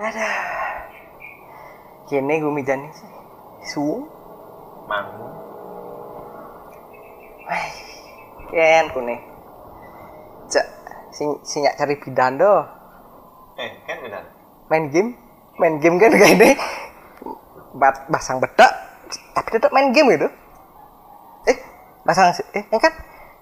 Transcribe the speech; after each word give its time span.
Ada. 0.00 0.28
Kene 2.08 2.40
gue 2.40 2.64
sih. 2.64 3.10
Suung. 3.68 4.08
Mangu. 4.88 5.28
Wah. 7.44 7.66
Ken 8.48 8.84
kune. 8.96 9.20
Cak 10.48 10.66
sing 11.12 11.36
sing 11.44 11.68
cari 11.76 12.00
bidan 12.00 12.40
do. 12.40 12.64
Eh, 13.60 13.70
kan 13.84 14.00
benar. 14.00 14.24
Main 14.72 14.88
game. 14.88 15.20
Main 15.60 15.76
game 15.84 16.00
kan 16.00 16.16
kayak 16.16 16.32
ini. 16.32 16.50
Bat 17.76 18.08
basang 18.08 18.40
bedak 18.40 18.72
tapi 19.36 19.48
tetap 19.52 19.68
main 19.68 19.92
game 19.92 20.16
gitu. 20.16 20.32
Eh, 21.44 21.56
basang 22.08 22.32
eh 22.56 22.64
kan 22.72 22.92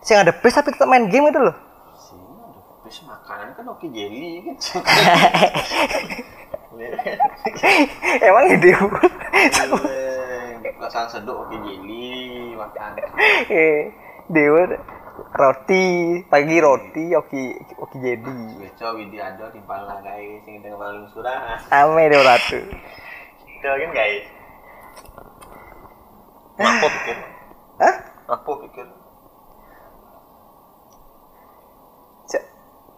sing 0.02 0.18
ada 0.18 0.34
base 0.34 0.58
tapi 0.58 0.74
tetap 0.74 0.90
main 0.90 1.06
game 1.06 1.30
gitu 1.30 1.38
loh. 1.38 1.54
Sini 1.94 2.26
ada 2.34 2.60
bis 2.82 2.98
makanan 3.06 3.54
kan 3.54 3.64
oke 3.70 3.86
jelly 3.94 4.42
kan. 4.42 4.58
Emang 8.28 8.44
ide 8.54 8.70
Perasaan 10.78 11.08
seduk 11.10 11.34
oke 11.34 11.56
jelly 11.66 12.54
makan. 12.54 12.94
eh 13.50 13.90
dewa 14.30 14.62
roti 15.34 16.22
pagi 16.30 16.56
roti 16.62 17.04
oki 17.18 17.42
oki 17.82 17.96
jadi 17.98 18.38
Beco 18.62 18.94
video 18.94 19.20
ada 19.26 19.50
timpal 19.50 19.82
lah 19.90 19.98
guys 20.00 20.38
sing 20.46 20.62
dengan 20.62 20.78
malu 20.78 21.10
surah. 21.10 21.58
ame 21.74 22.06
dewa 22.06 22.22
ratu 22.22 22.62
Itu 22.62 23.66
kan 23.66 23.90
guys. 23.90 24.24
Apa 26.58 26.86
pikir? 26.86 27.16
hah 27.82 27.96
Apa 28.28 28.52
pikir? 28.66 28.86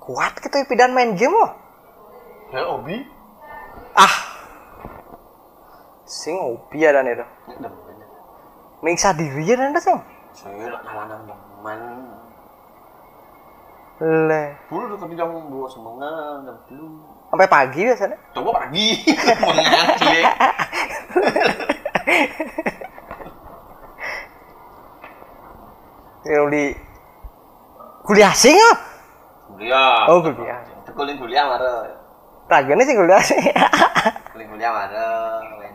Kuat 0.01 0.33
gitu 0.43 0.57
pidan 0.67 0.97
main 0.97 1.15
game 1.15 1.31
loh 1.31 1.53
Ya 2.51 2.67
obi. 2.67 3.07
Ah 3.95 4.15
sing 6.05 6.37
opi 6.37 6.83
ada 6.83 7.01
nih 7.01 7.15
tuh 7.15 7.29
Demen. 7.57 7.97
mengiksa 8.81 9.13
diri 9.13 9.43
ya 9.45 9.55
nanda 9.57 9.79
sing 9.79 9.99
Saya 10.31 10.71
nak 10.71 10.83
nalanang 10.85 11.23
demen. 11.27 11.81
le 14.01 14.45
Dulu 14.67 14.95
tuh 14.95 15.11
jam 15.13 15.29
dua 15.49 15.67
semangat 15.67 16.13
jam 16.43 16.57
belum. 16.67 16.93
sampai 17.29 17.47
pagi 17.47 17.81
biasanya 17.85 18.17
Coba 18.33 18.51
pagi 18.57 18.87
mengaji. 19.39 20.15
kalau 26.21 26.49
di 26.49 26.65
kuliah 28.05 28.33
sing 28.33 28.55
ah 28.57 28.77
Kuliah. 29.51 30.07
oh 30.09 30.19
kuliah 30.23 30.59
Itu 30.81 30.91
kuliah 30.95 31.17
kuliah 31.19 31.45
marah. 31.45 32.00
Raganya 32.51 32.83
sih 32.83 32.99
kuliah 32.99 33.23
sih 33.23 33.39
Kuliah 34.35 34.49
kuliah 34.51 34.71
main. 35.57 35.75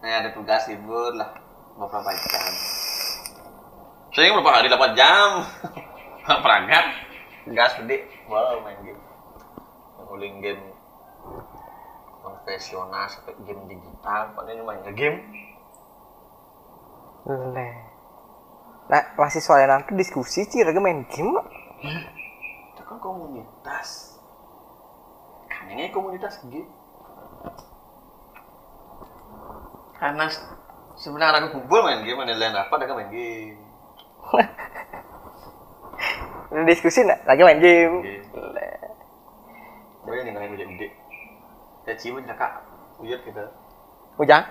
Nah 0.00 0.10
ada 0.24 0.32
tugas 0.32 0.64
libur 0.72 1.12
lah 1.12 1.36
beberapa 1.76 2.10
jam. 2.16 2.52
Saya 4.16 4.32
berapa 4.32 4.48
hari 4.48 4.72
8 4.72 4.96
jam. 4.96 5.44
Perangkat. 6.44 6.84
Gas 7.52 7.76
gede. 7.76 8.08
Wow 8.24 8.64
main 8.64 8.80
game. 8.80 9.02
Nguling 10.00 10.36
game 10.40 10.64
konvensional 12.24 13.04
sampai 13.12 13.36
game 13.44 13.62
digital. 13.68 14.32
Padahal 14.32 14.56
ini 14.56 14.64
main 14.64 14.80
game. 14.96 15.18
le 17.26 17.68
nah 18.86 19.02
masih 19.18 19.42
soalnya 19.42 19.82
nanti 19.82 19.98
diskusi 19.98 20.46
sih 20.46 20.62
raga 20.62 20.80
main 20.80 21.04
game. 21.10 21.36
Itu 22.72 22.82
kan 22.86 22.96
komunitas. 23.02 24.15
Ini 25.66 25.90
komunitas 25.90 26.38
game. 26.46 26.68
Karena 29.96 30.28
se- 30.28 30.44
sebenarnya 30.96 31.40
aku 31.42 31.56
kumpul 31.56 31.80
main 31.80 32.04
game, 32.04 32.20
ada 32.20 32.34
lain 32.34 32.52
apa, 32.52 32.74
ada 32.76 32.92
main 32.92 33.08
game. 33.08 33.58
Udah 36.52 36.64
diskusi 36.70 37.00
nak 37.02 37.24
lagi 37.24 37.42
main 37.42 37.58
game 37.58 38.02
Game. 38.02 38.26
Le. 38.34 38.68
Boleh 40.02 40.20
nih 40.22 40.30
ngalahin 40.30 40.54
udah 40.54 40.66
gede. 40.68 40.88
Ya 41.86 41.94
cium 41.94 42.22
cakap, 42.22 42.62
ujat 42.98 43.22
kita. 43.22 43.44
ujang 44.16 44.44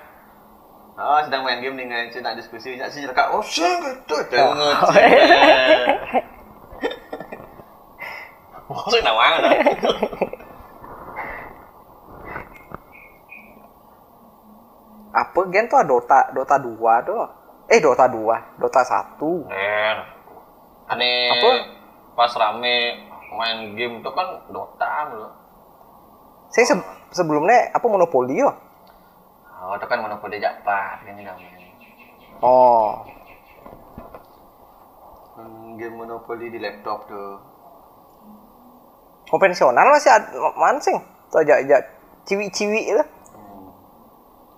Oh, 0.96 1.20
sedang 1.22 1.44
main 1.44 1.60
game 1.60 1.76
nih 1.76 1.86
ngalahin 1.86 2.08
cina 2.10 2.32
diskusi, 2.34 2.74
cina 2.74 2.88
sih 2.88 3.04
cakap, 3.04 3.28
oh 3.30 3.44
sih 3.44 3.68
gitu, 3.68 4.16
Oh. 4.16 4.24
tengok. 4.26 4.80
Maksudnya 8.66 9.02
nawang 9.04 9.34
apa 15.16 15.40
gen 15.48 15.72
tuh 15.72 15.80
Dota 15.88 16.28
Dota 16.36 16.56
2 16.60 17.08
tuh 17.08 17.24
eh 17.72 17.80
Dota 17.80 18.06
2 18.12 18.60
Dota 18.60 18.82
1 18.84 19.48
Nen, 19.48 19.98
aneh 20.92 21.32
Apa? 21.32 21.50
pas 22.14 22.32
rame 22.36 22.76
main 23.32 23.58
game 23.74 24.00
itu 24.00 24.10
kan 24.12 24.28
Dota 24.48 24.92
loh. 25.10 25.32
saya 26.52 26.66
se- 26.68 26.88
sebelumnya 27.12 27.72
apa 27.72 27.86
monopoli 27.88 28.40
yo 28.40 28.52
Oh, 29.56 29.74
itu 29.74 29.88
kan 29.88 29.98
monopoli 29.98 30.38
Jakpar 30.38 31.02
ini 31.10 31.26
namanya. 31.26 31.58
oh 32.40 33.02
Hmm, 35.36 35.76
game 35.76 35.96
monopoli 35.96 36.48
di 36.48 36.60
laptop 36.60 37.08
tuh. 37.10 37.36
konvensional 39.26 39.90
masih 39.90 40.14
ada 40.14 40.28
mancing 40.56 40.96
tuh 41.28 41.42
aja 41.42 41.60
aja 41.60 41.78
ciwi-ciwi 42.24 42.94
itu 42.94 43.04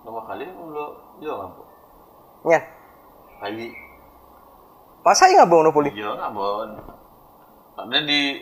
Nomor 0.08 0.24
kali 0.24 0.40
lu 0.48 0.88
yo 1.20 1.36
ngapa? 1.36 1.60
nyan 2.48 2.64
Kali 3.44 3.76
masa 5.04 5.28
nggak 5.28 5.44
bawa 5.52 5.68
monopoli 5.68 5.92
iya 5.92 6.16
nggak 6.16 6.32
bon. 6.32 6.80
Ada 7.76 8.08
di 8.08 8.40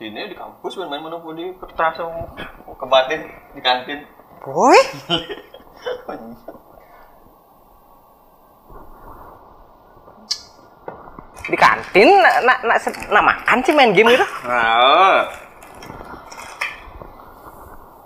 sini 0.00 0.24
di 0.24 0.32
kampus 0.32 0.80
main, 0.80 0.88
main 0.88 1.04
monopoli 1.04 1.52
kertas 1.60 2.00
sama 2.00 2.32
kebatin 2.80 3.28
di 3.52 3.60
kantin. 3.60 4.08
boy 4.40 4.72
di 11.52 11.56
kantin 11.60 12.08
nak 12.24 12.40
nak 12.64 12.80
nak, 13.12 13.20
makan 13.20 13.60
sih 13.60 13.76
main 13.76 13.92
game 13.92 14.16
gitu 14.16 14.24
Nah, 14.48 15.28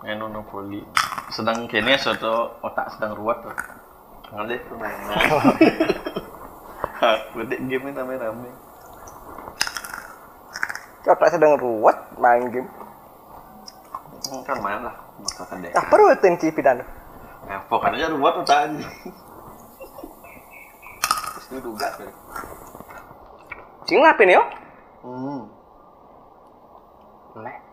main 0.03 0.19
monopoli. 0.19 0.83
Sedang 1.31 1.71
kini 1.71 1.95
suatu 1.95 2.59
otak 2.61 2.91
sedang 2.95 3.15
ruwet 3.15 3.39
tuh. 3.43 3.55
Permainan. 4.31 5.15
Gede 7.35 7.57
game 7.67 7.85
ini 7.87 7.97
rame-rame. 7.97 8.51
Coba 11.07 11.27
sedang 11.31 11.57
ruwet 11.57 11.97
main 12.21 12.45
game 12.53 12.69
Hmm, 14.31 14.47
Kan 14.47 14.63
main 14.63 14.79
lah. 14.85 14.95
Kan 15.49 15.59
deh. 15.65 15.73
ah 15.75 15.85
perlu 15.91 16.13
tensi 16.21 16.53
pidan 16.55 16.85
Nah, 17.49 17.59
pokoknya 17.67 18.13
ruwet 18.15 18.47
otak. 18.47 18.71
Terus 21.35 21.47
itu 21.51 21.59
duga 21.63 21.87
tuh. 21.99 22.11
sing 23.89 23.99
yo 24.03 24.43
Hmm. 25.03 25.43
Nah. 27.41 27.70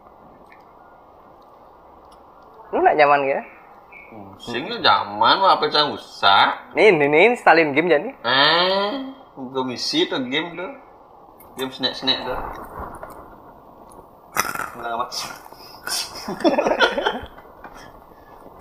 Lu 2.71 2.79
nak 2.83 2.95
nyaman 2.99 3.23
gitu? 3.23 3.43
Sing 4.39 4.63
zaman 4.69 5.35
mah 5.39 5.59
apa 5.59 5.67
yang 5.67 5.91
usah. 5.91 6.71
Nih, 6.71 6.95
nih, 6.95 7.07
nih, 7.11 7.35
instalin 7.35 7.75
game 7.75 7.91
jadi. 7.91 8.09
Eh, 8.23 8.91
komisi 9.51 10.07
tuh 10.07 10.23
game 10.27 10.55
tuh. 10.55 10.71
Game 11.57 11.73
snack-snack 11.73 12.23
tuh. 12.23 12.39
Enggak 14.77 14.93
amat. 14.93 15.07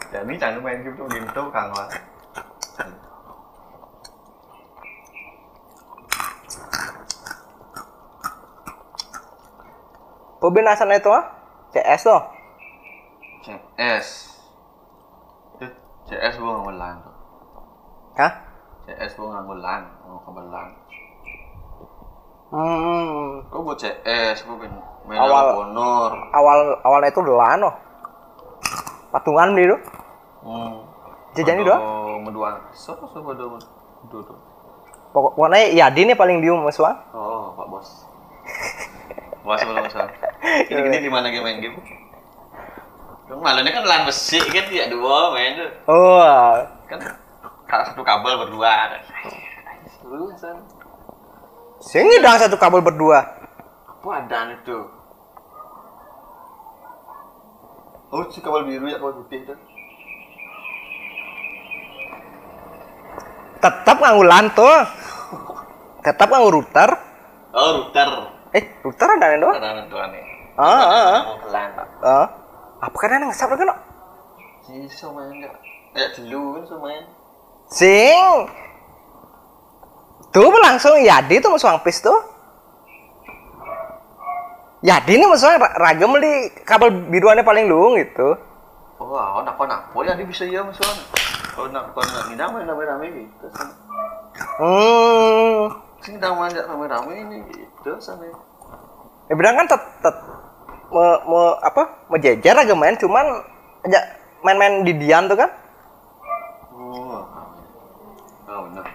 Jadi 0.06 0.38
jangan 0.38 0.62
main 0.62 0.78
game 0.80 0.96
tuh 0.96 1.04
game 1.12 1.28
tuh 1.34 1.50
kang 1.52 1.68
lah. 1.76 1.88
Pembinasan 10.40 10.94
itu 10.94 11.10
ah? 11.10 11.26
CS 11.74 12.06
tuh. 12.06 12.35
CS. 13.46 14.06
Itu 15.54 15.66
CS 16.04 16.34
gua 16.36 16.58
nggak 16.58 16.66
belan 16.66 16.94
tuh. 16.98 17.14
Hah? 18.18 18.32
CS 18.82 19.14
gua 19.14 19.26
nggak 19.32 19.46
belan, 19.46 19.82
mau 20.02 20.18
kebelan. 20.20 20.68
Hmm, 22.46 23.42
Gua 23.50 23.60
buat 23.62 23.78
CS, 23.78 24.46
gua 24.46 24.54
main 24.58 24.72
main 25.06 25.18
Awal- 25.18 25.70
honor. 25.70 26.10
awal 26.34 26.58
awalnya 26.82 27.10
itu 27.10 27.22
delan 27.22 27.58
oh. 27.62 27.74
Patungan 29.10 29.54
beli 29.54 29.70
tuh. 29.70 29.80
Hmm. 30.42 30.74
Jajan 31.34 31.62
itu? 31.62 31.74
Medua. 32.22 32.58
So, 32.74 32.98
so 32.98 33.18
pada 33.22 33.46
medua 33.46 33.60
tuh. 34.22 34.38
Pokok 35.14 35.32
pokoknya 35.38 35.70
Yadi 35.72 36.02
nih 36.04 36.16
paling 36.18 36.42
bium 36.42 36.60
mas 36.60 36.76
Wang. 36.76 36.96
Oh, 37.14 37.54
Pak 37.54 37.66
Bos. 37.70 37.88
Bos 39.42 39.60
belum. 39.62 39.86
Ini 40.70 40.80
gini 40.90 40.98
di 41.06 41.10
mana 41.10 41.30
game 41.30 41.46
main 41.46 41.58
game? 41.62 41.78
Dong 43.26 43.42
malunya 43.42 43.74
kan 43.74 43.82
lan 43.82 44.06
besi 44.06 44.38
kan 44.38 44.70
tidak 44.70 44.94
dua 44.94 45.34
main 45.34 45.58
tuh. 45.58 45.70
Oh. 45.90 46.54
Kan 46.86 47.02
kalau 47.66 47.84
satu 47.90 48.02
kabel 48.06 48.38
berdua. 48.46 49.02
Seru 49.98 50.30
san. 50.38 50.62
Sing 51.82 52.06
ngidang 52.06 52.38
satu 52.38 52.54
kabel 52.54 52.86
berdua. 52.86 53.26
Apa 53.90 54.22
ada 54.22 54.54
itu? 54.54 54.78
Oh, 58.14 58.22
si 58.30 58.38
kabel 58.38 58.62
biru 58.62 58.86
ya 58.86 59.02
kabel 59.02 59.18
putih 59.18 59.42
tuh. 59.42 59.58
Tetap 63.58 63.96
nganggo 63.98 64.22
LAN 64.22 64.46
tuh. 64.54 64.78
Tetap 66.06 66.30
nganggo 66.30 66.62
router. 66.62 66.90
Oh, 67.50 67.82
router. 67.82 68.06
Eh, 68.54 68.62
router 68.86 69.08
ada 69.18 69.34
nih 69.34 69.38
doang. 69.42 69.58
Ada 69.58 69.82
tentuan 69.82 70.14
nih. 70.14 70.24
Ah, 70.54 70.70
ah, 70.70 71.06
ah. 71.10 71.22
Ah. 72.06 72.45
Apa 72.80 72.96
kan 72.96 73.16
ana 73.16 73.32
ngesap 73.32 73.52
kan? 73.56 73.72
Si 74.66 74.74
so 74.92 75.14
main 75.16 75.32
enggak? 75.32 75.54
Ya 75.96 76.12
dulu 76.12 76.60
kan 76.60 76.76
main. 76.84 77.04
Sing. 77.72 78.20
Tuh 80.34 80.52
langsung 80.60 81.00
Yadi 81.00 81.40
tuh 81.40 81.48
musuh 81.48 81.72
Pis 81.80 82.04
tuh. 82.04 82.20
Yadi 84.84 85.16
musuhnya 85.24 85.56
ra- 85.56 85.76
ragam 85.80 86.12
di 86.20 86.52
kabel 86.68 87.08
biruannya 87.08 87.40
paling 87.40 87.64
luung 87.64 87.96
gitu. 87.96 88.36
Oh, 89.00 89.16
aku 89.16 89.44
nak 89.44 89.56
nak. 89.64 89.80
Oh, 89.92 90.04
jadi 90.04 90.24
bisa 90.24 90.44
ya 90.44 90.60
misalnya. 90.60 91.04
Oh, 91.56 91.68
nak 91.72 91.92
nak 91.96 92.28
ngidam 92.28 92.52
main 92.52 92.68
rame-rame 92.68 93.06
gitu. 93.12 93.46
Hmm. 94.60 95.72
Sing 96.04 96.20
ngidam 96.20 96.36
main 96.36 96.52
rame-rame 96.52 97.12
ini 97.16 97.36
gitu 97.48 97.96
sana. 98.04 98.28
Ya 99.26 99.34
bilang 99.34 99.56
kan 99.56 99.66
tetep 99.68 100.16
me, 100.92 101.06
me, 101.26 101.40
apa? 101.62 101.82
Mejejer 102.12 102.56
aja 102.56 102.74
main 102.74 102.96
cuman 102.98 103.26
aja 103.86 104.00
main-main 104.42 104.86
di 104.86 104.92
Dian 104.94 105.26
tuh 105.26 105.38
kan. 105.38 105.50
Oh. 106.74 107.22
Oh, 108.46 108.60
benar. 108.70 108.86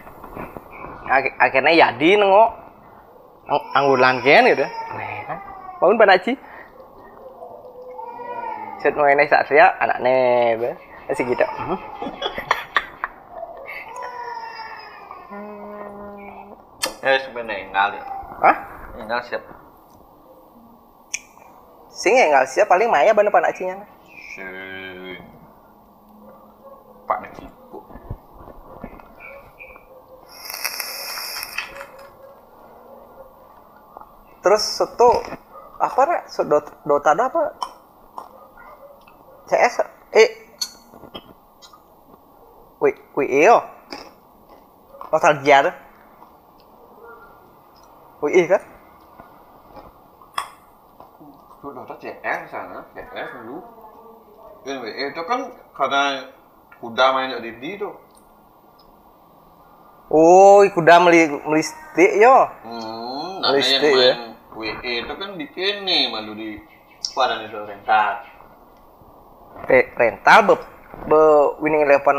Ak- 1.12 1.38
akhirnya 1.40 1.74
Yadi 1.76 2.16
nengok 2.16 2.50
ang 3.52 3.62
anggulan 3.76 4.24
kian 4.24 4.48
gitu. 4.48 4.64
Kan. 4.64 5.38
Bangun 5.84 6.00
panaci. 6.00 6.34
Set 8.80 8.96
mau 8.98 9.06
ini 9.06 9.28
saat 9.28 9.46
saya 9.46 9.76
anaknya 9.78 10.16
be. 10.58 10.70
Masih 11.12 11.26
gitu. 11.28 11.46
Hmm. 11.46 11.80
Eh, 17.02 17.18
sebenarnya 17.26 17.66
enggak 17.66 17.98
ya. 17.98 18.04
Hah? 18.46 18.58
Enggak 18.94 19.22
siap. 19.26 19.42
Sing 21.92 22.16
ya 22.16 22.32
nggak 22.32 22.48
siap 22.48 22.72
paling 22.72 22.88
Maya 22.88 23.12
bener 23.12 23.36
panacinya. 23.36 23.84
Sing. 24.32 25.20
Pak 27.04 27.20
sibuk. 27.36 27.84
Terus 34.42 34.64
itu 34.80 35.10
apa? 35.78 36.26
So, 36.32 36.48
Dota, 36.48 36.72
Dota 36.88 37.12
ada 37.12 37.28
apa? 37.28 37.44
CS 39.52 39.84
eh 40.16 40.30
Wih, 42.82 42.96
wih 43.14 43.30
iyo. 43.30 43.62
Nostalgia. 45.14 45.70
Wih 48.24 48.48
kan? 48.50 48.71
Itu 51.62 51.70
Dota 51.78 51.94
CS 52.02 52.50
sana, 52.50 52.82
CS 52.98 53.38
dulu. 53.38 53.62
Anyway, 54.66 55.14
itu 55.14 55.22
kan 55.30 55.54
karena 55.78 56.34
kuda 56.82 57.06
main 57.14 57.38
di 57.38 57.54
di 57.62 57.78
tuh. 57.78 57.94
Oh, 60.10 60.66
kuda 60.66 61.06
meli 61.06 61.30
meli 61.46 61.62
stick 61.62 62.18
yo. 62.18 62.50
Hmm, 62.66 63.46
yang 63.46 63.94
ya? 63.94 64.14
WE 64.58 65.06
itu 65.06 65.14
kan 65.14 65.38
bikin 65.38 65.86
nih 65.86 66.10
malu 66.10 66.34
di 66.34 66.58
pada 67.14 67.46
itu 67.46 67.62
rental. 67.62 68.26
Re- 69.70 69.94
rental 69.94 70.40
be, 70.50 70.56
be 71.06 71.22
winning 71.62 71.86
eleven 71.86 72.18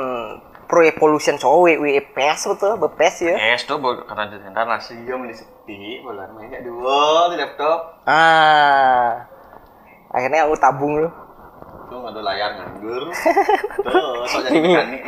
pro 0.72 0.80
evolution 0.80 1.36
so 1.36 1.60
we 1.60 1.76
we 1.76 2.00
PS 2.00 2.48
betul 2.48 2.80
be 2.80 2.88
PS 2.96 3.28
ya. 3.28 3.36
Es 3.52 3.68
tuh 3.68 3.76
buat 3.76 4.08
karena 4.08 4.32
di 4.32 4.40
rental 4.40 4.64
nasi 4.64 4.96
dia 5.04 5.20
beli 5.20 5.36
sepi, 5.36 6.00
bola 6.00 6.24
main 6.32 6.48
kayak 6.48 6.64
dua 6.64 7.28
di 7.28 7.36
laptop. 7.36 8.00
Ah. 8.08 9.28
Akhirnya 10.16 10.48
aku 10.48 10.56
tabung 10.56 10.96
lu. 10.96 11.12
Tuh 11.92 11.96
nggak 12.00 12.16
ada 12.16 12.20
layar 12.24 12.50
nganggur. 12.56 13.04
Tuh, 13.84 14.24
so 14.24 14.40
jadi 14.48 14.56
mekanik. 14.64 15.02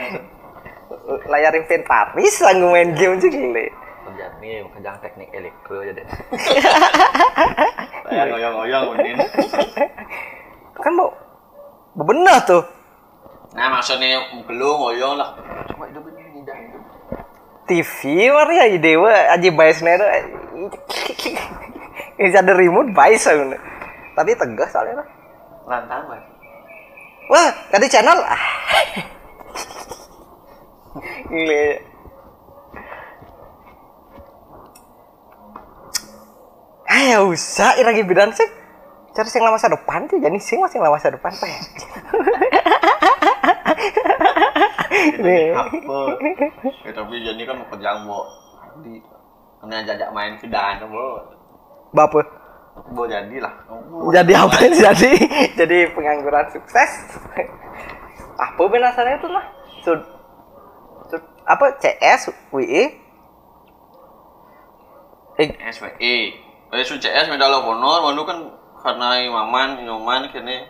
Layar 1.32 1.52
inventaris 1.56 2.36
langsung 2.44 2.68
main 2.68 2.92
game 2.92 3.16
sih 3.24 3.32
gile. 3.32 3.72
Kerjaan 4.04 4.32
nih, 4.44 4.68
kerjaan 4.68 5.00
teknik 5.00 5.32
elektro 5.32 5.80
aja 5.80 5.96
deh. 5.96 6.06
Layar 8.12 8.26
goyang-goyang. 8.36 8.84
Kan 10.76 10.92
mau 10.92 11.08
bebenah 11.96 12.44
tuh. 12.44 12.83
Nah 13.54 13.66
maksudnya 13.70 14.18
belum 14.50 14.74
ngoyong 14.82 15.14
lah. 15.14 15.30
Coba 15.70 15.86
itu 15.86 16.00
bener 16.02 16.26
tidak 16.34 16.56
itu. 16.58 16.78
TV 17.64 18.28
mari 18.28 18.54
ya 18.60 18.66
ide 18.68 18.92
we 18.98 19.14
aja 19.14 19.48
bias 19.54 19.78
nero. 19.80 20.04
Ini 22.18 22.34
ada 22.34 22.52
remote 22.52 22.90
bias 22.90 23.24
aku. 23.30 23.54
Tapi 24.14 24.30
tegas 24.34 24.70
soalnya. 24.74 25.00
lah. 25.00 25.08
Lantang 25.64 26.02
mas. 26.10 26.22
Wah, 27.30 27.50
ganti 27.72 27.88
channel. 27.88 28.18
Ah. 28.20 28.44
Gile. 31.30 31.80
Ayo 36.84 37.32
usah 37.32 37.80
iragi 37.80 38.04
bidan 38.04 38.30
sih. 38.36 38.46
Cari 39.14 39.30
sing 39.30 39.46
masa 39.46 39.70
depan 39.70 40.10
sih, 40.10 40.18
jadi 40.18 40.34
sing 40.42 40.58
masih 40.58 40.82
masa 40.82 41.14
depan 41.14 41.30
pak. 41.30 41.48
Nih. 45.24 45.52
Apa? 45.54 45.98
Ya, 46.84 46.92
tapi 46.94 47.14
jadi 47.20 47.42
kan 47.44 47.54
mau 47.60 47.68
kerjaan 47.72 47.98
mau 48.06 48.22
di 48.82 49.00
kena 49.60 49.84
jajak 49.84 50.10
main 50.12 50.36
ke 50.38 50.46
dan 50.48 50.84
bo. 50.88 51.24
Bapak. 51.94 52.26
Bo 52.90 53.06
jadilah. 53.06 53.54
Jadi 54.10 54.32
apa 54.34 54.56
sih? 54.58 54.82
Jadi 54.82 55.12
jadi 55.54 55.78
pengangguran 55.94 56.50
sukses. 56.50 56.90
Apa 58.34 58.62
benasannya 58.66 59.22
itu 59.22 59.28
lah? 59.30 59.44
Sud, 59.86 60.00
sud, 61.06 61.22
apa 61.46 61.78
CS, 61.78 62.34
WE? 62.50 62.82
Eh, 65.38 65.48
SWE. 65.70 66.16
Eh 66.74 66.82
su 66.82 66.98
CS 66.98 67.30
medal 67.30 67.62
honor 67.62 68.02
malu 68.02 68.26
kan 68.26 68.42
karena 68.82 69.22
imaman 69.22 69.78
inoman 69.78 70.26
kene 70.34 70.66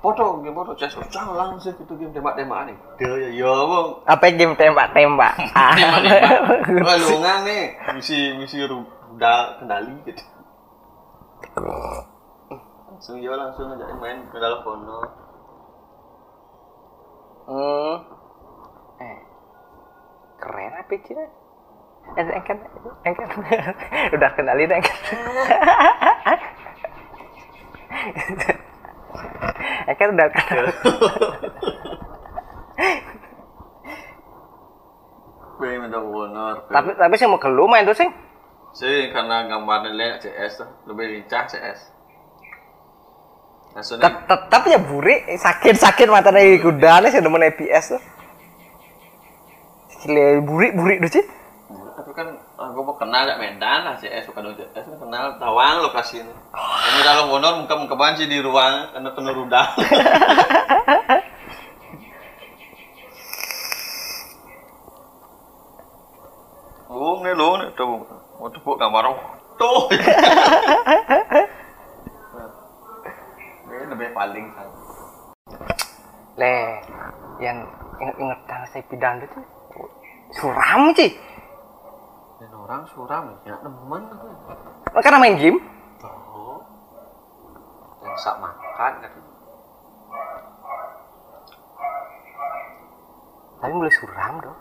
foto 0.00 0.40
game 0.40 0.56
foto 0.56 0.72
CS 0.76 0.96
usah 0.96 1.28
langsung 1.32 1.76
itu 1.76 1.94
game 1.96 2.12
tembak-tembakan 2.12 2.72
nih. 2.72 2.76
Dia 2.96 3.12
ya 3.20 3.28
ya 3.36 3.52
bang. 3.52 3.88
apa 4.08 4.24
game 4.38 4.54
tembak-tembak? 4.56 5.34
Ah. 5.52 5.76
Tembak-tembak. 5.76 6.84
Wah 6.84 6.96
lungan 6.96 7.44
nih 7.44 7.76
misi 7.92 8.32
misi 8.40 8.64
rudal 8.64 9.60
kendali 9.60 9.92
gitu. 10.08 10.24
Langsung 12.88 13.20
ya 13.20 13.36
langsung 13.36 13.76
aja 13.76 13.92
main 14.00 14.24
medal 14.32 14.64
honor. 14.64 15.04
Hmm. 17.44 17.96
Eh. 19.04 19.20
Keren 20.40 20.72
apa 20.80 20.96
sih? 21.04 21.12
Eh, 22.14 22.20
engkan, 22.20 22.60
engkan. 23.04 23.28
Udah 24.16 24.30
kendali 24.36 24.68
deh, 24.68 24.76
engkan 29.90 30.08
udah 30.14 30.26
medal 35.64 36.04
honor. 36.12 36.66
tapi 36.68 36.92
tapi 36.98 37.14
sih 37.16 37.24
mau 37.24 37.40
ke 37.40 37.48
lu 37.48 37.64
main 37.64 37.86
tuh 37.88 37.96
sih. 37.96 38.08
sih 38.74 39.08
karena 39.14 39.46
gambarnya 39.48 39.94
lihat 39.94 40.16
CS 40.20 40.60
tuh 40.60 40.68
lebih 40.90 41.06
lincah 41.14 41.46
CS. 41.46 41.80
Tet- 43.74 44.22
Tetap 44.30 44.62
ya 44.70 44.78
buri 44.78 45.34
sakit 45.34 45.74
sakit 45.74 46.06
mata 46.06 46.30
dari 46.30 46.58
kuda 46.62 47.02
nih 47.02 47.10
sudah 47.10 47.30
mau 47.30 47.42
EPS 47.42 47.84
tuh. 47.96 48.02
Gile 50.04 50.44
buri 50.44 50.68
buri 50.76 50.94
tuh 51.02 51.10
sih. 51.16 51.24
tapi 51.94 52.10
kan 52.12 52.28
aku 52.54 52.80
mau 52.86 52.94
kenal 52.94 53.26
gak 53.26 53.40
Medan 53.42 53.82
lah 53.82 53.98
CS 53.98 54.30
bukan 54.30 54.54
CS 54.54 54.86
kan 54.86 54.96
kenal 54.98 55.34
tawang 55.42 55.82
lokasi 55.82 56.22
ini. 56.22 56.34
Ini 56.54 57.00
kalau 57.02 57.34
honor 57.34 57.62
muka 57.62 57.74
muka 57.74 57.94
banci 57.98 58.30
di 58.30 58.38
ruang 58.38 58.94
karena 58.94 59.10
penuh 59.10 59.32
rudal. 59.34 59.66
Oh, 66.94 67.18
nih 67.26 67.34
lo 67.34 67.58
nih 67.58 67.74
tuh. 67.74 68.06
Mau 68.38 68.46
tepuk 68.54 68.78
gambar. 68.78 69.18
Tuh. 69.58 69.90
Ini 73.66 73.90
lebih 73.90 74.14
paling 74.14 74.46
kan 74.54 74.70
le 76.34 76.82
yang 77.38 77.62
inget-inget 78.02 78.40
tanah 78.50 78.66
saya 78.74 78.82
pidan 78.90 79.22
itu 79.22 79.40
suram 80.34 80.90
sih 80.98 81.14
orang 82.84 82.92
suram 82.92 83.24
ya 83.48 83.56
temen 83.64 84.02
aku. 84.12 84.28
karena 85.00 85.18
main 85.24 85.36
game? 85.40 85.58
Oh. 86.04 86.60
Yang 88.04 88.16
sak 88.20 88.36
makan 88.36 88.92
kan. 89.00 89.12
tapi 93.64 93.72
mulai 93.72 93.96
suram 93.96 94.34
dong. 94.44 94.58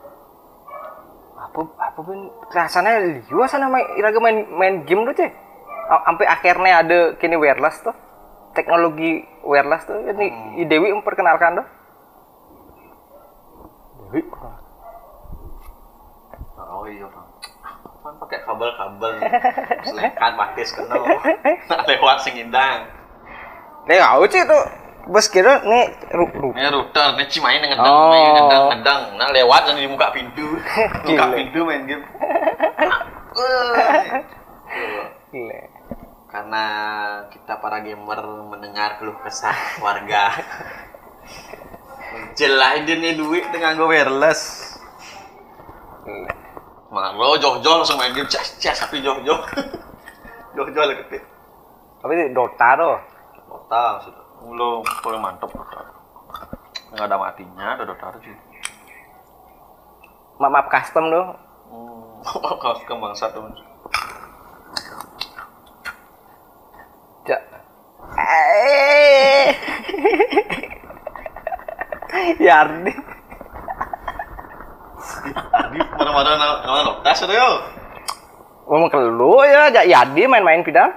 Apa 1.35 1.59
apa 1.75 1.99
pun 1.99 2.31
rasanya 2.55 3.03
liu 3.03 3.43
sana 3.51 3.67
main 3.67 3.83
iraga 3.99 4.15
main 4.23 4.47
main 4.55 4.87
game 4.87 5.03
tuh 5.11 5.19
cek. 5.19 5.31
Sampai 6.07 6.23
akhirnya 6.23 6.79
ada 6.79 6.99
kini 7.19 7.35
wireless 7.35 7.83
tuh. 7.83 7.91
Teknologi 8.55 9.27
wireless 9.43 9.83
tuh. 9.83 9.99
Ini 10.07 10.63
Dewi 10.71 10.95
memperkenalkan 10.95 11.59
tuh. 11.59 11.67
Dewi 14.07 14.23
Oh 16.63 16.87
iya 16.87 17.11
pakai 18.33 18.49
kabel-kabel. 18.49 19.13
Selekan 19.85 20.31
pakai 20.33 20.63
kena. 20.65 20.95
Lewat 21.89 22.17
sing 22.25 22.35
indang. 22.41 22.89
Nih 23.85 24.01
tahu 24.01 24.25
sih 24.31 24.41
tuh 24.47 24.63
bos 25.03 25.27
kira 25.27 25.59
nih 25.61 25.91
ru, 26.15 26.25
ru, 26.31 26.49
Ini 26.55 26.71
router, 26.71 27.19
ini 27.19 27.27
cimain 27.27 27.59
ngedang, 27.59 27.83
Oh. 27.83 28.07
main 28.09 28.31
ngedang, 28.33 28.63
ngedang. 28.71 29.01
Nah 29.19 29.27
lewat 29.35 29.61
dan 29.69 29.75
di 29.77 29.85
muka 29.85 30.09
pintu. 30.15 30.57
Gile. 31.05 31.35
pintu 31.35 31.59
main 31.67 31.83
game. 31.85 32.05
gile. 35.29 35.61
Karena 36.33 36.65
kita 37.29 37.61
para 37.61 37.85
gamer 37.85 38.19
mendengar 38.49 38.97
keluh 38.97 39.13
kesah 39.21 39.53
warga. 39.77 40.33
Jelah 42.39 42.81
ini 42.81 43.13
duit 43.13 43.45
dengan 43.53 43.77
gue 43.77 43.85
wireless. 43.85 44.73
Gile. 46.07 46.42
Maro 46.93 47.33
joh-joh 47.41 47.81
langsung 47.81 47.97
main 47.97 48.13
game 48.13 48.29
cas 48.29 48.53
cas 48.62 48.77
tapi 48.85 49.01
joh-joh. 49.01 49.41
joh-joh 50.53 50.83
lah 50.85 50.93
ketik. 51.01 51.25
Tapi 52.05 52.12
itu 52.13 52.38
Dota 52.38 52.69
tuh. 52.77 52.97
Dota 53.50 53.97
sudah. 54.05 54.25
Belum 54.45 54.85
paling 55.01 55.17
mantep 55.17 55.50
Dota. 55.50 55.81
Nggak 56.93 57.09
ada 57.09 57.17
matinya, 57.17 57.73
ada 57.73 57.89
Dota 57.89 58.13
sih. 58.21 58.38
Map 60.38 60.53
map 60.53 60.69
custom 60.69 61.09
tuh. 61.09 61.25
Hmm, 61.73 63.17
satu. 63.17 63.41
Ja. 67.25 67.38
Eh. 68.21 69.50
Yardi. 72.45 72.93
Mana-mana 75.98 76.31
nama 76.38 76.79
Dota 76.86 77.12
sudah 77.15 77.36
yo. 77.36 77.50
Ngomong 78.67 78.89
ke 78.89 79.00
lu 79.00 79.43
ya, 79.43 79.67
ja 79.69 79.81
Yardi 79.83 80.24
main-main 80.24 80.63
pidal. 80.63 80.88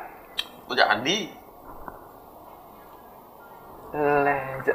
Udah 0.71 0.87
Andi. 0.95 1.27
Le, 3.97 4.37
ja. 4.63 4.75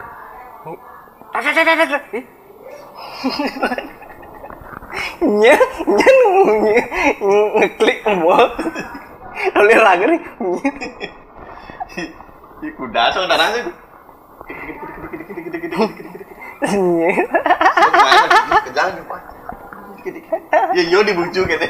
Ah, 1.32 1.40
ah, 1.40 1.54
ah, 1.56 1.96
ah. 1.96 2.02
Ih. 2.12 2.26
Nya, 5.24 5.56
nya 5.88 6.08
nge- 6.52 6.88
nge- 7.24 7.52
ngeklik 7.64 8.00
mau. 8.20 8.36
Lagi 9.56 10.06
nih. 10.12 10.22
Kuda 12.76 13.04
so 13.16 13.24
darah 13.26 13.48
sih. 13.56 13.64
Pak. 19.06 19.22
Ya 20.78 20.84
yo 20.90 21.02
dibujuk 21.02 21.46
gitu. 21.50 21.68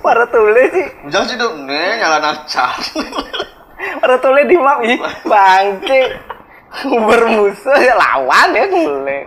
Para 0.00 0.24
tulis 0.32 0.68
sih. 0.72 0.88
Bujang 1.04 1.24
sih 1.28 1.36
dong, 1.36 1.68
nih 1.68 2.00
nyala 2.00 2.18
nacar. 2.20 2.76
Para 4.00 4.16
tulis 4.20 4.44
di 4.48 4.56
map 4.56 4.80
ih. 4.84 4.96
Bangke. 5.28 6.16
Bermusuh 6.86 7.78
ya 7.82 7.94
lawan 7.98 8.48
ya 8.56 8.64
mulai. 8.70 9.26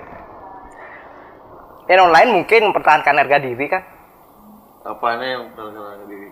Yang 1.92 2.00
online 2.08 2.30
mungkin 2.32 2.72
mempertahankan 2.72 3.20
harga 3.20 3.38
diri 3.44 3.66
kan. 3.68 3.84
Apa 4.88 5.20
nih 5.20 5.28
yang 5.36 5.44
perkenalan 5.52 6.08
diri? 6.08 6.30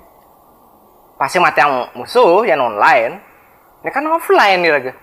Pasti 1.19 1.37
mati 1.37 1.59
yang 1.61 1.91
musuh 1.93 2.47
yang 2.47 2.63
online. 2.63 3.19
Ini 3.83 3.89
kan 3.93 4.05
offline 4.09 4.61
nih 4.63 4.71
raga. 4.71 4.93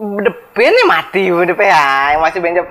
Depan 0.00 0.72
nih 0.72 0.86
mati 0.88 1.28
depan 1.28 1.66
ya. 1.68 2.16
Yang 2.16 2.20
masih 2.24 2.40
benjap 2.40 2.66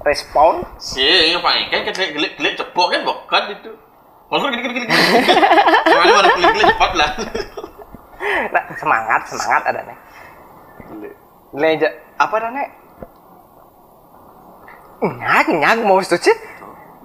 respon. 0.00 0.64
Sih, 0.80 1.36
yang 1.36 1.44
paling 1.44 1.68
kan 1.68 1.84
gelik 1.84 2.16
gelik 2.16 2.32
gelik 2.40 2.54
cepok 2.56 2.96
kan 2.96 3.04
bukan 3.04 3.42
itu. 3.52 3.72
Kalau 4.26 4.48
gini 4.48 4.62
gini 4.64 4.88
gini. 4.88 4.92
Gimana 5.84 6.12
baru 6.16 6.28
gelik 6.40 6.52
gelik 6.56 6.66
cepat 6.72 6.92
lah. 6.96 7.10
Nah, 8.56 8.64
semangat, 8.80 9.28
semangat 9.28 9.62
ada 9.68 9.80
nih. 9.84 9.98
Leja 11.52 11.92
apa 12.16 12.34
ada 12.40 12.48
nih? 12.48 12.68
Nyak, 15.04 15.52
nyak 15.52 15.84
mau 15.84 16.00
setuju? 16.00 16.32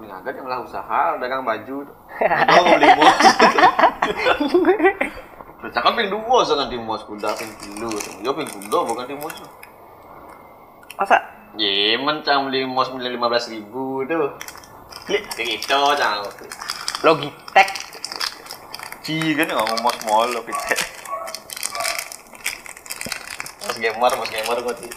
Ini 0.00 0.08
agak 0.08 0.40
yang 0.40 0.48
lah 0.48 0.64
usaha 0.64 1.20
dagang 1.20 1.44
baju. 1.44 1.92
Mau 2.24 2.64
beli 2.72 2.88
mos. 2.96 3.20
Cakap 5.70 5.94
ping 5.94 6.10
dua 6.10 6.42
sangat 6.42 6.74
di 6.74 6.78
mos 6.82 7.06
kuda 7.06 7.38
ping 7.38 7.54
kilo. 7.62 7.94
Yo 8.18 8.34
ping 8.34 8.50
kuda 8.50 8.78
bukan 8.82 9.06
di 9.06 9.14
mos. 9.14 9.30
Masa? 10.98 11.22
Ye, 11.54 11.94
mencang 12.02 12.50
beli 12.50 12.66
mos 12.66 12.90
beli 12.90 13.14
lima 13.14 13.30
belas 13.30 13.46
ribu 13.46 14.02
tuh. 14.10 14.34
Klik 15.06 15.22
gitu 15.38 15.78
jangan. 15.94 16.26
Logitech. 17.06 17.70
Ci 19.06 19.38
kan 19.38 19.54
ngomong 19.54 19.78
mos 19.86 19.98
mall 20.02 20.34
lo 20.34 20.42
kita. 20.42 20.74
Mos 23.62 23.76
gamer, 23.78 24.12
mos 24.18 24.30
gamer 24.34 24.58
gue 24.66 24.74
sih. 24.82 24.90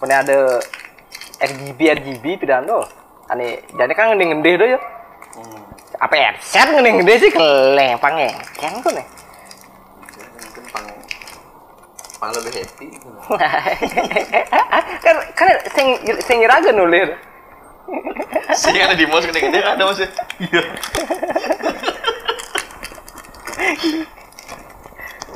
Punya 0.00 0.24
ada 0.24 0.56
RGB 1.36 1.80
RGB 2.00 2.24
pidan 2.40 2.64
tuh. 2.64 2.88
Ane, 3.28 3.60
jadi 3.76 3.92
kan 3.92 4.16
ngende-ngende 4.16 4.52
tuh 4.56 4.68
ya. 4.72 4.80
Apa 6.00 6.14
headset 6.16 6.72
ngende-ngende 6.72 7.14
sih 7.20 7.28
keleng 7.28 8.00
pangengkeng 8.00 8.74
tuh 8.80 8.88
nih. 8.96 9.06
Pang 10.72 10.86
pang 12.16 12.30
lebih 12.32 12.52
happy. 12.56 12.88
kan 15.04 15.16
kan 15.36 15.48
sing 15.76 16.00
sing 16.24 16.36
nyeraga 16.40 16.72
nulir. 16.72 17.20
Sih 18.56 18.80
ada 18.80 18.96
di 18.96 19.04
mos 19.04 19.28
gede-gede 19.28 19.60
ada 19.60 19.84
mos. 19.84 20.00
Iya. 20.40 20.62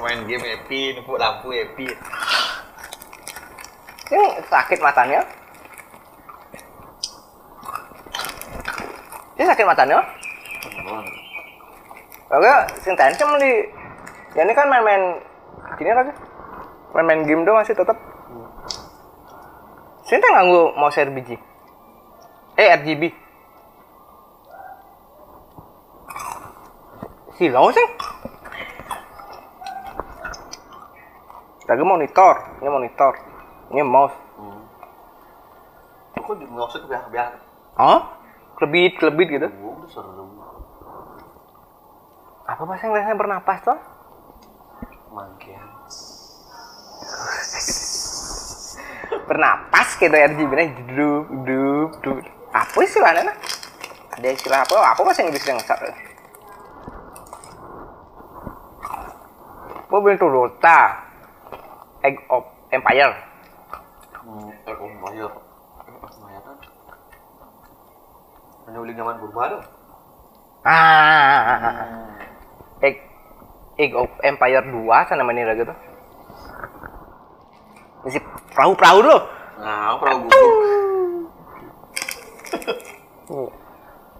Main 0.00 0.25
game 0.25 0.44
happy, 0.49 0.97
nupuk 0.97 1.21
lampu 1.21 1.52
happy. 1.52 1.92
Ini 4.09 4.26
sakit 4.49 4.80
matanya. 4.80 5.21
Ini 9.37 9.44
sakit 9.44 9.64
matanya. 9.68 10.24
Oke, 10.85 12.53
sing 12.85 12.95
tancem 12.97 13.29
di. 13.41 13.53
Ya 14.37 14.43
ini 14.45 14.53
kan 14.53 14.69
main-main 14.69 15.23
gini 15.81 15.91
lagi. 15.95 16.12
Main-main 16.93 17.25
game 17.25 17.43
doang 17.47 17.62
masih 17.62 17.73
tetap. 17.73 17.97
Sini 20.05 20.21
nganggo 20.21 20.76
mouse 20.76 21.00
RGB. 21.00 21.41
Eh 22.61 22.69
RGB. 22.76 23.03
Silau 27.41 27.73
sih. 27.73 27.88
Lagi 31.64 31.81
monitor, 31.81 32.61
ini 32.61 32.69
monitor, 32.69 33.12
ini 33.73 33.81
mouse. 33.81 34.12
Kok 36.25 36.37
di 36.41 36.47
mouse 36.49 36.76
itu 36.76 36.88
biar-biar. 36.88 37.37
Oh? 37.81 38.00
Kelebit, 38.61 38.97
kelebit 39.00 39.29
gitu. 39.29 39.49
Oh, 39.49 39.81
udah. 39.81 40.63
Apa 42.45 42.61
bahasa 42.69 42.85
Inggrisnya 42.85 43.17
bernapas 43.17 43.59
tuh? 43.65 43.79
Mangkian. 45.09 45.65
Bernapas 49.25 49.89
gitu 49.97 50.13
RGB 50.13 50.53
nya 50.53 50.65
dup 50.93 51.25
dup 51.49 51.91
dup. 52.05 52.19
Apa 52.53 52.79
istilahnya 52.85 53.33
nah? 53.33 53.37
Ada 54.13 54.29
istilah 54.37 54.61
apa? 54.61 54.77
Apa 54.77 55.01
bahasa 55.01 55.25
Inggris 55.25 55.41
yang 55.49 55.57
sak? 55.65 55.81
Mobil 59.89 60.19
Toyota 60.21 61.01
Egg 62.05 62.21
of 62.29 62.45
Empire. 62.69 63.15
Hmm, 64.21 64.51
eh, 64.69 64.77
oh, 64.77 64.91
bayar. 65.09 65.33
Eh, 65.33 65.93
oh, 65.97 66.13
bayar 66.29 66.41
kan? 66.45 66.57
Beli 68.69 68.93
zaman 68.93 69.17
purba 69.17 69.43
dong. 69.57 69.65
Ah, 70.64 72.09
Egg 72.80 72.97
Egg 73.76 73.92
of 73.92 74.09
Empire 74.25 74.64
2 74.64 75.04
sana 75.04 75.21
mana 75.21 75.52
gitu. 75.52 75.75
Misi 78.09 78.21
perahu-perahu 78.56 78.99
dulu. 79.04 79.18
Nah, 79.61 79.97
perahu 80.00 80.25
guguk. 80.25 80.52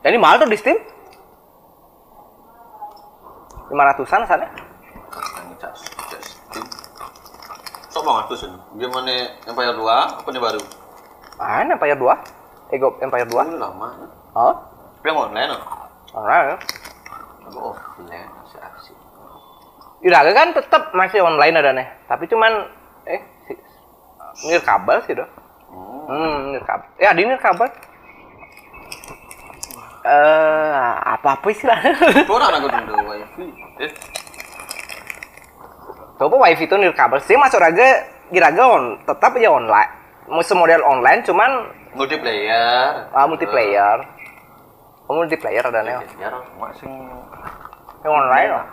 Ya, 0.04 0.12
ini 0.12 0.20
mahal 0.20 0.40
tuh 0.40 0.48
di 0.52 0.60
Steam. 0.60 0.76
500-an 3.72 4.28
sana. 4.28 4.46
Sok 7.88 8.04
banget 8.04 8.24
tuh 8.28 8.36
sih. 8.36 8.50
Gimana 8.76 9.12
Empire 9.48 9.72
2? 9.80 10.20
Apa 10.20 10.28
nih 10.28 10.42
baru? 10.44 10.60
Ini 11.40 11.72
Empire 11.72 11.96
2. 11.96 12.76
Ego 12.76 12.88
Empire 13.00 13.28
2. 13.32 13.48
Ini 13.48 13.56
lama. 13.56 13.88
Oh, 14.36 14.54
Tapi 15.00 15.08
yang 15.08 15.20
online 15.24 15.50
loh. 15.56 15.62
Online 16.14 16.47
ya. 16.47 16.56
Aku 17.50 17.59
offline 17.75 18.26
masih 18.40 18.61
asik. 18.62 18.97
Iraga 20.04 20.30
kan 20.33 20.49
tetap 20.54 20.83
masih 20.94 21.21
online 21.21 21.56
ada 21.59 21.71
nih. 21.75 21.88
Tapi 22.06 22.25
cuman 22.30 22.52
eh 23.04 23.21
si, 23.44 23.52
nirkabel 24.49 25.02
sih 25.04 25.14
doh. 25.16 25.28
Hmm. 25.68 26.04
Hmm, 26.09 26.37
nirkabel. 26.54 26.88
Ya, 26.97 27.11
di 27.12 27.26
nirkabel. 27.26 27.68
Eh, 30.04 30.90
apa-apa 31.16 31.49
sih 31.56 31.64
lah. 31.64 31.80
Orang 32.28 32.52
aku 32.61 32.68
dulu 32.68 33.02
wifi. 33.09 33.47
Eh, 33.80 33.90
Coba 36.14 36.47
wifi 36.47 36.68
itu 36.68 36.76
nirkabel 36.78 37.18
sih 37.25 37.35
masuk 37.35 37.59
raga 37.59 38.06
Iraga 38.33 38.62
on, 38.66 38.85
tetap 39.04 39.37
aja 39.37 39.50
online. 39.52 39.90
Musuh 40.30 40.56
model 40.56 40.80
online 40.80 41.21
cuman 41.25 41.50
multiplayer. 41.92 43.09
ah, 43.12 43.26
multiplayer. 43.28 44.00
Oh, 45.04 45.20
multiplayer 45.20 45.61
ada 45.61 45.84
nih. 45.84 46.00
Ya, 46.16 46.32
mak 46.56 46.73
sing 46.80 46.88
Yang 48.00 48.12
online 48.12 48.49
loh. 48.52 48.64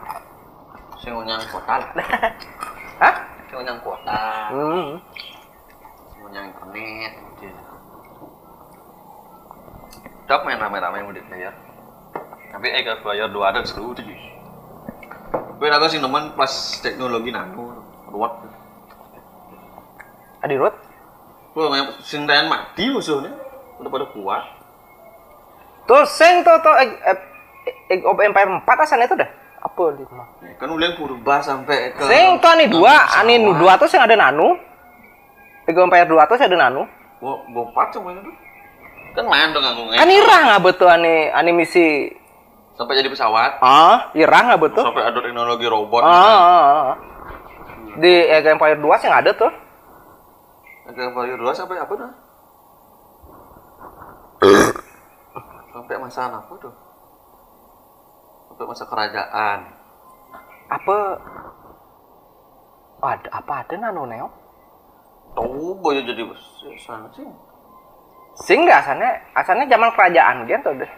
sing 1.01 1.11
unyang 1.17 1.41
kuota 1.51 1.75
lah. 1.81 1.87
Hah? 3.03 3.15
Sing 3.49 3.57
unyang 3.57 3.79
kuota, 3.83 4.19
Hmm. 4.53 4.89
sing 6.13 6.21
unyang 6.23 6.45
internet 6.51 7.13
gitu. 7.41 7.61
Dok 10.29 10.41
main 10.47 10.61
rame-rame 10.61 11.03
multiplayer. 11.03 11.51
Tapi 12.51 12.67
kalau 12.83 13.01
player 13.03 13.27
dua 13.27 13.51
ada 13.51 13.65
seru 13.67 13.91
tuh. 13.91 14.03
Gue 15.57 15.67
aku 15.67 15.87
sih 15.89 15.99
nemen 15.99 16.31
pas 16.37 16.51
teknologi 16.79 17.33
nano, 17.33 17.81
ruwet. 18.07 18.33
Adi 20.41 20.55
Rut. 20.55 20.75
Gue 21.51 21.65
main 21.67 21.91
sing 22.01 22.23
mati 22.23 22.87
musuhnya, 22.87 23.35
udah 23.83 23.89
pada 23.91 24.05
kuat. 24.15 24.43
Tuh, 25.91 26.07
sing 26.07 26.39
tuh 26.39 26.55
tuh 26.63 26.71
Age 26.71 26.95
Age 27.91 28.03
of 28.07 28.15
Empire 28.15 28.47
4 28.47 28.63
asalnya 28.63 29.05
itu 29.05 29.19
dah. 29.19 29.27
Apa 29.59 29.91
lima? 29.91 30.23
Ya, 30.39 30.55
kan 30.55 30.71
udah 30.71 30.89
purba 30.95 31.35
sampai 31.43 31.91
ke 31.91 32.07
Sing 32.07 32.39
tuh 32.39 32.47
ani 32.47 32.65
dua, 32.65 32.95
ani 33.13 33.35
nu 33.37 33.51
pesawat. 33.51 33.59
dua 33.59 33.73
tuh 33.75 33.89
sing 33.91 33.99
ada 33.99 34.15
nanu. 34.15 34.55
Age 35.67 35.75
of 35.75 35.85
Empire 35.85 36.07
2 36.07 36.15
tuh 36.25 36.35
sing 36.39 36.47
ada 36.47 36.57
nanu. 36.57 36.87
Gua 37.19 37.43
gua 37.51 37.63
empat 37.67 37.87
sama 37.91 38.15
itu. 38.15 38.31
Kan 39.11 39.27
main 39.27 39.51
dong 39.51 39.61
aku 39.61 39.81
Kan 39.91 40.07
irah 40.07 40.39
nggak 40.47 40.61
betul 40.63 40.87
ani 40.87 41.27
ani 41.29 41.51
misi. 41.51 42.07
sampai 42.71 42.97
jadi 42.97 43.11
pesawat, 43.11 43.61
Ah, 43.61 44.09
irah 44.15 44.41
nggak 44.47 44.61
betul. 44.63 44.81
sampai 44.81 45.03
ada 45.05 45.19
teknologi 45.19 45.67
robot. 45.69 46.01
Ah, 46.01 46.09
ah, 46.09 46.33
ah, 46.33 46.63
ah. 46.89 46.95
Di 47.99 48.13
Age 48.25 48.47
of 48.47 48.53
Empire 48.55 48.79
2 48.79 48.95
sing 48.97 49.11
ada 49.11 49.29
tuh. 49.35 49.51
Ada 50.87 51.13
Vario 51.13 51.35
dua 51.37 51.51
sampai 51.53 51.77
apa 51.77 51.93
dah? 51.93 52.11
sampai 55.81 55.97
masa 55.97 56.29
apa 56.29 56.53
tuh? 56.61 56.73
Sampai 58.53 58.65
masa 58.69 58.85
kerajaan. 58.85 59.59
Apa 60.69 60.97
ada 63.01 63.27
apa 63.33 63.53
ada 63.65 63.75
nano 63.81 64.05
neo? 64.05 64.29
Tahu 65.33 65.73
boyo 65.81 66.05
jadi 66.05 66.21
sana 66.77 67.09
sih. 67.09 67.25
Nggak 68.53 68.77
asalnya 68.85 69.09
asalnya 69.33 69.65
zaman 69.65 69.89
kerajaan 69.97 70.45
gitu 70.45 70.69
deh. 70.77 70.91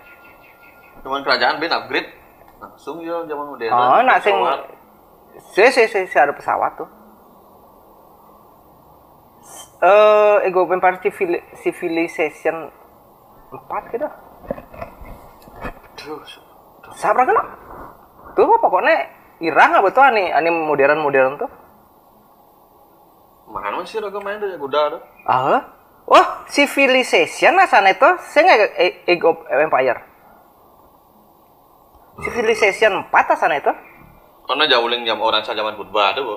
Cuman 1.00 1.24
kerajaan 1.24 1.64
ben 1.64 1.72
upgrade 1.72 2.12
langsung 2.60 3.00
ya 3.00 3.24
zaman 3.24 3.56
modern. 3.56 3.72
Oh, 3.72 4.04
nak 4.04 4.20
sing 4.20 4.36
si 5.56 5.64
si 5.72 5.84
si, 5.88 6.00
si 6.12 6.18
ada 6.20 6.36
pesawat 6.36 6.76
tuh. 6.76 6.90
Eh, 9.84 10.48
Ego 10.48 10.64
Empire 10.64 11.00
Civil- 11.04 11.44
Civilization 11.60 12.72
4 13.52 13.92
gitu. 13.92 14.08
Aduh, 16.04 16.20
Sabar 17.00 17.24
kan? 17.24 17.38
Tuh 18.36 18.60
pokoknya 18.60 19.08
irah 19.40 19.66
nggak 19.72 19.84
betul 19.88 20.04
ani 20.04 20.36
ani 20.36 20.52
modern 20.52 21.00
modern 21.00 21.40
tuh. 21.40 21.48
Mana 23.48 23.80
sih 23.88 24.02
raga 24.04 24.20
main 24.20 24.42
deh 24.42 24.60
kuda 24.60 24.80
ada. 24.92 24.98
Ah, 25.24 25.62
wah 26.10 26.44
Civilization 26.52 27.56
asalnya 27.56 27.96
itu 27.96 28.10
saya 28.28 28.42
nggak 28.44 28.72
E- 28.76 28.98
Ego 29.16 29.48
Empire. 29.48 30.02
Civilization 32.20 33.08
4 33.10 33.34
asalnya 33.34 33.64
itu. 33.64 33.74
Karena 34.44 34.68
jauhin 34.68 35.08
jam 35.08 35.24
orang 35.24 35.42
saya 35.42 35.64
zaman 35.64 35.80
purba 35.80 36.14
tuh, 36.14 36.24
Bu. 36.28 36.36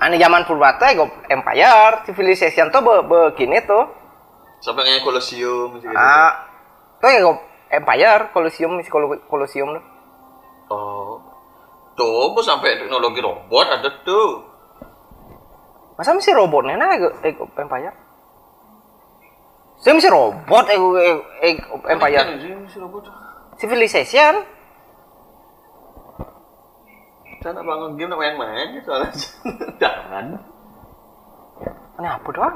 Ani 0.00 0.16
zaman 0.18 0.42
purba 0.48 0.80
tuh 0.80 0.88
Ego 0.88 1.06
Empire, 1.28 2.02
Civilization 2.08 2.72
tuh 2.72 2.80
be, 2.82 2.94
begini 3.04 3.60
tuh. 3.68 3.84
Sampai 4.62 4.86
kayak 4.86 5.02
Colosseum 5.04 5.76
gitu. 5.78 5.90
Ah, 5.94 6.48
tuh 7.02 7.10
Ego 7.10 7.51
Empire, 7.72 8.28
Colosseum, 8.36 8.76
Colosseum 9.24 9.68
tuh. 9.72 9.84
Oh. 10.68 11.16
Tuh, 11.96 12.32
Bu, 12.36 12.40
sampai 12.44 12.76
teknologi 12.76 13.24
robot 13.24 13.66
ada 13.68 13.88
tuh. 14.04 14.44
Masa 15.96 16.16
misi 16.16 16.32
robotnya 16.32 16.76
nah 16.76 16.92
Ego, 16.96 17.12
Ego 17.20 17.44
Empire? 17.56 17.92
Saya 19.80 19.92
misi 19.96 20.08
robot 20.08 20.64
Ego, 20.68 20.96
Ego, 20.96 21.22
Ego 21.40 21.74
Empire. 21.88 22.16
Kan. 22.16 22.28
Civilization. 23.60 24.34
Saya 27.42 27.58
nak 27.58 27.64
bangun 27.66 27.98
game 27.98 28.08
nak 28.12 28.20
main-main 28.20 28.68
soalnya. 28.86 29.10
Jangan. 29.82 30.24
Ini 31.98 32.08
apa 32.08 32.28
doang? 32.30 32.54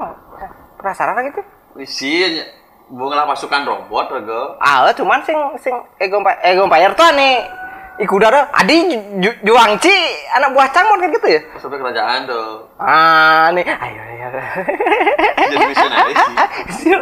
Penasaran 0.79 1.25
gitu? 1.29 1.41
Bunga 2.87 3.27
pasukan 3.27 3.61
robot 3.63 4.05
raga. 4.09 4.41
Ah, 4.57 4.87
cuman 4.91 5.19
sing 5.21 5.35
sing 5.59 5.75
Ego 5.97 6.17
Ego 6.39 6.65
Empire 6.65 6.93
tuh 6.93 7.11
nih 7.11 7.43
Iku 7.97 8.21
udah 8.21 8.53
adi 8.53 8.93
Ju- 8.93 9.17
Ju- 9.19 9.39
Juangci 9.43 9.89
anak 10.29 10.53
buah 10.53 10.69
Cangmon 10.69 11.01
kan 11.01 11.09
gitu 11.09 11.27
ya? 11.27 11.41
Sampai 11.57 11.81
kerajaan 11.81 12.29
tuh. 12.29 12.69
Ah, 12.77 13.49
nih 13.49 13.65
ayo 13.65 14.01
ayo. 14.05 14.27
Jadi 15.33 15.65
misionaris 15.65 16.17
sih. 16.77 16.93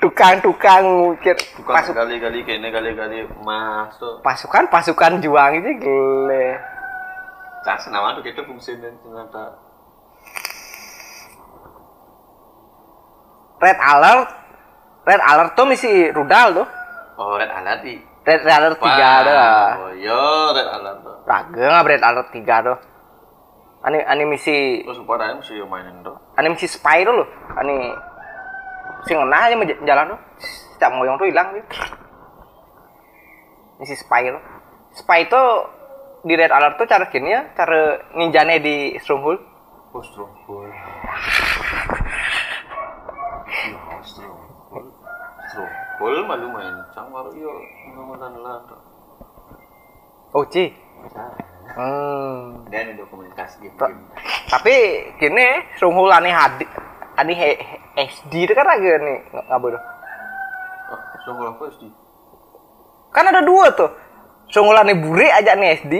Tukang-tukang 0.00 1.14
mikir 1.14 1.36
Bukan 1.56 1.74
pasuk, 1.74 1.94
kali-kali 1.94 2.42
kene 2.42 2.68
kali-kali 2.68 3.22
emas 3.38 3.94
tuh. 3.96 4.18
pasukan 4.20 4.66
pasukan 4.66 5.22
juang 5.22 5.62
itu 5.62 5.70
gile. 5.78 6.58
Cas 7.62 7.86
nama 7.86 8.16
tuh 8.16 8.24
kita 8.24 8.42
fungsinya 8.42 8.90
ternyata. 8.98 9.44
Red 13.60 13.76
alert, 13.76 14.28
red 15.04 15.20
alert 15.20 15.52
tuh 15.52 15.68
misi 15.68 16.08
rudal 16.10 16.48
tuh. 16.56 16.66
Oh, 17.20 17.36
red 17.36 17.52
alert 17.52 17.84
di. 17.84 18.00
Red 18.24 18.40
alert 18.48 18.80
tiga 18.80 19.10
tuh. 19.20 19.36
Oh, 19.36 19.92
yo 20.00 20.20
red 20.56 20.68
alert 20.68 20.98
tuh. 21.04 21.16
Raga 21.28 21.64
nggak 21.68 21.84
red 21.84 22.02
alert 22.02 22.28
tiga 22.32 22.56
tuh. 22.64 22.78
Ani 23.80 24.00
ani 24.04 24.24
misi 24.28 24.84
Terus 24.84 25.00
pada 25.04 25.32
mesti 25.36 25.56
yo 25.56 25.64
mainin 25.68 26.00
tuh. 26.00 26.16
ani 26.36 26.52
misi 26.52 26.68
spy 26.68 27.04
dulu. 27.04 27.24
Ani 27.56 27.76
sing 29.04 29.16
ngena 29.20 29.48
aja 29.48 29.56
jalan 29.84 30.16
tuh. 30.16 30.20
Setiap 30.76 30.90
ngoyong 30.96 31.16
tuh 31.20 31.28
hilang 31.28 31.48
gitu. 31.56 31.68
Misi 33.76 33.96
spy 33.96 34.28
tuh. 34.32 34.42
Spy 34.96 35.28
itu 35.28 35.42
di 36.24 36.36
red 36.36 36.52
alert 36.52 36.76
tuh 36.76 36.84
cara 36.84 37.08
gini 37.08 37.32
ya, 37.32 37.52
cara 37.56 38.00
ninjane 38.16 38.60
di 38.60 38.96
stronghold. 39.00 39.40
Oh, 39.92 40.04
stronghold. 40.04 40.68
Ya, 43.48 43.96
stronghold. 44.04 44.92
Stronghold 46.00 46.24
malu 46.24 46.48
main. 46.48 46.72
Cang 46.96 47.12
baru 47.12 47.28
yo 47.36 47.52
ngomongin 47.92 48.40
lah 48.40 48.56
tuh. 48.64 48.80
Oh, 50.32 50.48
Ci. 50.48 50.72
Hmm. 51.76 52.64
Dan 52.72 52.96
itu 52.96 53.04
komunikasi 53.12 53.60
game. 53.60 53.76
Ta- 53.76 53.92
Tapi 54.48 54.74
gini, 55.20 55.46
aneh 56.08 56.32
hadi 56.32 56.64
aneh 57.20 57.36
he- 57.36 57.60
he- 57.60 57.82
SD 58.16 58.48
itu 58.48 58.52
kan 58.56 58.64
agak 58.64 58.96
nih 58.96 59.18
nggak 59.28 59.58
bodoh. 59.60 59.82
Oh, 61.28 61.46
apa 61.52 61.64
sih? 61.76 61.92
Kan 63.12 63.28
ada 63.28 63.44
dua 63.44 63.68
tuh. 63.76 63.92
Aneh 64.50 64.96
buri 64.96 65.28
aja 65.28 65.52
nih 65.52 65.84
SD. 65.84 65.94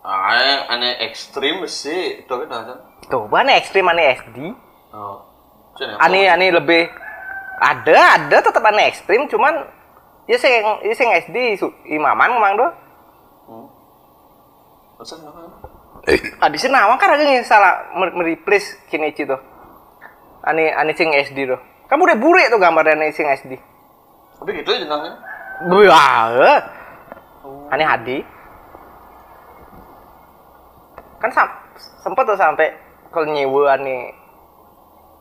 Ah, 0.00 0.72
aneh 0.72 0.96
ekstrim 1.04 1.60
sih. 1.68 2.24
Itu 2.24 2.34
kan. 2.48 2.80
Tuh, 3.12 3.28
aneh 3.30 3.60
ekstrim 3.60 3.84
aneh 3.84 4.16
SD. 4.16 4.38
Oh. 4.96 5.22
Aneh 6.00 6.50
lebih 6.50 6.88
ada 7.56 8.20
ada 8.20 8.36
tetap 8.44 8.60
aneh 8.60 8.92
ekstrim 8.92 9.24
cuman 9.32 9.64
ya 10.28 10.36
sing 10.36 10.52
ya 10.84 10.94
sing 10.94 11.08
SD 11.08 11.56
su- 11.56 11.76
imaman 11.88 12.36
memang 12.36 12.52
doh. 12.58 12.70
Hmm. 13.46 13.66
Adi 16.38 16.56
sih 16.60 16.70
nawang 16.70 17.00
kan 17.00 17.10
agak 17.16 17.42
salah 17.42 17.90
mer- 17.96 18.14
mereplace 18.14 18.78
Kinichi 18.86 19.26
tuh. 19.26 19.40
Ane 20.46 20.70
ane 20.70 20.92
sing 20.94 21.10
SD 21.10 21.48
tuh. 21.48 21.58
Kamu 21.86 22.06
udah 22.06 22.18
bure 22.18 22.44
tuh 22.46 22.60
gambarnya 22.60 22.94
ane 22.94 23.10
sing 23.10 23.26
SD. 23.26 23.58
Tapi 24.36 24.50
gitu 24.62 24.68
aja 24.70 24.84
jenangnya. 24.84 25.12
Wah. 25.66 26.60
Ane 27.72 27.84
Hadi. 27.86 28.18
Kan 31.18 31.30
sam 31.32 31.48
sempet 32.04 32.22
tuh 32.28 32.38
sampai 32.38 32.68
kalau 33.10 33.26
nyewa 33.26 33.74
ane 33.74 34.12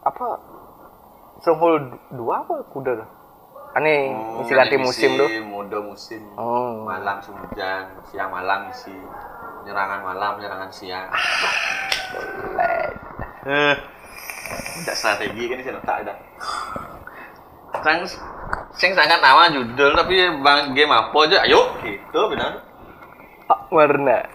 apa 0.06 0.26
Stronghold 1.46 1.94
2 2.10 2.26
apa 2.26 2.66
kuda 2.74 3.06
tuh. 3.06 3.10
Ane 3.78 4.18
Oh, 4.18 4.42
isi 4.42 4.58
ganti 4.58 4.82
musim 4.82 5.14
tuh. 5.14 5.30
Mode 5.46 5.78
musim. 5.78 6.18
Oh. 6.42 6.90
Malam 6.90 7.22
hujan, 7.22 7.86
siang 8.10 8.34
malam 8.34 8.66
isi 8.74 8.90
penyerangan 9.62 10.02
malam, 10.02 10.42
penyerangan 10.42 10.74
siang. 10.74 11.06
Eh, 13.46 13.76
tidak 14.82 14.98
strategi 14.98 15.46
kan 15.46 15.62
sih 15.62 15.72
tak 15.86 15.98
ada. 16.02 16.14
Sang 17.78 18.02
sing 18.74 18.98
sangat 18.98 19.22
nama 19.22 19.46
judul 19.54 19.94
tapi 19.94 20.18
bang 20.42 20.74
game 20.74 20.90
apa 20.98 21.18
aja 21.30 21.46
ayo 21.46 21.78
gitu 21.86 22.26
benar. 22.26 22.58
Ah, 23.46 23.70
warna. 23.70 24.35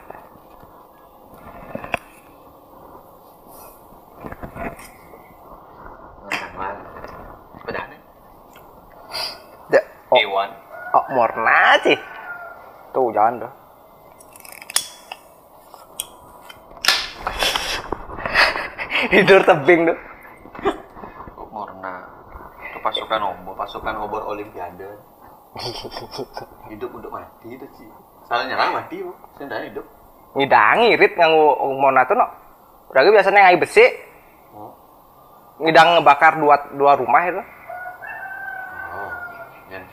A1. 10.11 10.51
Oh, 10.91 11.07
warna 11.15 11.79
sih. 11.87 11.95
Tuh, 12.91 13.15
jangan 13.15 13.47
dong. 13.47 13.55
Tidur 19.15 19.41
tebing 19.47 19.87
tuh. 19.87 19.99
Warna. 21.55 22.03
Itu 22.67 22.83
pasukan 22.83 23.23
obor, 23.23 23.55
pasukan 23.55 23.95
obor 24.03 24.27
olimpiade. 24.27 24.99
hidup 26.71 26.91
untuk 26.95 27.11
mati 27.11 27.55
itu 27.55 27.67
sih. 27.75 27.87
Salah 28.27 28.47
nyerang 28.47 28.71
mati, 28.71 29.03
Bu. 29.03 29.11
Sendang 29.39 29.67
hidup. 29.67 29.83
Ngidangi 30.39 30.95
rit 30.95 31.19
nganggo 31.19 31.59
mona 31.75 32.07
tuh 32.07 32.15
no. 32.15 32.27
Udah 32.95 33.03
gitu 33.03 33.15
biasanya 33.15 33.51
ngai 33.51 33.59
besi. 33.59 33.83
Oh. 34.55 34.71
Ngidang 35.59 35.99
ngebakar 35.99 36.39
dua 36.39 36.71
dua 36.79 36.95
rumah 36.95 37.23
itu. 37.27 37.43
Ya, 37.43 37.47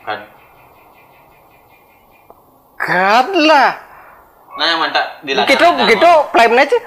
yang 0.07 0.15
kan. 0.15 0.19
God 2.77 3.27
lah. 3.43 3.69
Nah 4.55 4.65
yang 4.65 4.79
mantap 4.79 5.05
di 5.27 5.35
Begitu 5.35 5.65
begitu 5.83 6.09
flame 6.31 6.55
aja. 6.63 6.77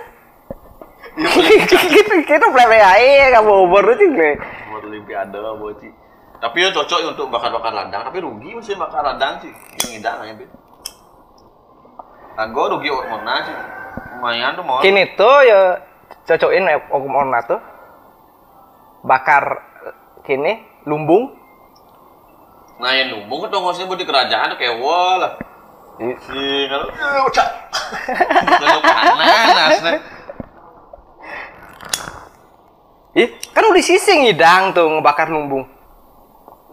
Iya, 1.20 1.56
Gitu 1.68 2.14
gitu 2.24 2.46
flame 2.48 2.80
aja 2.80 3.26
kamu 3.36 3.52
tuh 3.68 3.94
sih. 4.00 4.08
Buat 4.72 4.82
olimpiade 4.88 5.36
buat 5.36 5.76
sih. 5.84 5.92
Tapi 6.40 6.56
ya 6.64 6.72
cocok 6.72 6.98
untuk 7.12 7.28
bakar-bakar 7.28 7.68
ladang, 7.68 8.00
tapi 8.00 8.24
rugi 8.24 8.56
mesti 8.56 8.72
bakar 8.72 9.04
ladang 9.04 9.44
sih. 9.44 9.52
Yang 9.52 9.88
ngidang 10.00 10.16
aja 10.24 10.32
bet. 10.40 10.50
Aku 12.40 12.60
rugi 12.72 12.88
mana 12.88 13.34
sih. 13.44 13.56
Lumayan 14.16 14.56
tuh 14.56 14.64
mau. 14.64 14.80
Kini 14.80 15.04
tuh 15.20 15.36
ya 15.44 15.60
cocokin 16.24 16.64
okum 16.88 17.12
orna 17.12 17.44
tuh 17.44 17.60
bakar 19.04 19.44
kini 20.24 20.64
lumbung 20.88 21.39
Nah 22.80 22.92
yang 22.96 23.08
numbung 23.12 23.44
kan 23.44 23.52
ngosnya 23.52 23.84
buat 23.84 24.00
di 24.00 24.08
kerajaan 24.08 24.56
kayak 24.56 24.80
wah 24.80 25.14
lah. 25.20 25.32
Si 26.00 26.42
kalau 26.72 26.88
ucap. 27.28 27.48
Kalau 28.56 28.80
panas. 28.80 30.00
Ih, 33.10 33.28
kan 33.52 33.68
udah 33.68 33.82
sisi 33.84 34.12
ngidang 34.24 34.72
tuh 34.72 34.88
ngebakar 34.88 35.28
lumbung. 35.28 35.68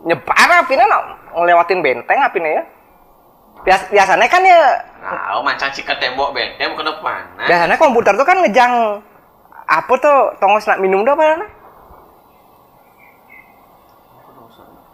Nyebar 0.08 0.64
apinya 0.64 0.86
no, 0.88 1.00
ngelewatin 1.44 1.84
benteng 1.84 2.24
apinya 2.24 2.62
ya. 2.62 2.64
Bias, 3.66 3.90
biasanya 3.90 4.30
kan 4.30 4.46
ya, 4.46 4.60
Nah, 5.02 5.42
macam 5.42 5.68
sikat 5.74 5.98
tembok 5.98 6.32
benteng 6.32 6.78
bukan 6.78 6.94
panas. 7.02 7.48
biasanya 7.50 7.76
komputer 7.76 8.14
tuh 8.16 8.24
kan 8.24 8.38
ngejang 8.46 9.02
apa 9.68 9.94
tuh 10.00 10.32
tongos 10.40 10.64
nak 10.70 10.80
minum 10.80 11.04
tuh 11.04 11.18
apa? 11.18 11.57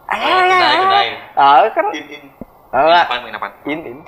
Kedai 0.08 0.76
kedai. 0.78 1.08
Ah 1.34 1.64
kan, 1.72 1.86
In 1.96 2.06
in. 2.06 2.22
ah, 2.70 3.04
Apaan 3.04 3.20
main 3.24 3.34
apaan? 3.34 3.52
in 3.66 3.80
in. 3.82 3.98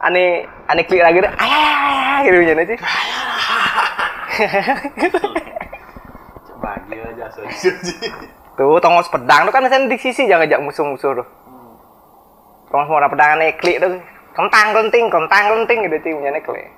Ane, 0.00 0.48
ane 0.64 0.80
klik 0.88 1.04
lagi 1.04 1.20
deh, 1.20 1.28
ayah, 1.28 2.24
gitu 2.24 2.40
aja 2.40 2.64
sih. 2.64 2.78
Bagi 6.60 6.96
aja 6.96 7.24
asal 7.28 7.44
Tuh 8.56 8.76
tongos 8.80 9.08
pedang 9.12 9.48
tuh 9.48 9.52
kan 9.52 9.64
biasanya 9.64 9.88
di 9.88 9.96
sisi 10.00 10.28
jangan 10.28 10.44
ngajak 10.48 10.60
musuh-musuh 10.64 11.12
tuh. 11.20 11.28
Tongos 12.72 12.88
mau 12.88 13.12
pedang 13.12 13.40
ane 13.40 13.56
klik 13.60 13.80
tuh, 13.80 14.00
kentang 14.32 14.68
kenting, 14.72 15.12
kentang 15.12 15.44
kenting 15.52 15.78
gitu 15.88 15.96
sih 16.00 16.12
punya 16.16 16.40
klik. 16.40 16.68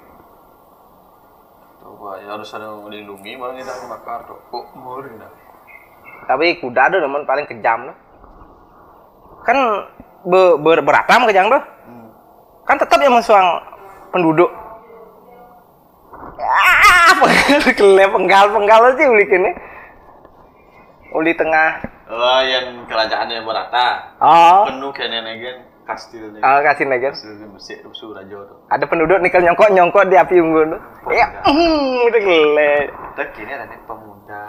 Coba 1.83 2.18
ya 2.22 2.35
harus 2.35 2.51
ada 2.55 2.70
yang 2.70 2.83
melindungi 2.87 3.38
malah 3.38 3.55
kita 3.55 3.75
bakar 3.87 4.18
tuh. 4.27 4.38
Kok 4.51 4.66
dah. 5.18 5.31
Tapi 6.27 6.59
kuda 6.62 6.83
tuh 6.90 6.98
teman 7.03 7.22
paling 7.27 7.46
kejam 7.46 7.90
tuh. 7.90 7.96
Kan 9.42 9.59
be, 10.22 10.40
ber, 10.59 10.78
beratam 10.83 11.26
kejam 11.26 11.50
tuh. 11.50 11.62
Kan 12.62 12.78
tetap 12.78 12.98
yang 13.02 13.14
mensuang 13.14 13.46
penduduk. 14.14 14.50
Ah, 16.38 17.11
apa? 17.14 17.26
Kelep 17.74 18.11
penggal 18.11 18.55
penggal 18.55 18.94
sih 18.94 19.07
uli 19.07 19.24
kini. 19.26 19.50
Uli 21.12 21.35
tengah. 21.35 21.83
Oh, 22.09 22.40
yang 22.44 22.85
kerajaannya 22.87 23.42
berata. 23.42 23.85
Oh, 24.20 24.68
Penuh 24.68 24.92
kene 24.92 25.24
negen 25.24 25.64
kastilnya. 25.83 26.40
ah, 26.40 26.61
kasih 26.62 26.87
lagi. 26.87 27.09
Kastil 27.11 27.48
bersih 27.50 27.76
rusuh 27.83 28.12
raja 28.14 28.37
tuh. 28.46 28.57
Ada 28.68 28.85
penduduk 28.87 29.18
nikel 29.20 29.42
nyongkok 29.42 29.72
nyongkok 29.72 30.07
di 30.09 30.16
api 30.16 30.38
unggun 30.38 30.76
tuh. 30.76 30.81
Ya, 31.11 31.26
hmm, 31.44 32.07
udah 32.09 32.20
kelep. 32.20 32.87
Kita 32.92 33.24
kini 33.35 33.50
ada 33.50 33.64
nih 33.66 33.81
pemuda. 33.85 34.40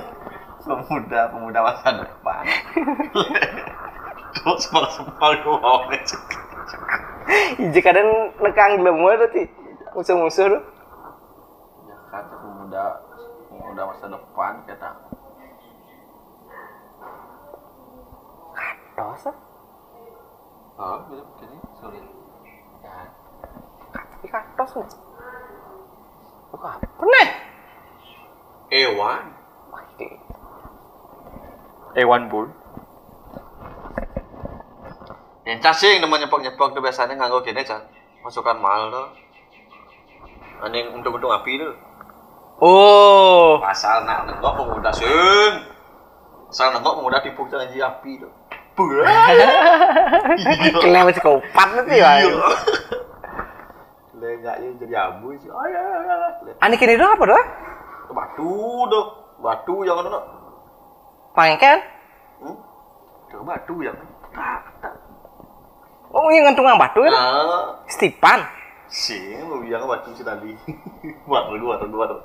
pemuda, 0.70 1.20
pemuda 1.34 1.58
masa 1.66 1.88
depan. 1.98 2.44
Tuh 4.30 4.56
sempal-sempal 4.62 5.30
gue 5.42 5.56
mau 5.58 5.90
nih. 5.90 6.02
Ijek 7.58 7.90
ada 7.90 8.02
nekang 8.38 8.78
lemu 8.78 9.06
tuh 9.26 9.28
sih. 9.34 9.46
Musuh-musuh 9.90 10.46
tuh. 10.46 10.62
Jakarta 11.90 12.34
pemuda, 12.38 12.84
pemuda 13.50 13.82
masa 13.90 14.06
depan 14.06 14.52
kata. 14.70 14.90
Dosa. 18.94 19.32
Oh, 20.80 20.96
betul 21.08 21.24
begini, 21.36 21.56
sulit. 21.80 22.04
Ya. 22.84 22.96
Tapi 23.90 24.26
katos 24.30 24.72
nih. 24.78 24.90
Apa 26.54 26.70
nih? 27.04 27.28
Ewan. 28.70 29.24
Mati. 29.74 30.08
Ewan 31.98 32.30
Bull. 32.30 32.46
Yang 35.42 35.58
cacing 35.66 35.98
namanya 35.98 36.30
nyepok-nyepok 36.30 36.78
tuh 36.78 36.82
biasanya 36.84 37.18
nganggo 37.18 37.42
gini 37.42 37.66
cah. 37.66 37.82
Masukkan 38.22 38.54
mal 38.62 38.92
tuh. 38.92 39.08
Aning 40.62 40.94
untung-untung 40.94 41.32
api 41.34 41.58
tuh. 41.58 41.74
Oh, 42.60 43.56
Pasal 43.56 44.04
nak 44.04 44.28
nenggok 44.28 44.52
pemuda 44.60 44.92
sing. 44.92 45.64
Pasal 46.52 46.76
nenggok 46.76 47.00
pemuda 47.00 47.18
tipu 47.24 47.48
janji 47.48 47.80
api 47.80 48.20
tuh. 48.20 48.30
Buah. 48.78 49.08
kelihatan 50.78 51.10
psikopat 51.10 51.68
tuh 51.82 51.96
ya. 51.96 52.10
Lengaknya 54.20 54.68
jadi 54.78 54.94
abu 55.10 55.34
sih. 55.40 55.50
Ani 56.60 56.76
kini 56.78 56.94
doang 57.00 57.16
apa 57.16 57.24
doang? 57.26 57.46
Batu 58.12 58.54
tuh. 58.86 59.06
Batu 59.40 59.74
yang 59.88 59.98
mana? 60.04 60.39
Pangken? 61.40 61.78
Hmm? 62.44 62.56
Batu. 63.48 63.80
Tak, 63.80 64.60
tak. 64.84 64.92
Oh, 66.12 66.28
yang 66.28 66.52
ngantungan 66.52 66.76
batu 66.76 67.00
kan? 67.00 67.12
Nah, 67.16 67.80
Stipan. 67.88 68.44
sih, 68.92 69.40
lu 69.40 69.64
yang 69.64 69.88
batu 69.88 70.12
sih 70.12 70.20
tadi. 70.20 70.52
Buat 71.24 71.48
lu, 71.56 71.64
buat 71.64 71.80
lu, 71.80 71.96
buat 71.96 72.12
lu. 72.12 72.20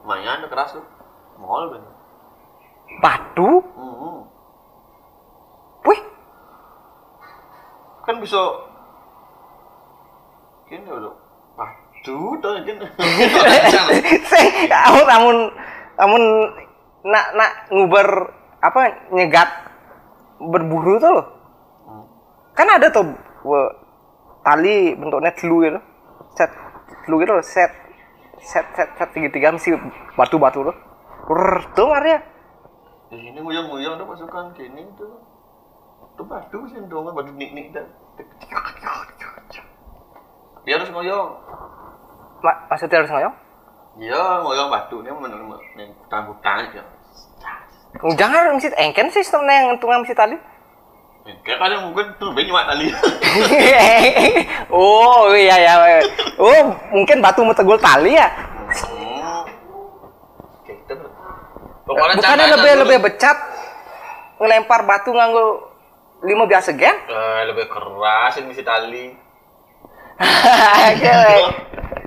Lumayan 0.00 0.48
keras 0.48 0.72
tuh. 0.72 0.86
Mall 1.36 1.68
bener. 1.68 1.92
Batu? 3.04 3.60
Hmm. 3.76 4.24
Wih, 5.84 6.00
Kan 8.08 8.16
bisa 8.24 8.40
Kini 10.72 10.88
udah 10.88 11.12
Batu 11.52 12.16
tuh 12.40 12.50
kan. 12.64 12.76
Sing, 14.30 14.48
amun 14.72 15.08
amun 15.10 15.38
amun 16.00 16.22
nak 17.02 17.26
nak 17.36 17.52
nguber 17.68 18.08
apa 18.62 19.10
nyegat 19.10 19.50
berburu 20.38 20.96
tuh 21.02 21.10
loh. 21.10 21.26
kan 22.54 22.68
ada 22.68 22.88
tuh 22.92 23.12
tali 24.46 24.94
bentuknya 24.94 25.32
telu 25.34 25.62
gitu 25.62 25.80
set 26.34 26.50
telu 27.04 27.16
gitu 27.22 27.32
loh, 27.34 27.44
set 27.44 27.70
set 28.38 28.66
set 28.74 28.88
set 28.98 29.08
segitiga 29.12 29.54
mesti 29.54 29.74
batu-batu 30.14 30.62
loh 30.62 30.76
Rrrr, 31.22 31.70
tuh 31.78 31.86
Maria 31.86 32.18
Di 33.06 33.14
sini 33.14 33.38
nguyang-nguyang 33.38 33.94
udah 33.94 34.06
pasukan 34.08 34.50
kini 34.58 34.82
tuh. 34.98 35.22
Tuh 36.18 36.26
batu 36.26 36.66
sih 36.66 36.80
dong, 36.90 37.12
batu 37.14 37.30
nik-nik 37.30 37.70
dah. 37.70 37.86
Dia 40.66 40.80
harus 40.80 40.90
ngoyong. 40.90 41.28
Ma 42.42 42.52
maksudnya 42.66 43.04
harus 43.04 43.12
ngoyong 43.12 43.36
Iya, 43.92 44.40
ngoyong 44.40 44.70
batu 44.72 45.04
ini 45.04 45.12
menurut 45.12 45.60
hutan 45.76 46.22
hutan 46.24 46.56
aja. 46.64 46.82
jangan 48.16 48.56
mesti 48.56 48.72
engken 48.72 49.12
sistemnya 49.12 49.68
yang 49.68 49.76
tunggang 49.76 50.00
mesti 50.00 50.16
tali 50.16 50.32
Kayak 51.44 51.58
kadang 51.60 51.80
mungkin 51.86 52.08
tuh 52.16 52.32
banyak 52.32 52.64
tali. 52.66 52.86
oh 54.72 55.28
iya 55.30 55.54
ya 55.54 55.74
oh 56.34 56.60
mungkin 56.90 57.20
batu 57.20 57.44
mau 57.44 57.52
tegul 57.52 57.76
tali 57.78 58.16
ya 58.16 58.28
Hmm. 58.72 59.44
Kayak 60.64 60.76
gitu. 60.82 60.94
Pokoknya 61.84 62.14
bukannya 62.16 62.46
lebih 62.56 62.72
lebih 62.80 62.98
becat 63.04 63.36
ngelempar 64.40 64.80
batu 64.82 65.12
nganggo 65.12 65.68
lima 66.24 66.48
biasa 66.48 66.72
gen 66.72 66.96
Eh, 66.96 67.40
lebih 67.44 67.68
keras 67.68 68.40
ini 68.40 68.48
mesti 68.48 68.64
tali. 68.64 69.04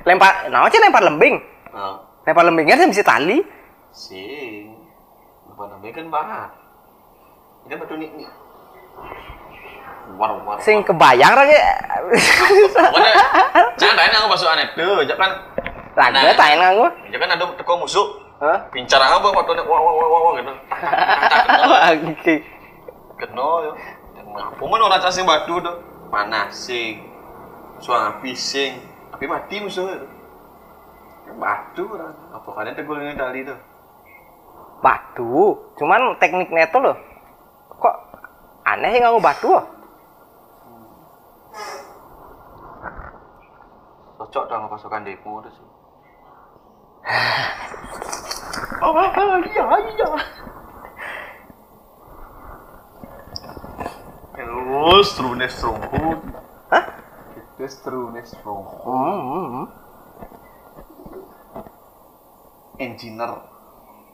lempar 0.06 0.50
nah 0.50 0.66
aja 0.66 0.78
lempar 0.78 1.06
lembing 1.06 1.38
Nah, 1.76 2.00
lempar 2.24 2.48
lembingnya 2.48 2.80
sih 2.80 2.88
mesti 2.88 3.04
tali. 3.04 3.44
Apa 5.52 5.64
namanya 5.68 5.92
kan 5.92 6.08
bahan. 6.08 6.50
Ini 7.68 7.76
batu 7.76 7.96
nik 8.00 8.12
nik. 8.16 8.32
War 10.16 10.38
war. 10.46 10.62
sing 10.62 10.86
kebayang 10.86 11.34
lagi 11.34 11.58
Pokoknya 12.78 13.14
jangan 13.74 13.96
tanya 13.98 14.22
aku 14.22 14.28
masuk 14.38 14.48
aneh 14.54 14.70
tuh, 14.78 15.02
jangan. 15.02 15.34
lagu 15.98 16.32
tanya 16.38 16.56
nganggo 16.62 16.88
Jangan 17.10 17.34
ada 17.36 17.46
teko 17.58 17.74
musuh. 17.82 18.08
Hah? 18.40 18.70
Pincar 18.70 19.02
apa 19.02 19.28
waktu 19.34 19.52
ini 19.58 19.64
wah 19.66 19.80
wah 19.82 19.94
wah 19.96 20.20
wah 20.30 20.34
gitu. 20.40 20.54
Oke. 22.14 22.36
Kena 23.20 23.50
ya. 23.66 23.72
Apa 24.36 24.64
mana 24.64 24.84
orang 24.88 25.02
cacing 25.04 25.26
batu 25.28 25.60
tuh? 25.60 25.76
Panas 26.14 26.52
sing. 26.56 27.04
Suang 27.82 28.16
api 28.16 28.32
sing. 28.38 28.80
Tapi 29.12 29.26
mati 29.28 29.60
musuhnya 29.60 30.00
tuh. 30.04 30.15
Batu 31.36 31.84
orang. 31.92 32.16
Apa 32.32 32.50
kalian 32.50 32.76
tegul 32.76 33.00
ini 33.00 33.16
tali 33.16 33.44
tuh? 33.44 33.60
batu 34.86 35.58
cuman 35.82 36.14
tekniknya 36.22 36.70
itu 36.70 36.78
loh 36.78 36.94
kok 37.74 37.96
aneh 38.70 38.94
ya 38.94 39.10
nganggo 39.10 39.18
batu 39.18 39.50
oh? 39.50 39.66
Cocok 44.16 44.48
dong 44.48 44.72
pasukan 44.72 45.04
demo 45.04 45.44
tuh 45.44 45.52
sih. 45.52 45.68
oh 48.86 48.96
iya 49.44 49.66
iya 49.92 50.10
Terus 54.36 55.08
Trune 55.16 55.48
Stronghold. 55.52 56.24
Hah? 56.72 56.84
Terus 57.60 57.76
Trune 57.84 58.24
Stronghold. 58.24 59.85
Engineer. 62.78 63.32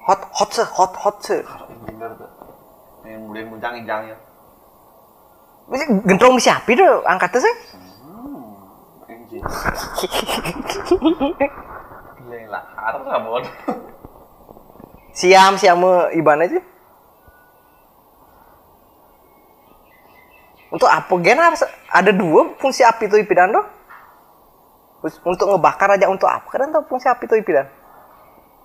hot 0.01 0.21
hot 0.33 0.49
sih 0.49 0.65
hot 0.65 0.93
hot 0.97 1.17
sih 1.21 1.41
Engineer 1.41 2.11
tuh. 2.15 2.29
Yang 3.05 3.21
mulai 3.21 3.43
muncang 3.45 3.73
injangnya. 3.77 4.17
Mesti 5.69 5.85
gentrong 6.05 6.37
siapa 6.37 6.69
tuh 6.73 7.01
angkatnya 7.05 7.39
sih 7.41 7.55
Hmm. 8.05 9.09
Engineer. 9.09 9.73
Yang 12.29 12.47
lahar 12.53 12.95
sabon. 13.01 13.43
siam 15.11 15.59
siam 15.59 15.83
iban 16.15 16.39
aja 16.39 16.63
untuk 20.71 20.87
apa 20.87 21.11
gen 21.19 21.35
se- 21.51 21.67
ada 21.91 22.15
dua 22.15 22.55
fungsi 22.55 22.79
api 22.79 23.11
itu 23.11 23.19
ipidan 23.19 23.51
Terus 25.01 25.19
untuk 25.27 25.51
ngebakar 25.51 25.99
aja 25.99 26.07
untuk 26.07 26.31
apa 26.31 26.47
kan 26.47 26.71
tuh 26.71 26.87
fungsi 26.87 27.11
api 27.11 27.27
itu 27.27 27.35
ipidan 27.43 27.67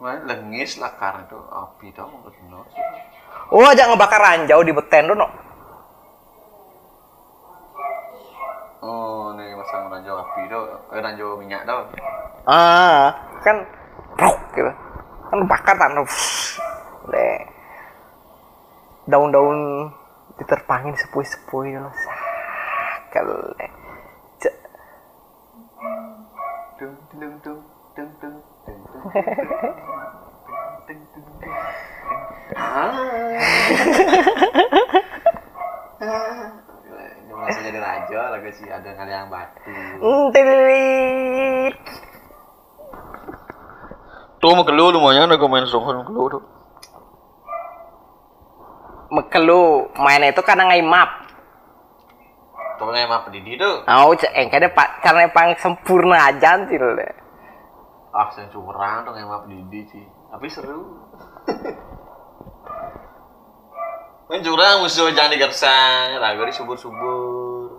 lengis 0.01 0.77
lah 0.77 0.93
karena 1.01 1.25
itu 1.25 1.39
api 1.41 1.87
tau 1.97 2.13
sih. 2.29 2.45
oh 3.53 3.65
aja 3.65 3.89
ngebakar 3.89 4.21
ranjau 4.21 4.61
di 4.61 4.73
beten 4.73 5.09
tuh 5.13 5.17
no 5.17 5.29
Oh, 8.87 9.35
nih 9.35 9.51
masang 9.59 9.91
ranjau 9.91 10.15
api 10.15 10.47
tuh, 10.47 10.63
eh 10.95 11.01
ranjau 11.03 11.35
minyak 11.43 11.67
tuh. 11.67 11.91
ah 12.47 13.11
kan 13.43 13.67
brok 14.15 14.39
gitu 14.55 14.71
kan 15.27 15.39
bakar 15.51 15.75
tanah 15.75 16.07
deh 17.11 17.39
daun-daun 19.11 19.91
diterpangin 20.39 20.95
sepui-sepui 20.95 21.75
dulu 21.75 21.91
dung 26.77 26.95
dung 27.11 27.17
dung 27.17 27.35
dung. 27.43 27.56
Ini 29.17 29.23
jadi 37.65 37.81
raja 37.81 38.21
lagi 38.37 38.51
sih 38.61 38.69
ada 38.69 38.93
ngaliang 38.93 39.33
batu. 39.33 39.73
Tilit. 40.37 41.77
Tuh 44.37 44.53
mau 44.53 44.69
kelu 44.69 44.93
lumayan 44.93 45.33
main 45.33 45.65
stronghold 45.65 46.05
kelu 46.05 46.37
tuh. 46.37 46.45
Mekelu 49.17 49.89
main 49.97 50.29
itu 50.29 50.45
kadang 50.45 50.69
ngai 50.69 50.85
map. 50.85 51.25
Tuh 52.77 52.85
nggak 52.85 53.09
emang 53.09 53.25
pendidi 53.25 53.57
tuh. 53.57 53.81
Oh, 53.89 54.13
cek 54.13 54.53
kada 54.53 54.69
pak 54.69 55.01
karena 55.01 55.33
pang 55.33 55.57
sempurna 55.57 56.29
aja 56.29 56.61
sih 56.69 56.77
le. 56.77 57.26
Ah, 58.17 58.33
saya 58.33 58.49
curang 58.49 59.05
tuh 59.05 59.13
emang 59.13 59.45
pendidi 59.45 59.85
sih. 59.93 60.05
Tapi 60.33 60.49
seru. 60.49 61.05
Main 64.27 64.41
curang 64.43 64.83
musuh 64.83 65.13
jangan 65.13 65.37
digersang, 65.37 66.17
lagu 66.19 66.43
di 66.49 66.51
subur-subur. 66.57 67.79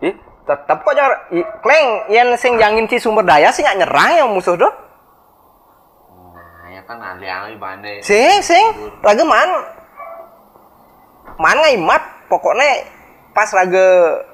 Ih, 0.00 0.14
tetap 0.46 0.80
kok 0.80 0.94
jar 0.94 1.28
kleng 1.60 2.08
yang 2.08 2.32
sing 2.38 2.54
jangin 2.56 2.86
si 2.86 3.02
sumber 3.02 3.26
daya 3.26 3.50
sih 3.50 3.60
nggak 3.60 3.84
nyerang 3.84 4.10
yang 4.14 4.30
musuh 4.30 4.56
doh. 4.56 4.70
Nah, 6.32 6.70
ya 6.70 6.80
kan 6.86 7.02
aliang 7.02 7.52
ibane. 7.58 7.98
Sing 8.00 8.40
sing 8.40 8.64
raga 9.02 9.26
man. 9.26 9.50
Man 11.34 11.58
ngai 11.58 11.82
map 11.82 12.30
pokoknya 12.30 12.86
pas 13.34 13.50
raga 13.50 13.86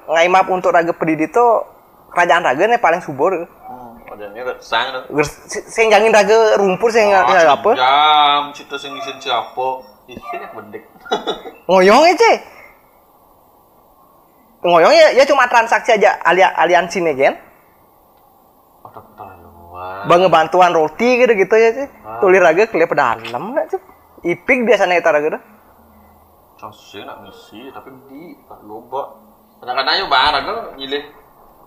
ngai 0.05 0.29
map 0.29 0.45
untuk 0.53 0.69
raga 0.69 0.93
pendidi 0.93 1.25
tuh 1.33 1.65
kerajaan 2.13 2.45
raga 2.45 2.69
nih 2.69 2.77
paling 2.77 3.01
subur. 3.01 3.33
Hmm, 3.33 3.80
padahal 4.11 4.35
gersang 4.35 4.85
tuh. 4.91 5.01
Gers- 5.15 5.41
si- 5.47 5.65
Sing 5.65 5.87
jangin 5.87 6.11
raga 6.11 6.59
rumpur 6.59 6.91
sing 6.91 7.07
Ah, 7.09 7.23
nggak 7.23 7.47
apa? 7.55 7.71
Jam, 7.73 8.41
cerita 8.51 8.75
sing 8.75 8.91
isin 8.93 9.15
siapa? 9.17 9.67
Isin 10.05 10.39
yang 10.39 10.51
bedek. 10.51 10.83
ngoyong 11.65 12.03
aja 12.03 12.31
ngoyong 14.61 14.93
ya, 14.93 15.07
ya 15.15 15.23
cuma 15.23 15.47
transaksi 15.47 15.95
aja 15.95 16.19
alia 16.21 16.51
aliansi 16.53 16.99
nih 16.99 17.15
kan 17.15 17.35
Oh, 19.71 20.05
bang 20.05 20.27
bantuan 20.27 20.75
roti 20.75 21.17
gitu 21.17 21.31
gitu 21.33 21.55
ya 21.55 21.69
sih 21.73 21.87
Ah. 22.03 22.19
tulir 22.19 22.43
aja 22.43 22.67
kelihatan 22.67 23.23
dalam 23.23 23.55
nggak 23.55 23.71
sih 23.71 23.79
ipik 24.27 24.67
biasanya 24.67 24.99
itu 24.99 25.09
gitu 25.09 25.39
Cosnya 26.61 27.09
nak 27.09 27.25
misi, 27.25 27.73
tapi 27.73 27.89
di 28.05 28.37
tak 28.45 28.61
loba. 28.61 29.17
Kadang-kadang 29.57 29.97
yo 29.97 30.05
bang, 30.05 30.29
raga 30.29 30.53
nyilih. 30.77 31.09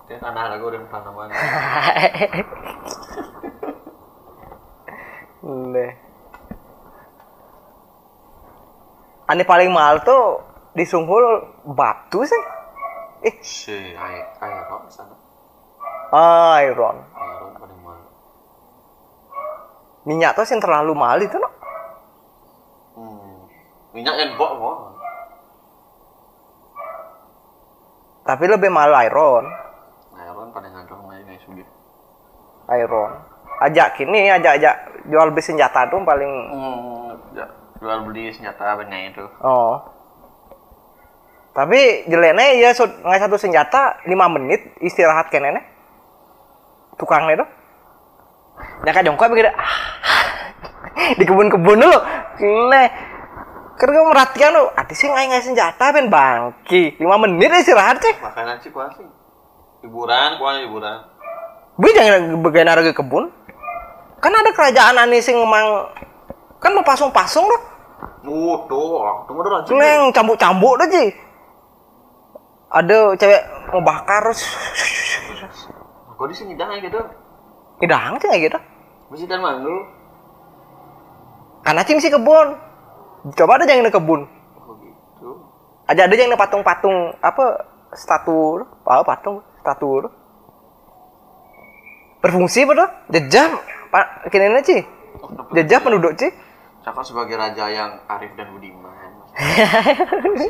Dia 0.04 0.20
tanah 0.20 0.52
raga 0.52 0.64
udah 0.68 0.80
tanaman. 0.92 1.28
Nih. 5.44 5.92
Ane 9.24 9.42
paling 9.48 9.72
mahal 9.72 10.04
tuh 10.04 10.44
di 10.76 10.84
Sunghul 10.84 11.24
batu 11.64 12.20
sih. 12.28 12.42
Eh, 13.24 13.40
Si, 13.40 13.72
air, 13.96 14.24
air 14.44 14.68
kok 14.68 14.92
sana. 14.92 15.16
iron. 16.60 17.00
Air 17.16 17.56
paling 17.56 17.80
mahal. 17.80 18.04
Minyak 20.04 20.36
tuh 20.36 20.44
sih 20.44 20.60
terlalu 20.60 20.92
mahal 20.92 21.24
itu 21.24 21.40
no. 21.40 21.48
Hmm. 23.00 23.48
Minyak 23.96 24.20
yang 24.20 24.36
bok. 24.36 24.52
Tapi 28.28 28.44
lebih 28.48 28.68
mahal 28.68 28.92
iron. 29.08 29.63
Pada 30.54 30.70
ngandung 30.70 31.02
main 31.10 31.26
nih 31.26 31.38
sugi. 31.42 31.64
Iron. 32.70 33.10
Ajak 33.58 33.98
kini 33.98 34.30
ajak 34.30 34.62
ajak 34.62 34.76
jual 35.10 35.34
beli 35.34 35.42
senjata 35.42 35.90
tuh 35.90 35.98
paling 36.02 36.30
Hmm, 36.50 37.10
ya, 37.34 37.46
jual 37.78 37.98
beli 38.06 38.30
senjata 38.30 38.78
banyak 38.78 39.10
itu. 39.12 39.24
oh. 39.42 39.90
Tapi 41.54 42.10
jeleknya 42.10 42.50
ya 42.58 42.74
so, 42.74 42.82
nggak 42.82 43.22
satu 43.22 43.38
senjata 43.38 44.02
5 44.02 44.10
menit 44.34 44.74
istirahat 44.82 45.30
kenene. 45.30 45.62
Tukangnya 46.98 47.46
tuh. 47.46 47.48
Nyangka 48.82 49.06
jongkok 49.06 49.30
begitu. 49.30 49.50
di 51.18 51.22
kebun-kebun 51.22 51.78
dulu. 51.78 51.98
Le. 52.70 52.84
Karena 53.74 53.90
gue 53.90 54.06
merhatikan 54.06 54.50
lo, 54.50 54.70
ati 54.74 54.94
sih 54.98 55.06
nggak 55.06 55.46
senjata 55.46 55.94
ben 55.94 56.10
bangki. 56.10 56.98
5 56.98 57.22
menit 57.22 57.50
istirahat 57.54 58.02
cek. 58.02 58.18
Makanan 58.18 58.58
sih 58.58 58.74
kuah 58.74 58.90
sih. 58.98 59.06
Hiburan, 59.84 60.40
kuah 60.40 60.64
hiburan. 60.64 60.98
Bu 61.76 61.92
jangan 61.92 62.40
bagian 62.40 62.72
harga 62.72 62.96
kebun. 62.96 63.28
Kan 64.24 64.32
ada 64.32 64.48
kerajaan 64.56 64.96
aneh 64.96 65.20
sing 65.20 65.36
emang 65.36 65.92
kan 66.56 66.72
mau 66.72 66.80
pasung-pasung 66.80 67.44
loh. 67.44 67.62
Uh, 68.24 68.56
tuh, 68.64 69.04
tunggu 69.28 69.44
dulu 69.44 69.60
aja. 69.60 69.68
Neng 69.76 70.08
cambuk-cambuk 70.16 70.80
dah 70.80 70.88
ji. 70.88 71.12
Ada 72.72 73.12
cewek 73.20 73.42
mau 73.76 73.84
bakar 73.84 74.24
Kok 76.14 76.26
di 76.30 76.34
sini 76.34 76.56
dah 76.56 76.72
gitu? 76.80 77.00
ngidang 77.84 78.16
sih 78.22 78.30
gitu. 78.40 78.58
Mesti 79.12 79.28
dan 79.28 79.44
manggul. 79.44 79.84
Karena 81.60 81.84
cing 81.84 82.00
sih 82.00 82.08
kebun. 82.08 82.56
Coba 83.36 83.60
ada 83.60 83.68
yang 83.68 83.84
kebun. 83.92 84.24
Oh 84.56 84.74
gitu. 84.80 85.30
Aja 85.84 86.08
ada 86.08 86.14
yang 86.16 86.32
patung-patung 86.32 87.12
apa 87.20 87.68
statu 87.92 88.64
apa 88.88 89.04
patung 89.04 89.44
statu 89.64 90.12
berfungsi 92.20 92.68
betul 92.68 92.84
jejak 93.08 93.48
pak 93.88 94.28
kini 94.28 94.60
sih 94.60 94.84
jejak 95.56 95.80
penduduk 95.80 96.12
sih 96.20 96.28
Cakap 96.84 97.00
sebagai 97.00 97.40
raja 97.40 97.64
yang 97.72 97.96
arif 98.12 98.36
dan 98.36 98.52
budiman. 98.52 99.24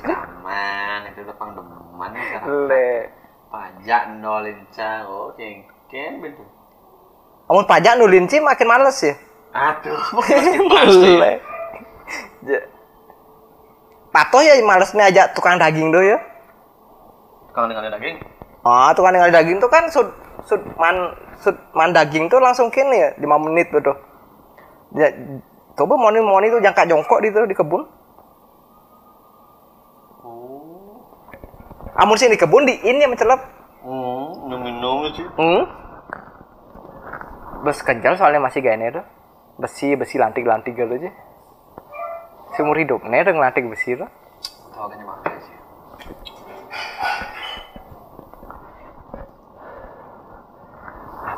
Aman, 0.02 1.06
itu 1.14 1.22
depan 1.22 1.54
deman 1.54 2.10
le. 2.66 3.06
Pajak 3.54 4.18
nolin 4.18 4.66
cang, 4.74 5.06
oh 5.06 5.30
cengken 5.38 6.18
betul. 6.18 6.42
amun 7.46 7.62
pajak 7.70 7.94
nulin 7.94 8.26
sih 8.26 8.42
makin 8.42 8.66
males 8.66 8.98
ya? 8.98 9.14
Aduh, 9.54 9.94
pasti 10.74 11.12
Patoh 14.10 14.42
ya 14.42 14.58
malesnya 14.66 15.06
aja 15.06 15.22
tukang 15.30 15.54
daging 15.54 15.94
do 15.94 16.02
ya. 16.02 16.18
Kalau 17.54 17.70
dengan 17.70 17.94
daging, 17.94 18.18
Ah, 18.64 18.96
tukang 18.96 19.12
tinggal 19.12 19.28
daging 19.28 19.60
tuh 19.60 19.68
kan 19.68 19.84
sud 19.92 20.08
sud 20.48 20.64
man 20.80 21.12
sud 21.36 21.52
man 21.76 21.92
daging 21.92 22.32
tuh 22.32 22.40
langsung 22.40 22.72
kini 22.72 22.96
ya 22.96 23.08
5 23.20 23.44
menit 23.44 23.68
betul. 23.68 23.92
Ya, 24.96 25.12
coba 25.76 26.00
moni 26.00 26.24
moni 26.24 26.48
tuh 26.48 26.64
jangka 26.64 26.88
jongkok 26.88 27.20
di 27.20 27.28
tuh 27.28 27.44
di 27.44 27.52
kebun. 27.52 27.84
oh, 30.24 30.96
Amun 32.00 32.16
sih 32.16 32.32
di 32.32 32.40
kebun 32.40 32.64
di 32.64 32.80
ini 32.88 33.04
yang 33.04 33.12
mencelep. 33.12 33.40
hmm, 33.84 34.48
minum-minum 34.48 35.12
sih. 35.12 35.28
Hmm. 35.36 35.62
Bes 37.68 37.84
kenjal 37.84 38.16
soalnya 38.16 38.40
masih 38.40 38.64
gini 38.64 38.88
tuh. 38.88 39.04
Besi 39.60 39.92
besi 39.92 40.16
lantik 40.16 40.48
lantik 40.48 40.72
gitu 40.72 40.88
aja. 40.88 41.12
Seumur 42.56 42.80
hidupnya 42.80 43.28
udah 43.28 43.34
ngelantik 43.36 43.68
besi 43.68 43.92
tuh. 43.92 44.08
Tahu 44.72 44.88
kan 44.88 45.36
sih. 45.44 45.56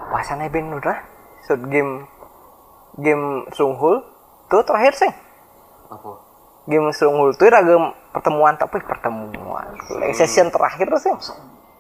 Apa 0.07 0.23
sana 0.23 0.47
ben 0.47 0.71
udah? 0.71 0.99
Sud 1.45 1.66
game 1.66 2.07
game 2.97 3.47
Sunghul 3.53 4.03
tuh 4.47 4.62
terakhir 4.62 4.95
sih. 4.95 5.12
Apa? 5.87 6.27
game 6.66 6.90
Stronghold 6.90 7.38
tuh 7.38 7.47
raga 7.47 7.79
pertemuan 8.11 8.59
tapi 8.59 8.83
pertemuan 8.83 9.71
Like, 10.03 10.19
session 10.19 10.51
terakhir 10.51 10.90
tuh 10.90 10.99
sih 10.99 11.14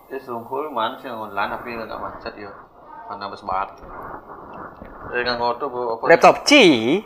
Ya 0.06 0.18
sungkul 0.22 0.70
mana 0.70 0.94
sih 1.02 1.10
online 1.10 1.50
tapi 1.50 1.74
nggak 1.74 1.98
macet 1.98 2.38
ya. 2.38 2.46
Mana 3.10 3.26
bes 3.26 3.42
banget. 3.42 3.82
Eh 5.10 5.20
nggak 5.26 5.42
ngotot 5.42 5.66
bu. 5.66 5.98
apa- 5.98 6.06
laptop 6.06 6.46
Ci 6.46 7.02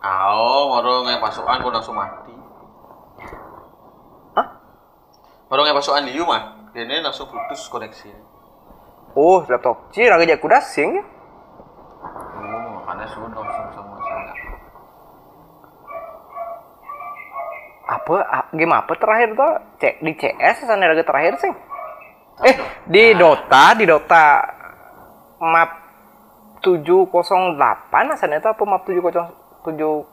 Ayo, 0.00 0.52
baru 0.72 1.04
nggak 1.04 1.20
pasukan 1.20 1.60
kok 1.60 1.72
langsung 1.76 1.92
mati. 1.92 2.32
Hah? 4.32 4.46
Baru 5.52 5.60
nggak 5.60 5.76
pasukan 5.76 6.08
liu 6.08 6.24
mah. 6.24 6.72
Ini 6.72 7.04
langsung 7.04 7.28
putus 7.28 7.68
koneksi. 7.68 8.08
Oh 9.16 9.42
laptop. 9.46 9.90
Ci 9.94 10.06
raga 10.06 10.26
jago 10.26 10.46
dasing 10.48 11.00
Oh, 11.00 12.80
makanya 12.80 13.06
sudah 13.12 13.44
sama 13.74 13.96
saya. 14.04 14.32
apa 17.90 18.46
game 18.54 18.70
apa 18.70 18.92
terakhir 18.94 19.34
tuh? 19.34 19.52
Cek 19.82 19.94
di 19.98 20.14
CS 20.14 20.62
sana 20.62 20.86
raga 20.86 21.02
terakhir 21.02 21.34
sih 21.42 21.50
eh 22.40 22.56
di 22.88 23.12
Dota 23.18 23.76
di 23.76 23.84
Dota 23.84 24.40
map 25.44 25.70
708 26.64 28.16
asalnya 28.16 28.40
itu 28.40 28.48
apa 28.48 28.62
map 28.64 28.84
707 28.88 29.66
7 29.66 30.08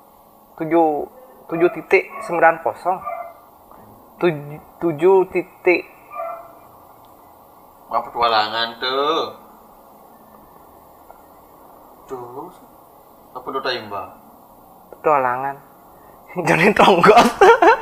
7 1.47 1.75
titik 1.75 2.03
90 2.27 4.19
tujuh 4.19 4.59
tujuh 4.81 5.17
titik 5.31 5.85
Apa 7.87 7.99
petualangan 8.03 8.67
tuh? 8.77 9.19
Tuh, 12.07 12.47
apa 13.33 13.47
Dota 13.51 13.71
Imba? 13.71 14.03
petualangan 14.87 15.55
Joni 16.47 16.71
Tonggos 16.71 17.27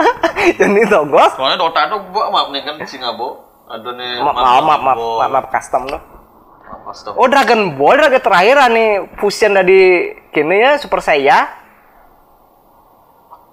Joni 0.58 0.84
Tonggos 0.90 1.32
Soalnya 1.38 1.62
Dota 1.62 1.86
tuh 1.86 2.02
buat 2.10 2.34
map 2.34 2.50
nih 2.50 2.66
kan 2.66 2.82
Singapura. 2.82 3.46
Ada 3.66 3.90
nih 3.94 4.12
map 4.22 4.34
map 4.34 4.62
map 4.62 4.82
map, 4.82 4.98
map, 4.98 5.30
map 5.30 5.46
custom 5.50 5.86
Apa 5.86 6.90
stop? 6.98 7.14
oh 7.14 7.30
Dragon 7.30 7.78
Ball 7.78 7.98
Dragon 7.98 8.22
terakhir 8.22 8.58
nih 8.70 8.90
fusion 9.22 9.54
dari 9.54 9.82
kini 10.30 10.58
ya 10.58 10.72
Super 10.78 11.02
Saiya 11.02 11.46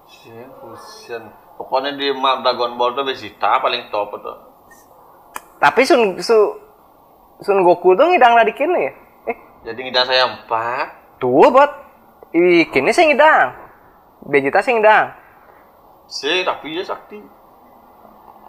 Fusion, 0.08 0.48
fusion. 0.56 1.22
Pokoknya 1.56 1.92
di 1.92 2.08
map 2.12 2.40
Dragon 2.40 2.76
Ball 2.76 2.92
tuh 2.92 3.04
Vegeta 3.04 3.60
paling 3.60 3.92
top 3.92 4.16
tuh. 4.16 4.36
Tapi 5.62 5.86
Sun 5.86 6.18
Su, 6.18 6.34
Sun 7.38 7.62
Goku 7.62 7.94
tuh 7.94 8.04
ngidang 8.04 8.34
dari 8.34 8.50
kini 8.50 8.80
ya 8.80 8.92
eh 9.24 9.36
Jadi 9.62 9.78
ngidang 9.80 10.04
saya 10.04 10.26
empat. 10.26 10.86
tuh 11.16 11.46
buat 11.46 11.70
Ih, 12.32 12.66
kini 12.66 12.90
saya 12.90 13.06
ngidang 13.08 13.48
Vegeta 14.24 14.58
saya 14.58 14.74
ngidang 14.74 15.06
sih 16.04 16.42
tapi 16.42 16.72
dia 16.72 16.82
sakti. 16.82 17.16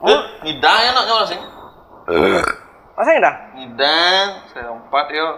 Eh, 0.04 0.19
ngidang 0.41 0.78
ya 0.80 0.89
nak 0.91 1.06
nyawa 1.06 1.23
sih. 1.23 1.39
masa 2.93 3.10
ngidang 3.10 3.36
Ngidang, 3.54 4.26
saya 4.49 4.67
empat 4.69 5.06
yuk. 5.10 5.36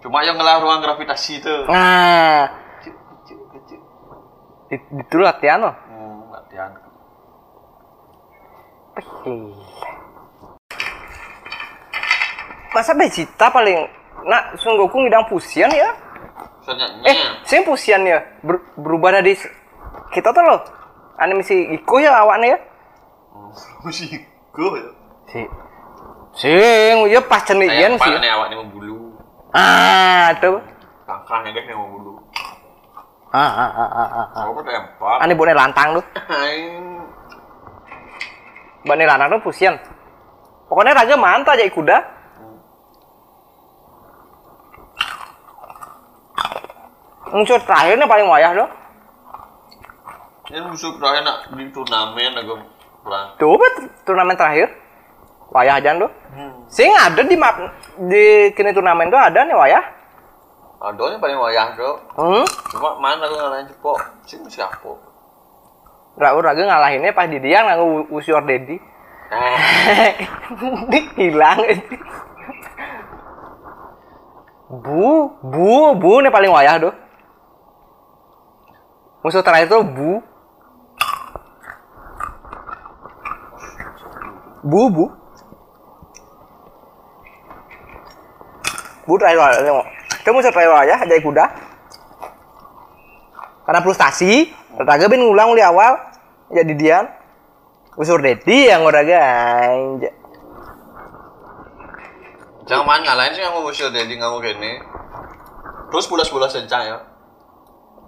Cuma 0.00 0.18
yang 0.20 0.34
ngelah 0.34 0.58
ruang 0.58 0.80
gravitasi 0.80 1.38
tuh. 1.38 1.62
nah 1.68 2.50
Kecil, 2.74 2.90
kecil, 3.22 3.38
kecil. 3.52 3.80
di- 4.66 4.86
itu 4.98 5.16
latihan 5.16 5.62
loh 5.62 5.74
Hmm, 5.86 6.26
latihan. 6.28 6.70
Pih. 8.92 9.54
Masa 12.72 12.92
Vegeta 12.92 13.46
paling 13.48 13.84
nak 14.24 14.56
Sun 14.56 14.76
Goku 14.76 14.96
ngidang 14.98 15.28
fusion 15.28 15.68
ya? 15.68 15.92
Sebenarnya, 16.62 17.04
Eh, 17.04 17.16
sing 17.42 17.66
fusion 17.66 18.00
ya 18.02 18.22
ber- 18.40 18.64
berubah 18.76 19.12
dari 19.12 19.34
kita 20.10 20.30
tuh 20.30 20.40
loh. 20.40 20.60
Animasi 21.18 21.74
Iko 21.74 22.00
ya 22.00 22.16
awaknya 22.16 22.56
ya. 22.56 22.58
musik 23.82 24.12
gue 24.52 24.68
ya. 24.74 24.90
Si 25.28 25.40
Sing, 26.32 26.96
ya 27.12 27.20
pas 27.20 27.44
empat 27.44 28.08
sih. 28.08 28.16
nih 28.16 28.30
awak 28.32 28.46
nih 28.48 28.56
mau 28.56 28.68
bulu. 28.72 29.12
Ah, 29.52 30.32
tuh. 30.40 30.56
Tangkahnya 31.04 31.52
guys 31.52 31.68
yang 31.68 31.76
mau 31.76 31.92
bulu. 31.92 32.16
Ah, 33.28 33.44
ah, 33.44 33.70
ah, 33.70 33.90
ah, 33.90 34.08
ah, 34.08 34.28
ah. 34.32 34.44
Aku 34.48 34.60
udah 34.60 34.72
empat. 34.72 35.16
Ane 35.20 35.32
boleh 35.36 35.52
lantang 35.52 36.00
tuh. 36.00 36.04
Bani 38.82 39.04
lantang 39.06 39.38
tuh 39.38 39.50
fusion. 39.50 39.74
Pokoknya 40.66 40.96
raga 40.96 41.14
mantap 41.14 41.54
aja 41.54 41.68
kuda. 41.70 41.98
Muncul 47.32 47.58
terakhirnya 47.64 48.04
paling 48.04 48.28
wayah 48.28 48.52
loh. 48.52 48.68
Ini 50.52 50.60
musuh 50.68 50.92
terakhir 51.00 51.24
nak 51.24 51.48
di 51.56 51.64
turnamen 51.72 52.36
agak 52.36 52.60
perang. 53.00 53.28
Tuh, 53.40 53.56
bet, 53.56 53.74
turnamen 54.04 54.36
terakhir. 54.36 54.68
Wayah 55.52 55.80
aja 55.80 55.92
lo. 55.96 56.08
Hmm. 56.32 56.64
Sing 56.68 56.88
ada 56.96 57.20
di 57.20 57.36
map 57.36 57.60
di 58.08 58.52
kini 58.56 58.72
turnamen 58.72 59.12
tuh 59.12 59.20
ada 59.20 59.44
nih 59.44 59.52
wayah. 59.52 59.84
Adonya 60.80 61.20
paling 61.20 61.36
wayah 61.36 61.76
tuh. 61.76 61.94
Hmm. 62.16 62.44
Cuma 62.72 62.96
mana 62.96 63.28
aku 63.28 63.36
ngalahin 63.36 63.68
cepok. 63.68 63.96
Sih 64.24 64.40
siapa? 64.48 65.11
Raul 66.12 66.44
raga 66.44 66.60
ngalahinnya 66.60 67.16
pas 67.16 67.24
di 67.28 67.40
dia 67.40 67.64
ngaku 67.64 68.12
usior 68.12 68.44
Dedi. 68.44 68.76
Di 70.92 71.00
hilang. 71.16 71.60
bu, 74.72 75.32
bu, 75.40 75.96
bu 75.96 76.12
nih 76.20 76.32
paling 76.32 76.52
wayah 76.52 76.76
tuh. 76.80 76.94
Musuh 79.24 79.40
terakhir 79.40 79.72
tuh 79.72 79.84
bu. 79.86 80.20
Bu, 84.62 84.82
bu. 84.92 85.06
Bu 89.02 89.18
lah, 89.18 89.34
tengok. 89.58 89.86
Kamu 90.22 90.38
bisa 90.38 90.54
try 90.54 90.70
aja, 90.70 91.02
jadi 91.02 91.18
kuda. 91.18 91.44
Karena 93.66 93.82
frustasi, 93.82 94.54
olahraga 94.78 95.08
ben 95.08 95.20
ngulang 95.20 95.52
di 95.56 95.62
awal, 95.64 95.98
jadi 96.52 96.72
dian. 96.76 97.06
Usur 97.92 98.24
Dedi 98.24 98.72
yang 98.72 98.88
olahraga 98.88 99.18
aja. 99.68 100.10
Jangan 102.64 102.84
main 102.88 103.02
ngalahin 103.04 103.32
sih 103.36 103.42
kamu 103.44 103.68
usil 103.68 103.88
jadi 103.92 104.14
kamu 104.16 104.36
gini. 104.40 104.72
Terus 105.92 106.08
pulas-pulas 106.08 106.48
sencang 106.48 106.82
ya. 106.88 106.98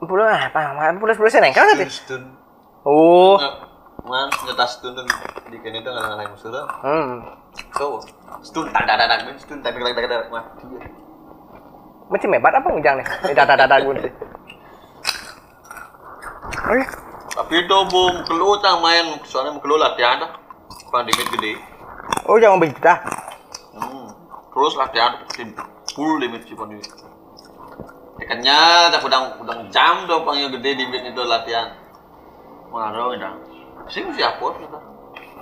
Pulau 0.00 0.24
apa? 0.24 0.92
Pulau 0.96 1.28
seneng 1.28 1.52
kan 1.52 1.68
tadi? 1.74 1.84
Stun. 1.90 2.22
Oh, 2.84 3.36
Man, 4.04 4.28
nyata 4.28 4.68
stun 4.68 4.92
tuh 4.92 5.04
di 5.48 5.56
kene 5.64 5.80
tuh 5.80 5.88
nggak 5.88 6.04
ngalahin 6.04 6.28
musuh 6.36 6.52
tuh. 6.52 6.64
hmm. 6.84 7.12
So, 7.72 8.04
stun 8.44 8.68
tak 8.68 8.84
tak 8.84 9.00
stun 9.40 9.64
tak 9.64 9.72
tak 9.72 9.96
tak 9.96 10.28
mati. 10.28 10.64
Macam 12.12 12.28
hebat 12.36 12.52
apa 12.52 12.68
ngejang 12.68 12.96
nih? 13.00 13.06
Dada 13.32 13.56
dada 13.56 13.76
gue 13.80 14.12
iya. 16.52 16.86
Tapi 17.34 17.54
itu 17.66 17.78
bom 17.90 18.14
keluar 18.28 18.62
tang 18.62 18.78
main 18.78 19.18
soalnya 19.26 19.58
mau 19.58 19.62
keluar 19.62 19.90
latihan 19.90 20.22
dah. 20.22 20.32
Pandemit 20.92 21.26
gede. 21.34 21.58
oh 22.30 22.38
jangan 22.38 22.62
begitu. 22.62 22.78
Hmm. 23.74 24.06
Terus 24.54 24.72
latihan 24.78 25.12
tim 25.34 25.50
full 25.90 26.22
limit 26.22 26.46
sih 26.46 26.54
pandemit. 26.54 26.86
Tekannya 28.14 28.94
tak 28.94 29.02
udang 29.02 29.42
udang 29.42 29.60
jam 29.74 30.06
tuh 30.06 30.22
panggil 30.22 30.46
gede 30.54 30.70
di 30.78 30.82
limit 30.86 31.10
itu 31.10 31.22
latihan. 31.26 31.74
Marah 32.70 33.10
udah. 33.10 33.34
Sih 33.90 34.06
mesti 34.06 34.22
apa 34.22 34.46
gitu. 34.62 34.78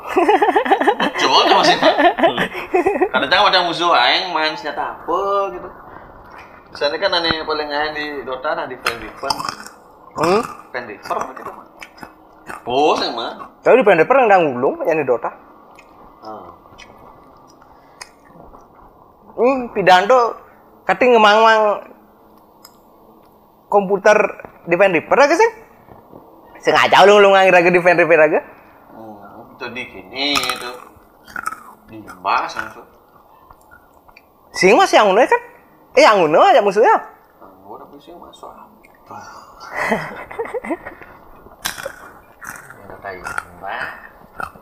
Coba 1.22 1.36
aja 1.46 1.54
masih. 1.62 1.76
Kadang-kadang 3.12 3.48
ada 3.52 3.60
musuh 3.68 3.92
aing 3.94 4.34
main 4.34 4.56
senjata 4.56 4.98
apa 4.98 5.20
gitu. 5.54 5.68
Misalnya 6.72 6.98
kan 6.98 7.12
aneh 7.20 7.44
paling 7.44 7.68
aing 7.68 7.92
di 7.92 8.06
Dota 8.24 8.56
nah 8.56 8.64
di 8.64 8.80
Fandiver, 8.80 9.32
Hmm. 10.12 10.42
Fandiver 10.68 11.18
gitu 11.32 11.50
mah. 11.52 11.66
Oh, 12.68 12.92
sih 12.94 13.08
mah. 13.10 13.56
Tapi 13.64 13.80
di 13.80 13.84
Pender 13.86 14.04
pernah 14.04 14.28
ndang 14.28 14.60
ulung 14.60 14.76
yang 14.84 15.00
di 15.00 15.06
Dota. 15.08 15.30
Ah. 16.22 16.50
Hmm, 19.32 19.72
pidanto 19.72 20.36
kating 20.84 21.16
ngemang-mang 21.16 21.88
komputer 23.72 24.16
di 24.68 24.76
Pender 24.76 25.02
pernah 25.08 25.26
ke 25.26 25.34
sih? 25.34 25.50
Sengaja 26.60 27.02
ulung-ulung 27.08 27.32
nganggir 27.32 27.54
raga 27.56 27.70
di 27.72 27.80
Pender 27.80 28.04
raga. 28.04 28.40
Hmm, 28.92 29.56
itu 29.56 29.66
di 29.72 29.82
gini 29.88 30.36
itu. 30.36 30.70
Dibahas 31.88 32.52
langsung. 32.56 32.88
Sing 34.52 34.76
masih 34.76 35.00
yang 35.00 35.08
udah 35.08 35.24
kan? 35.24 35.42
Eh 35.96 36.04
yang 36.04 36.20
udah 36.20 36.52
aja 36.52 36.60
musuhnya. 36.60 37.00
Udah 37.64 37.88
pusing 37.88 38.20
masuk 38.20 38.52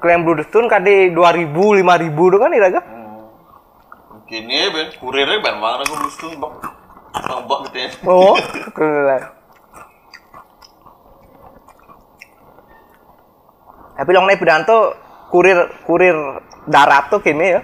Klaim 0.00 0.24
Blue 0.24 0.40
Stone 0.48 0.66
kadi 0.66 1.12
2000 1.12 1.84
5000 1.84 2.32
tuh 2.32 2.40
kan 2.40 2.50
iraga. 2.56 2.80
Hmm. 2.80 3.28
Gini 4.24 4.70
ben, 4.72 4.88
kurirnya 4.96 5.42
ben 5.44 5.56
banget 5.60 5.78
aku 5.86 5.94
mesti 6.00 6.26
bak. 6.40 6.52
Tambah 7.10 7.58
gitu 7.68 7.76
ya. 7.76 7.88
Oh, 8.06 8.34
keren. 8.76 9.22
Tapi 14.00 14.10
long 14.16 14.24
naik 14.24 14.40
pidanto 14.40 14.96
kurir 15.28 15.68
kurir 15.84 16.16
darat 16.64 17.12
tuh 17.12 17.20
kini 17.20 17.58
ya. 17.58 17.60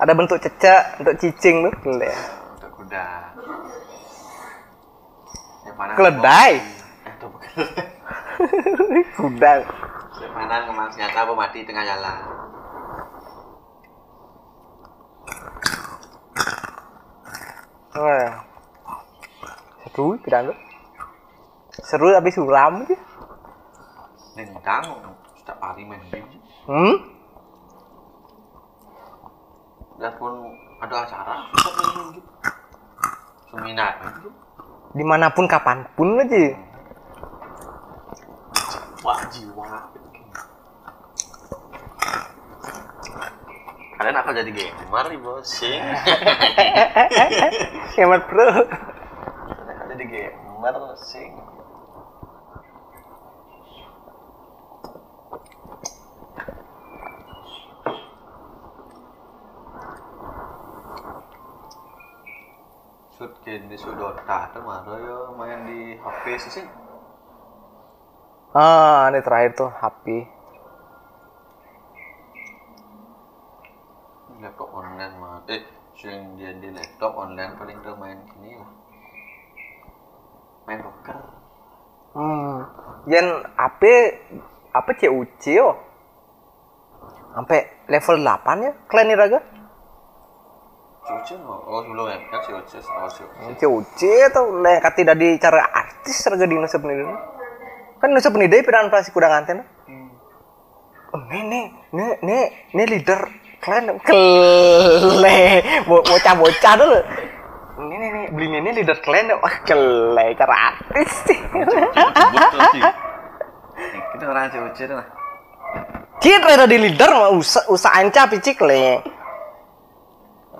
Ada 0.00 0.12
bentuk 0.16 0.40
cecak, 0.40 1.00
bentuk 1.00 1.16
cicing 1.20 1.68
tuh. 1.68 1.72
Untuk 1.84 2.70
kuda. 2.80 3.04
Keledai. 5.76 6.52
Eh. 6.56 6.64
Yang 10.16 10.32
mana 10.32 10.64
ke 10.64 10.72
mana 10.72 10.88
senjata 10.88 11.28
apa 11.28 11.32
mati 11.36 11.60
tengah 11.68 11.84
jalan. 11.84 12.16
Oh, 17.96 18.12
ya. 18.12 18.44
Seru 19.88 20.16
pidanto. 20.20 20.52
Seru 21.84 22.12
tapi 22.12 22.28
suram 22.32 22.84
aja. 22.84 22.96
Nendang, 24.36 24.84
setiap 25.40 25.56
hari 25.60 25.84
main 25.88 26.00
game. 26.12 26.28
Hmm? 26.68 26.96
Dan 29.96 30.12
pun 30.20 30.32
ada 30.76 31.08
acara, 31.08 31.48
main. 31.48 32.20
Seminar 33.48 33.96
game. 34.00 34.45
Di 34.96 35.04
mana 35.04 35.28
pun 35.28 35.44
kapan 35.44 35.84
pun 35.92 36.16
aja. 36.16 36.56
Wah, 39.04 39.20
jiwa. 39.28 39.92
Kalian 44.00 44.16
akan 44.16 44.32
jadi 44.40 44.50
gamer, 44.56 45.06
ibu 45.12 45.40
sing. 45.44 45.84
Hemat 48.00 48.24
bro. 48.24 48.48
Kalian 49.52 49.86
jadi 49.92 50.04
gamer, 50.08 50.76
sing. 50.96 51.55
Kini 63.16 63.76
sudota 63.80 64.52
tuh 64.52 64.60
marah 64.60 65.00
ya 65.00 65.16
main 65.32 65.64
di 65.64 65.96
HP 65.96 66.24
sih 66.36 66.60
sing. 66.60 66.66
Ah, 68.52 69.08
ini 69.08 69.24
terakhir 69.24 69.56
tuh 69.56 69.70
HP. 69.72 70.36
laptop 74.36 74.68
online 74.68 75.14
mah 75.16 75.40
eh 75.48 75.64
sering 75.96 76.36
dia 76.36 76.52
di 76.60 76.68
laptop 76.68 77.16
online 77.16 77.56
paling 77.56 77.80
tuh 77.80 77.96
main 77.96 78.20
ini 78.36 78.52
lah 78.60 78.70
main 80.68 80.80
poker 80.84 81.18
Hmm. 82.16 82.64
Yen 83.12 83.44
HP 83.60 83.82
apa 84.72 84.90
CUC 84.96 85.52
yo? 85.52 85.76
Sampai 87.36 87.68
level 87.92 88.24
8 88.24 88.64
ya 88.64 88.72
klan 88.88 89.12
iraga? 89.12 89.44
Cuci 91.06 91.34
no. 91.38 91.62
Oh 91.64 91.80
sebelum 91.86 92.10
ya. 92.10 92.18
Kan 92.28 92.40
si 92.42 92.50
Oces 92.50 92.86
oh 92.90 93.08
si 93.08 93.22
Oces 93.22 93.62
CUC 93.62 94.00
atau 94.34 94.50
lain 94.58 94.82
kata 94.82 94.96
tidak 94.98 95.16
di 95.16 95.38
cara 95.38 95.62
artis 95.70 96.26
raga 96.26 96.44
di 96.44 96.54
Nusa 96.58 96.82
Penida. 96.82 97.14
Kan 98.02 98.10
Nusa 98.10 98.28
Penida 98.34 98.58
pidan 98.58 98.90
plastik 98.90 99.14
kuda 99.14 99.30
nganten. 99.30 99.62
Oh, 101.14 101.22
nih 101.30 101.42
nih 101.46 101.64
nih 101.94 102.44
nih 102.74 102.86
leader 102.98 103.20
klan 103.62 103.88
kele 104.02 105.62
Bo- 105.86 106.02
bocah-bocah 106.02 106.74
dulu. 106.76 106.98
Ini 107.76 107.94
nih 107.96 108.10
nih 108.10 108.24
belinya 108.34 108.58
ini 108.66 108.70
leader 108.82 108.98
klan 109.00 109.30
wah 109.38 109.56
kele 109.62 110.34
cara 110.34 110.56
artis 110.74 111.10
sih. 111.30 111.38
kita 114.16 114.24
orang 114.26 114.48
si 114.48 114.58
Oces 114.58 114.88
lah 114.90 115.06
Citra 116.16 116.56
ada 116.56 116.64
di 116.64 116.80
leader 116.80 117.12
mah 117.12 117.30
usah 117.36 117.68
usah 117.68 117.92
anca 117.92 118.24
picik 118.26 118.64
le. 118.64 119.04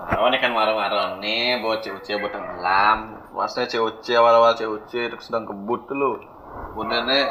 Oh, 0.07 0.27
ini 0.31 0.39
kan 0.39 0.55
marah-marah 0.55 1.19
nih, 1.19 1.59
buat 1.59 1.83
CUC 1.83 2.07
buat 2.23 2.31
tenggelam. 2.31 3.27
Maksudnya 3.35 3.67
CUC 3.67 4.07
awal-awal 4.15 4.55
CUC 4.55 4.91
itu 5.11 5.17
sedang 5.19 5.43
kebut 5.43 5.83
tuh 5.83 5.95
lo. 5.99 6.11
Benernya 6.79 7.27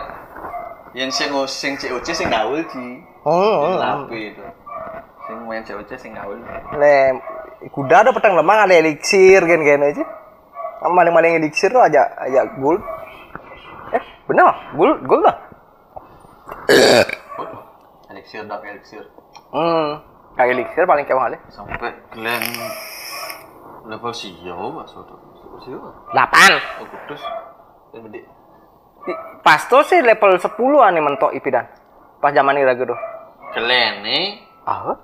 yang 0.93 1.09
sing 1.09 1.33
sing 1.49 1.81
CUC 1.81 2.07
sing 2.13 2.29
gaul 2.29 2.61
sih. 2.69 3.01
Oh, 3.25 3.81
Lapi 3.81 4.37
itu. 4.37 4.45
Sing 5.25 5.37
main 5.49 5.65
CUC 5.65 5.91
sing 5.97 6.13
gaul. 6.13 6.37
le 6.77 7.17
kuda 7.73 8.05
ada 8.05 8.11
petang 8.13 8.37
lemang 8.37 8.69
ada 8.69 8.77
elixir 8.77 9.41
gen 9.49 9.65
gen 9.65 9.81
aja. 9.81 10.05
Maling-maling 10.85 11.41
elixir 11.41 11.73
tuh 11.73 11.81
aja 11.81 12.13
aja 12.21 12.45
gold. 12.61 12.85
Eh, 13.97 14.03
bener 14.29 14.53
mah? 14.53 14.57
Gold 14.77 15.01
gold 15.09 15.25
lah. 15.25 15.37
Elixir 18.13 18.45
dak 18.47 18.63
elixir. 18.63 19.03
Hmm, 19.51 20.05
kayak 20.37 20.53
elixir 20.53 20.85
paling 20.85 21.05
kewah 21.05 21.33
le. 21.33 21.39
Sampai 21.49 21.91
kalian 22.13 22.43
level 23.89 24.13
sio 24.13 24.73
masuk 24.73 25.03
tuh. 25.05 25.19
Sio. 25.65 25.81
8. 26.13 26.85
Oh, 26.85 26.87
kudus. 26.87 27.23
Dan 27.93 28.05
gede. 28.11 28.21
Pas 29.41 29.63
tuh 29.65 29.87
sih 29.87 30.03
level 30.03 30.37
10 30.37 30.53
ane 30.83 31.01
mentok 31.01 31.33
ipidan. 31.33 31.65
Pas 32.21 32.35
zaman 32.35 32.59
iraga 32.59 32.85
tuh. 32.85 33.01
Kalian 33.55 34.05
nih. 34.05 34.25
Ah, 34.67 34.99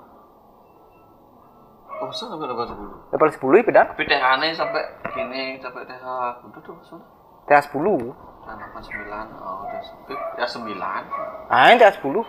Oh, 2.02 2.10
bisa 2.10 2.26
sampai 2.26 2.50
level 2.50 2.66
10. 2.66 3.14
level 3.14 3.28
10 3.30 3.62
ipidan. 3.62 3.86
Tapi 3.94 4.02
TH 4.10 4.24
nih 4.42 4.50
sampai 4.58 4.82
gini 5.14 5.54
sampai 5.62 5.86
TH 5.86 6.02
kudu 6.42 6.58
tuh 6.58 6.72
maksudnya. 6.74 7.06
TH 7.46 7.70
10. 7.70 8.10
Nah, 8.42 8.58
89. 8.74 9.30
Oh, 9.38 9.62
udah 9.62 9.80
sampai 9.86 10.14
TH 10.34 10.42
9. 10.50 11.06
Ah, 11.46 11.70
ini 11.70 11.78
TH 11.78 12.02
10. 12.02 12.26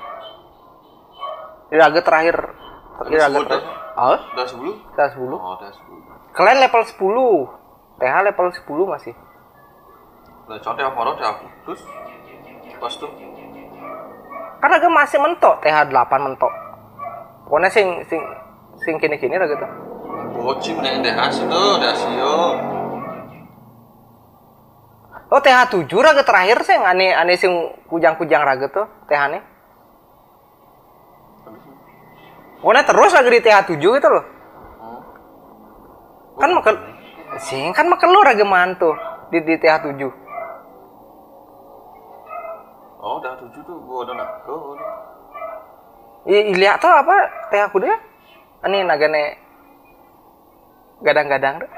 Iraga 1.73 1.99
terakhir 2.05 2.37
Sebut, 2.93 3.09
terakhir. 3.09 3.45
dah. 3.49 3.61
Oh, 3.93 4.17
Udah 4.33 4.45
10? 4.45 4.93
TH 4.93 5.07
10. 5.17 5.33
Oh, 5.33 5.53
udah 5.57 5.69
10. 5.69 6.33
Kalian 6.33 6.57
level 6.61 6.81
10. 6.81 7.49
TH 8.01 8.15
level 8.25 8.47
10 8.49 8.93
masih. 8.93 9.13
Udah 10.43 10.59
contoh 10.59 10.83
apa 10.83 10.97
orang 10.97 11.15
udah 11.17 11.33
putus. 11.39 11.81
Pas 12.77 12.93
tuh. 12.97 13.11
Kan 14.59 14.69
Raga 14.71 14.89
masih 14.89 15.19
mentok 15.19 15.59
TH 15.61 15.77
8 15.87 16.25
mentok. 16.25 16.53
Pokoknya 17.45 17.69
sing 17.69 18.01
sing 18.07 18.21
sing 18.81 18.95
kini-kini 18.97 19.37
Raga 19.37 19.55
tuh. 19.57 19.71
Bocil 20.33 20.81
nih 20.81 20.99
DHS 21.05 21.45
itu, 21.45 21.63
DHSio. 21.77 22.35
Oh 25.29 25.41
TH 25.41 25.59
7 25.69 25.85
Raga 25.89 26.23
terakhir 26.25 26.61
sih 26.61 26.77
aneh 26.77 27.13
aneh 27.13 27.37
sing 27.37 27.51
kujang-kujang 27.87 28.41
Raga 28.41 28.67
tuh 28.69 28.85
TH 29.05 29.21
nih. 29.31 29.41
Pokoknya 32.63 32.87
terus 32.87 33.11
lagi 33.11 33.27
di 33.27 33.43
TH 33.43 33.75
7 33.75 33.75
gitu 33.75 34.07
loh. 34.07 34.23
Hmm. 34.79 35.01
Kan 36.39 36.49
makan 36.55 36.75
sing 37.43 37.75
kan 37.75 37.91
makan 37.91 38.07
lu 38.07 38.23
Raga 38.23 38.47
mantu 38.47 38.95
di 39.35 39.43
di 39.43 39.59
TH 39.59 39.83
7. 39.83 39.99
Oh, 43.03 43.19
udah 43.19 43.35
7 43.35 43.51
tuh 43.67 43.83
gua 43.83 44.07
udah 44.07 44.15
nago. 44.15 44.79
I, 46.23 46.55
lihat 46.55 46.79
tuh 46.79 46.87
apa 46.87 47.27
TH 47.51 47.67
kuda 47.75 47.83
ya? 47.83 47.99
Ini 48.63 48.87
nagane 48.87 49.23
gadang-gadang 51.03 51.67
tuh. 51.67 51.71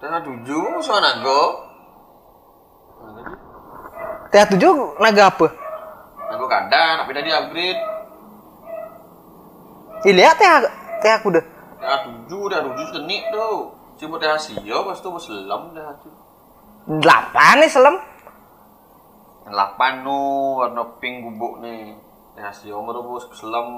Udah 0.00 0.24
7 0.24 0.72
musuh 0.72 1.04
nago. 1.04 1.68
TH 4.32 4.56
7 4.56 5.04
naga 5.04 5.28
apa? 5.28 5.52
Nago 6.32 6.48
kadang, 6.48 7.04
tapi 7.04 7.12
tadi 7.12 7.28
upgrade. 7.28 7.99
I 10.00 10.10
lihat 10.16 10.40
TH 10.40 10.64
TH 11.04 11.16
kuda. 11.20 11.40
Ya 11.80 12.08
7, 12.08 12.32
udah 12.32 12.60
7 12.72 12.92
senik 12.92 13.22
tuh. 13.32 13.76
Coba 14.00 14.16
DHSio, 14.16 14.76
pas 14.88 14.96
tuh 14.96 15.12
pas 15.12 15.20
selam 15.20 15.76
dah 15.76 15.92
tuh. 16.00 16.12
8 16.88 17.04
nih. 17.60 17.68
Yang 19.44 19.54
8 19.76 20.04
nu 20.04 20.18
warna 20.56 20.84
pink 21.04 21.20
bubuk 21.28 21.60
nih. 21.60 22.00
DHSio 22.32 22.80
merebus 22.80 23.28
selam. 23.36 23.68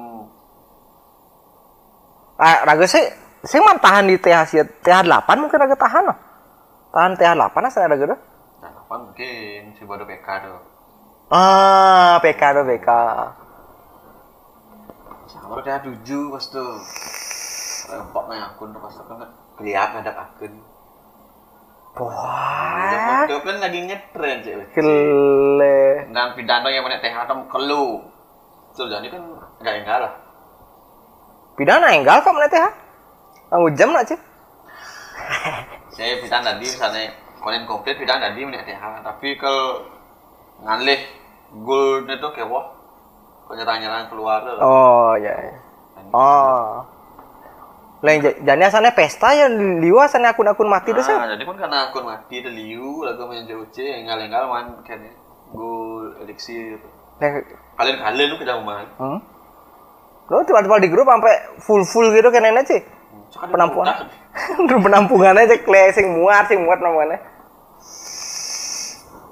Ah, 2.39 2.63
raga 2.67 2.87
sih 2.87 3.03
saya 3.43 3.59
mah 3.67 3.83
tahan 3.83 4.07
di 4.07 4.15
TH 4.15 4.39
sih. 4.47 4.63
TH 4.63 5.03
8 5.03 5.43
mungkin 5.43 5.59
raga 5.59 5.75
tahan 5.75 6.03
loh. 6.07 6.19
Tahan 6.95 7.19
TH 7.19 7.35
8 7.35 7.67
asal 7.67 7.91
raga 7.91 8.05
tuh. 8.15 8.21
Nah, 8.63 8.71
8 8.87 9.11
mungkin 9.11 9.75
si 9.75 9.83
baru 9.83 10.07
PK 10.07 10.27
tuh. 10.47 10.59
Ah, 11.35 12.23
PK 12.23 12.43
tuh 12.55 12.63
PK. 12.63 12.89
Udah 15.53 15.77
7 15.85 16.33
pas 16.33 16.45
tuh. 16.49 16.73
Rempok 17.93 18.25
nih 18.33 18.41
akun 18.41 18.73
pas 18.73 18.95
tuh 18.97 19.05
kan 19.05 19.29
kelihatan 19.61 20.01
ada 20.01 20.13
akun. 20.25 20.53
Wah, 21.93 23.29
Itu 23.29 23.37
kan 23.45 23.61
lagi 23.61 23.85
ngetren 23.85 24.37
sih. 24.41 24.57
kele. 24.73 26.09
Dan 26.09 26.33
pidana 26.33 26.73
yang 26.73 26.89
mana 26.89 26.97
TH 27.05 27.29
tem 27.29 27.41
kelu. 27.53 28.01
Tuh 28.73 28.89
jadi 28.89 29.13
kan 29.13 29.21
enggak 29.61 29.75
enggak 29.85 29.99
lah. 30.09 30.13
Pidana 31.53 31.93
enggal 31.93 32.25
kok 32.25 32.33
mana 32.33 32.49
TH? 32.49 32.65
Kamu 33.53 33.69
jam 33.77 33.93
nak 33.93 34.09
sih? 34.09 34.17
Saya 35.93 36.17
pidana 36.25 36.57
tadi 36.57 36.65
misalnya 36.65 37.13
konen 37.45 37.69
komplit 37.69 38.01
pidana 38.01 38.33
tadi 38.33 38.41
mana 38.49 38.65
TH. 38.65 38.83
Tapi 39.05 39.29
kalau 39.37 39.85
ngalih 40.65 41.01
gold 41.61 42.09
itu 42.09 42.29
kayak 42.33 42.49
wah. 43.53 43.57
Kok 43.57 43.57
nyerang-nyerang 43.61 44.09
keluar 44.09 44.39
tuh. 44.49 44.57
Oh, 44.65 45.13
ya. 45.21 45.37
ya. 45.37 45.55
Oh. 46.17 46.89
Lain 48.03 48.19
jadi 48.19 48.63
asalnya 48.67 48.91
pesta 48.91 49.31
ya 49.31 49.47
liwa 49.53 50.11
asalnya 50.11 50.35
akun-akun 50.35 50.67
mati 50.67 50.91
tuh 50.91 51.07
sih. 51.07 51.15
Nah, 51.15 51.39
jadi 51.39 51.47
kan 51.47 51.55
karena 51.55 51.79
akun 51.87 52.03
mati 52.03 52.43
ada 52.43 52.51
liu 52.51 53.07
lagu 53.07 53.31
main 53.31 53.47
JOC 53.47 53.79
enggak-enggak 53.79 54.43
man 54.51 54.83
kayaknya 54.83 55.15
gold 55.55 56.19
elixir 56.19 56.83
gitu. 56.83 56.89
Kalian 57.79 57.97
kalian 58.03 58.29
lu 58.35 58.37
kedang 58.43 58.67
main. 58.67 58.91
Hmm? 58.99 59.23
Lo 60.27 60.43
tiba-tiba 60.43 60.83
di 60.83 60.91
grup 60.91 61.07
sampai 61.07 61.63
full 61.63 61.87
full 61.87 62.11
gitu 62.11 62.27
kan 62.35 62.43
nenek 62.43 62.67
sih. 62.67 62.83
Penampungan. 63.39 64.11
Lu 64.67 64.77
penampungannya 64.91 65.47
aja 65.47 65.57
kle 65.63 65.95
sing 65.95 66.19
muat 66.19 66.51
sing 66.51 66.67
muat 66.67 66.83
namanya. 66.83 67.23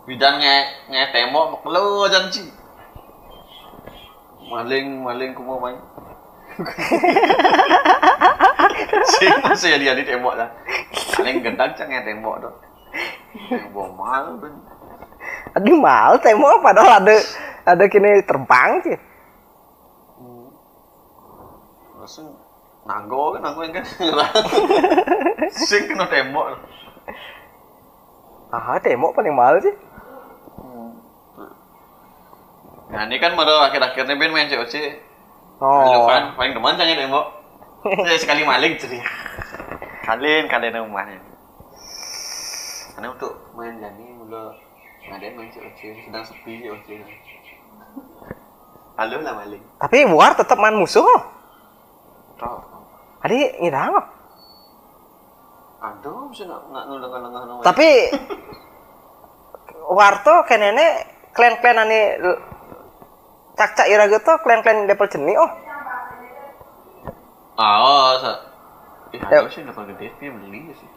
Bidan 0.06 0.38
nge 0.38 0.56
nge 0.94 1.02
tembok 1.10 1.66
lu 1.66 2.06
janji. 2.06 2.59
Maling 4.50 4.86
maling 5.06 5.30
ku 5.38 5.46
mau 5.46 5.62
main. 5.62 5.78
Sing 9.06 9.30
masih 9.46 9.78
dia 9.78 9.94
di 9.94 10.02
tembok 10.02 10.34
lah. 10.34 10.50
Paling 11.14 11.38
gendang 11.38 11.70
cang 11.78 11.86
nge 11.86 12.02
tembok 12.02 12.42
tuh. 12.42 12.54
Tembok 13.46 13.88
mal 13.94 14.34
ben. 14.42 14.50
Aduh 15.54 15.78
mal 15.78 16.18
temo 16.18 16.58
padahal 16.58 16.98
ada 16.98 17.14
ada 17.62 17.84
kini 17.86 18.26
terbang 18.26 18.82
sih. 18.82 18.98
Langsung 21.94 22.34
nago 22.82 23.38
kan 23.38 23.46
nago 23.46 23.62
yang 23.62 23.78
kan 23.78 23.86
Sing 25.54 25.86
kena 25.86 26.10
tembok. 26.10 26.58
Ah 28.50 28.82
temo 28.82 29.14
paling 29.14 29.30
mal 29.30 29.62
sih. 29.62 29.74
Nah 32.90 33.06
ini 33.06 33.16
kan 33.22 33.38
baru 33.38 33.70
akhir-akhirnya 33.70 34.18
Ben 34.18 34.34
main 34.34 34.50
COC. 34.50 34.74
Oh. 35.62 36.10
Kan 36.10 36.34
paling 36.34 36.52
demen 36.58 36.74
cang 36.74 36.90
tembok. 36.90 37.26
Saya 38.06 38.18
sekali 38.18 38.42
maling 38.42 38.74
ceria. 38.76 39.06
Kalian 40.02 40.50
kalian 40.50 40.82
ini. 40.82 41.18
Karena 42.92 43.08
untuk 43.14 43.32
main 43.54 43.78
jani 43.78 44.04
mula 44.18 44.58
ngadain 45.06 45.38
main 45.38 45.48
COC 45.54 45.80
sedang 46.04 46.24
sepi 46.26 46.66
COC. 46.66 46.88
Halo 48.98 49.16
lah 49.22 49.32
maling. 49.38 49.62
Tapi 49.78 49.98
war 50.10 50.34
tetap 50.34 50.58
main 50.58 50.74
musuh. 50.74 51.06
Tahu. 52.36 52.58
Adi 53.22 53.38
ngirang. 53.62 53.96
oh. 53.96 54.06
Aduh, 55.80 56.28
bisa 56.28 56.44
nak 56.44 56.68
nak 56.68 56.84
nulung 56.92 57.08
lengah 57.08 57.42
nama. 57.48 57.62
Tapi 57.64 57.88
Warto 59.90 60.46
kenene 60.46 61.02
klan-klan 61.34 61.82
ane 61.82 62.14
cak-cak 63.60 63.92
ira 63.92 64.08
gitu 64.08 64.32
klan-klan 64.40 64.88
level 64.88 65.04
jeni 65.12 65.36
oh. 65.36 65.50
ah, 67.60 67.76
oh, 67.84 68.08
sa. 68.16 68.32
Eh, 69.12 69.20
Ya. 69.20 69.44
sih 69.52 69.60
dapat 69.66 69.92
gede, 69.92 70.16
tapi 70.16 70.32
beli 70.32 70.72
sih. 70.72 70.88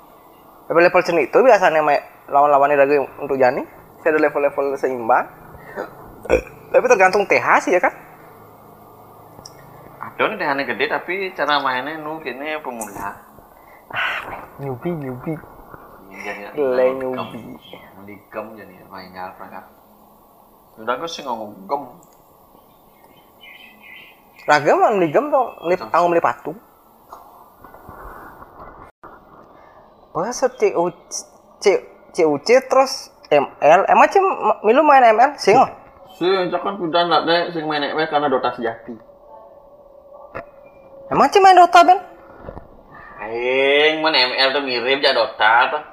Level 0.72 0.84
level 0.88 1.04
jeni 1.04 1.28
itu 1.28 1.38
biasanya 1.44 1.84
main 1.84 2.00
lawan-lawan 2.32 2.72
ira 2.72 2.88
untuk 3.20 3.36
jani. 3.36 3.68
Saya 4.00 4.16
ada 4.16 4.32
level-level 4.32 4.80
seimbang. 4.80 5.28
Tapi 6.72 6.86
tergantung 6.88 7.24
TH 7.28 7.48
sih 7.64 7.72
ya 7.76 7.82
kan. 7.84 7.94
Ada 10.04 10.24
nih 10.36 10.46
aneh 10.46 10.66
gede 10.68 10.86
tapi 10.92 11.32
cara 11.34 11.58
mainnya 11.64 11.98
nu 12.00 12.20
kini 12.20 12.60
pemula. 12.60 13.18
Nyubi 14.60 14.90
nyubi. 14.94 15.34
Jadi 16.14 16.42
Gile 16.54 16.86
ligem. 16.98 17.12
nyubi. 17.16 17.40
Ligem 18.06 18.46
jadi 18.60 18.74
mainnya 18.92 19.32
perangkat. 19.40 19.66
Udah 20.82 20.94
gue 20.98 21.10
sih 21.10 21.24
ngomong 21.26 21.66
gem. 21.70 21.84
Ragam 24.44 24.76
mah 24.76 24.92
ligam 25.00 25.32
tuh 25.32 25.56
melip 25.64 25.80
aku 25.88 26.06
melip 26.12 26.24
patung. 26.24 26.58
Pas 30.14 30.30
CUC 30.30 31.66
CUC 32.14 32.50
terus 32.70 33.10
ML, 33.34 33.82
emang 33.90 34.08
cim 34.14 34.22
milu 34.62 34.86
main 34.86 35.02
ML 35.02 35.34
sing 35.42 35.58
oh. 35.58 35.66
Si, 36.14 36.30
jangan 36.54 36.78
kuda 36.78 37.10
nak 37.10 37.26
deh 37.26 37.50
sing 37.50 37.66
main 37.66 37.82
ML 37.82 38.06
karena 38.06 38.30
Dota 38.30 38.54
sejati. 38.54 38.94
Emang 41.10 41.28
cim 41.34 41.42
main 41.42 41.58
Dota 41.58 41.82
ben? 41.82 41.98
Aing 43.26 44.06
main 44.06 44.14
ML 44.14 44.50
tuh 44.54 44.62
mirip 44.62 45.02
ya 45.02 45.18
Dota 45.18 45.74
tuh. 45.74 45.84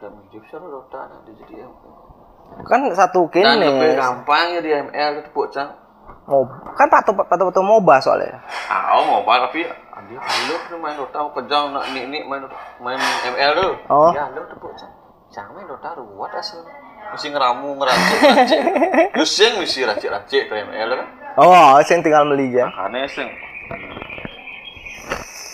Udah 0.00 0.10
mirip 0.14 0.42
sih 0.48 0.56
Dota 0.56 1.00
nanti 1.12 1.30
jadi 1.44 1.68
ML. 1.68 2.64
Kan 2.64 2.80
satu 2.96 3.28
kini. 3.28 3.44
Dan 3.44 3.60
lebih 3.60 4.00
gampang 4.00 4.56
ya 4.56 4.60
di 4.64 4.70
ML 4.72 5.10
itu 5.20 5.28
bocah. 5.36 5.89
Mob, 6.30 6.46
kan 6.78 6.86
patu 6.86 7.10
patu 7.10 7.42
patu 7.42 7.58
MOBA 7.58 7.98
soalnya. 7.98 8.38
Ah, 8.70 9.02
mau 9.02 9.26
tapi 9.26 9.66
dia 10.06 10.18
halo 10.22 10.54
tuh 10.70 10.78
main 10.78 10.94
Dota 10.94 11.26
kejang 11.38 11.74
nak 11.74 11.90
ini 11.90 12.06
ini 12.06 12.18
main 12.22 12.46
main 12.78 12.98
ML 13.34 13.50
tuh. 13.58 13.74
Oh. 13.90 14.14
Ya 14.14 14.30
halo 14.30 14.46
tuh 14.46 14.58
bocah. 14.62 14.86
Jangan 15.34 15.58
main 15.58 15.66
Dota 15.66 15.90
ruwet 15.98 16.30
asal. 16.38 16.62
Mesti 17.10 17.34
ngeramu 17.34 17.82
ngeracik 17.82 18.18
racik. 18.22 18.60
Pusing 19.18 19.58
mesti 19.58 19.82
racik 19.82 20.06
racik 20.06 20.46
tuh 20.46 20.54
ML 20.54 20.90
kan. 21.02 21.06
Oh, 21.34 21.82
sing 21.82 21.98
tinggal 21.98 22.22
beli 22.26 22.54
ya. 22.54 22.70
Makanya 22.70 23.10
sing. 23.10 23.26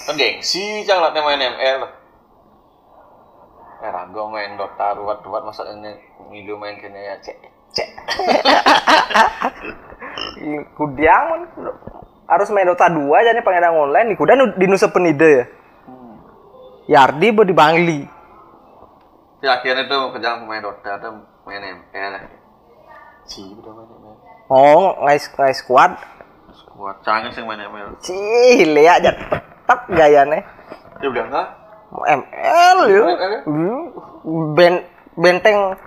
Kan 0.04 0.14
gengsi 0.20 0.84
jangan 0.84 1.08
latih 1.08 1.24
main 1.24 1.40
ML. 1.40 1.80
Eh 3.80 3.90
rago 3.92 4.28
main 4.28 4.60
Dota 4.60 4.92
ruwet 4.92 5.24
ruwet 5.24 5.40
masa 5.40 5.64
ini 5.72 5.96
milu 6.28 6.60
main 6.60 6.76
kene 6.76 7.00
ya 7.00 7.16
cek 7.24 7.36
cek. 7.72 7.88
Kudiang 10.76 11.24
man. 11.32 11.42
harus 12.26 12.50
main 12.50 12.66
Dota 12.66 12.90
2 12.90 13.06
aja 13.14 13.30
nih 13.30 13.44
pengen 13.46 13.70
online 13.70 14.10
nih 14.10 14.18
kuda 14.18 14.34
di 14.58 14.66
Nusa 14.66 14.90
Penida 14.90 15.26
ya. 15.26 15.44
Yardi 16.86 17.28
bu 17.30 17.46
di 17.46 17.54
Bangli. 17.54 18.00
Ya 19.42 19.62
akhirnya 19.62 19.86
tuh 19.86 20.10
kerjaan 20.10 20.42
pemain 20.42 20.62
Dota 20.62 20.98
tuh 20.98 21.22
main 21.46 21.62
ML. 21.62 22.14
Ci 23.30 23.42
udah 23.58 23.72
main 23.74 23.90
ML. 23.90 24.16
Oh, 24.50 24.94
ngais 25.06 25.26
ngais 25.34 25.58
squad. 25.62 25.98
Kuat 26.74 27.00
canggih 27.06 27.30
sih 27.34 27.42
main 27.46 27.62
ML. 27.62 27.98
Cih, 28.02 28.62
lihat 28.74 29.02
aja 29.02 29.10
tetap 29.14 29.80
gayanya. 29.90 30.42
Dia 30.98 31.08
udah 31.10 31.24
enggak? 31.30 31.48
ML 31.94 32.78
ya. 32.90 33.02
Ya? 33.02 33.40
Hmm, 33.46 33.82
Ben 34.54 34.74
benteng 35.16 35.78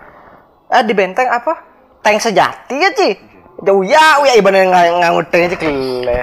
eh 0.70 0.82
di 0.84 0.92
benteng 0.96 1.28
apa? 1.28 1.52
Tank 2.00 2.20
sejati 2.24 2.80
ya, 2.80 2.90
Ci. 2.96 3.08
Jauh 3.60 3.84
ya, 3.84 4.16
uya 4.24 4.40
ibadah 4.40 4.72
nggak 4.72 4.84
nganguteng 5.04 5.44
aja 5.44 5.56
kele. 5.60 6.20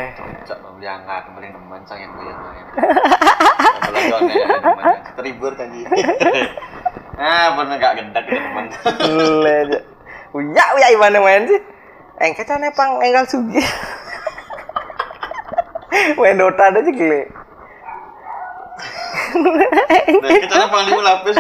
Cak 0.50 0.58
beli 0.58 0.90
angkat 0.90 1.22
beli 1.38 1.54
teman 1.54 1.82
sang 1.86 2.02
yang 2.02 2.10
beli 2.18 2.34
yang 2.34 2.42
lain. 2.42 2.66
Apalagi 3.78 4.10
on 4.10 4.22
ya 4.26 4.46
teman. 4.58 4.98
Teribur 5.14 5.54
kan 5.54 5.70
ji. 5.70 5.86
Ah, 7.18 7.58
bener 7.58 7.78
gak 7.78 7.94
gendak 8.02 8.26
ya 8.26 8.42
teman. 8.42 8.66
Kele. 8.74 9.86
Uya, 10.34 10.66
uya 10.82 10.88
ibadah 10.98 11.22
main 11.22 11.46
sih. 11.46 11.62
Engke 12.18 12.42
cane 12.42 12.74
pang 12.74 12.98
enggal 13.06 13.30
sugi. 13.30 13.62
main 16.18 16.42
Dota 16.42 16.74
aja 16.74 16.90
kele. 16.90 17.22
Kita 20.26 20.66
paling 20.74 21.06
lapis. 21.06 21.38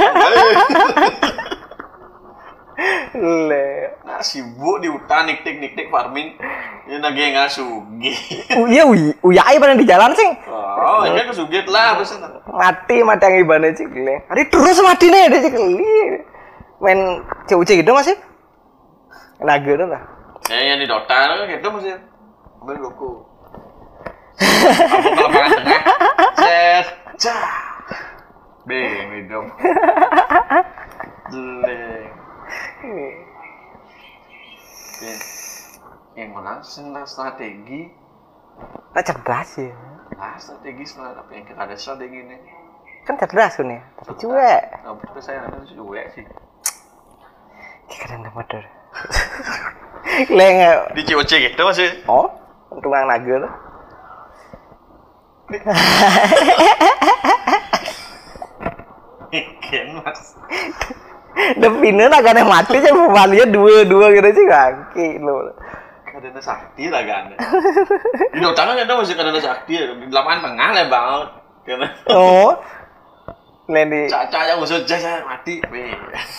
Le. 3.17 3.97
Nah, 4.05 4.21
sibuk 4.21 4.79
di 4.79 4.87
hutan 4.87 5.25
niktik 5.25 5.57
niktik 5.57 5.89
farming. 5.89 6.37
Ini 6.85 7.01
lagi 7.01 7.33
ngasugi. 7.33 8.13
Uya, 8.61 8.85
uya, 8.85 9.11
uya 9.25 9.43
ibadah 9.57 9.75
di 9.75 9.85
jalan 9.89 10.13
sih. 10.13 10.29
Oh, 10.47 11.03
ini 11.03 11.19
kan 11.19 11.33
sugit 11.33 11.65
lah 11.67 11.97
besan. 11.97 12.21
mati 12.47 13.03
mati 13.05 13.27
yang 13.27 13.43
ibadah 13.45 13.69
cik 13.75 13.91
le 13.91 14.23
hari 14.25 14.49
terus 14.49 14.81
mati 14.81 15.13
nih 15.13 15.29
ada 15.29 15.37
cik 15.45 15.53
le 15.53 16.25
main 16.81 17.21
cewek 17.45 17.85
gitu 17.85 17.91
masih 17.93 18.17
naga 19.43 19.73
tuh 19.77 19.89
lah 19.89 20.01
Ya, 20.47 20.63
yang 20.63 20.79
di 20.79 20.87
Dota 20.87 21.43
gitu 21.43 21.67
masih. 21.75 21.99
Ambil 22.63 22.79
loko. 22.79 23.27
Aku 24.39 25.09
ke 25.11 25.21
lapangan 25.27 25.49
tengah. 25.59 25.81
Set. 26.39 26.85
Cah. 27.19 27.43
Beng, 28.63 29.07
hidup. 29.11 29.43
Jelek. 31.35 32.07
Ya. 34.97 35.13
Yang 36.15 36.29
menang 36.31 36.59
senang 36.63 37.05
strategi. 37.05 37.91
nah 38.89 39.01
cerdas 39.01 39.49
ya 39.55 39.69
Nah, 40.11 40.33
strategi 40.35 40.81
senang 40.83 41.13
tapi 41.13 41.37
yang 41.37 41.45
kita 41.45 41.61
ada 41.61 41.75
strategi 41.75 42.17
ini. 42.17 42.37
kan 43.03 43.13
cerdas 43.15 43.53
kan 43.55 43.69
ya 43.69 43.81
tapi 43.95 44.11
cuek 44.17 44.63
Nah, 44.81 44.93
tapi 44.95 45.19
saya 45.21 45.45
ada 45.45 45.61
cuek 45.61 46.05
sih. 46.11 46.25
kadang 47.87 48.19
ada 48.19 48.31
motor 48.31 48.63
le 50.33 50.47
nggak 50.49 50.75
Di 50.93 51.01
COC 51.03 51.31
gitu 51.45 51.61
masih. 51.61 51.89
oh 52.05 52.27
tukang 52.73 53.05
naga 53.05 53.35
tuh 53.43 53.53
Ikan 59.29 59.87
mas. 59.97 60.21
Depinnya 61.61 62.09
naganya 62.09 62.43
mati 62.43 62.77
aja 62.77 62.91
pembalinya 62.91 63.45
dua 63.45 63.85
dua 63.85 64.09
gitu 64.09 64.29
sih 64.33 64.45
kaki 64.49 65.07
lo 65.21 65.53
Kadana 66.17 66.41
sakti 66.41 66.89
lah 66.89 67.05
kan. 67.05 67.29
Di 68.33 68.41
Dota 68.41 68.65
kan 68.65 68.73
masih 68.73 69.13
kadana 69.13 69.37
sakti. 69.37 69.77
Di 69.77 70.09
lapangan 70.09 70.49
tengah 70.49 70.69
lah. 70.73 71.29
Karena 71.61 71.87
oh 72.09 72.57
di 73.67 74.01
caca 74.07 74.39
yang 74.47 74.63
usul 74.63 74.87
jaya 74.87 75.27
mati. 75.27 75.59
Weh. 75.67 75.91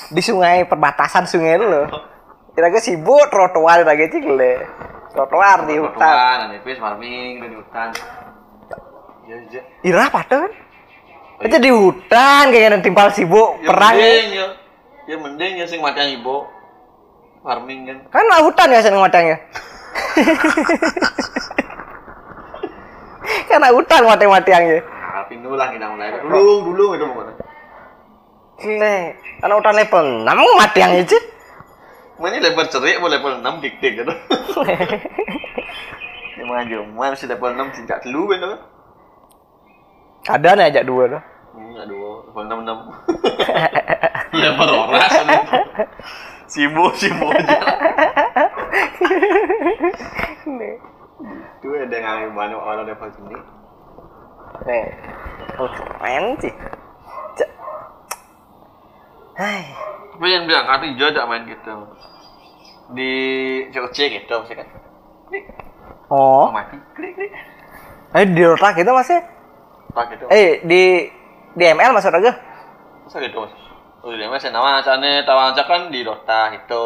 di 0.09 0.21
sungai 0.25 0.65
perbatasan 0.65 1.29
sungai 1.29 1.61
itu 1.61 1.67
loh 1.69 1.87
kira-kira 2.57 2.81
sibuk 2.81 3.29
trotoar 3.29 3.85
lagi 3.85 4.09
cik 4.09 4.25
le 4.25 4.65
trotoar 5.13 5.69
di 5.69 5.77
hutan 5.77 5.95
Hutan, 5.95 6.37
ada 6.49 6.59
pis 6.65 6.79
farming 6.81 7.33
di 7.45 7.57
hutan. 7.57 7.89
Ya, 9.29 9.37
ya. 9.53 9.63
Ira 9.85 10.09
padahal 10.09 10.49
aja 11.39 11.59
di 11.61 11.71
hutan 11.71 12.45
kayak 12.51 12.81
timpal 12.81 13.13
sibuk 13.13 13.61
Ya 13.61 13.69
perang 13.69 13.95
ya. 13.95 14.47
Ya 15.09 15.17
mending 15.17 15.57
ya 15.57 15.65
sing 15.65 15.81
mati 15.81 16.05
yang 16.05 16.21
ibu. 16.21 16.45
Farming 17.41 17.89
kan. 17.89 17.99
kan 18.13 18.45
hutan 18.45 18.75
ya 18.75 18.83
seneng 18.83 19.01
matangnya 19.01 19.39
karena 23.49 23.69
hutan 23.71 24.03
mati-matiannya 24.05 24.81
Nah, 25.19 25.27
pindu 25.27 25.59
lah 25.59 25.67
kita 25.75 25.91
mulai. 25.91 26.15
Dulu, 26.23 26.71
dulu 26.71 26.85
itu 26.95 27.05
mana? 27.11 27.33
le 28.59 29.15
karena 29.39 29.55
hutan 29.55 29.75
level 29.75 30.07
6 30.27 30.59
mati 30.59 30.79
yang 30.83 30.95
itu 30.99 31.19
Mana 32.19 32.43
level 32.43 32.67
cerik, 32.67 32.99
mau 32.99 33.07
level 33.07 33.39
6 33.39 33.63
dik-dik 33.63 34.03
gitu. 34.03 34.13
Yang 36.39 36.47
maju, 36.51 36.77
mana 36.99 37.15
masih 37.15 37.31
level 37.31 37.51
6 37.55 37.79
tidak 37.83 37.99
dulu 38.03 38.35
kan 38.35 38.59
ada 40.29 40.49
nih 40.59 40.69
ajak 40.69 40.85
dua 40.85 41.05
tuh 41.09 41.23
Hmm, 41.59 41.75
aduh, 41.75 42.23
level 42.31 42.45
66. 42.47 44.39
level 44.39 44.69
oras. 44.87 45.11
Sibuk, 46.47 46.95
sibuk 46.95 47.35
aja. 47.35 47.59
Itu 51.59 51.67
ada 51.75 51.97
yang 51.99 52.31
mana 52.33 52.55
orang 52.57 52.87
level 52.87 53.11
sini. 53.11 53.37
nih 54.65 54.85
oh, 55.61 55.69
keren 55.71 56.25
sih 56.41 56.55
Cek. 57.37 57.51
Hai, 59.39 59.63
Tapi 60.15 60.27
yang 60.31 60.45
bilang 60.49 60.67
kata 60.67 60.85
hijau 60.89 61.11
aja 61.11 61.27
main 61.29 61.45
gitu. 61.47 61.75
Di 62.97 63.13
COC 63.71 63.97
gitu 64.19 64.33
maksudnya 64.35 64.65
kan. 64.65 64.69
Klik, 65.29 65.45
oh 66.09 66.49
mati, 66.49 66.81
klik, 66.97 67.13
klik. 67.13 67.33
eh 68.17 68.25
di 68.25 68.41
Dota 68.41 68.73
gitu 68.73 68.91
masih 68.97 69.21
Tak 69.93 70.05
gitu. 70.17 70.25
eh 70.33 70.65
di 70.65 71.13
di 71.57 71.65
ML 71.65 71.93
masuk 71.95 72.13
Masa 72.13 73.17
gitu 73.25 73.41
mas? 73.41 73.53
Oh, 74.05 74.13
di 74.13 74.25
mana 74.29 74.39
nama 74.53 74.79
acane 74.79 75.25
tawa 75.25 75.51
aja 75.51 75.65
kan 75.65 75.89
di 75.89 76.05
Dota 76.05 76.53
itu. 76.53 76.85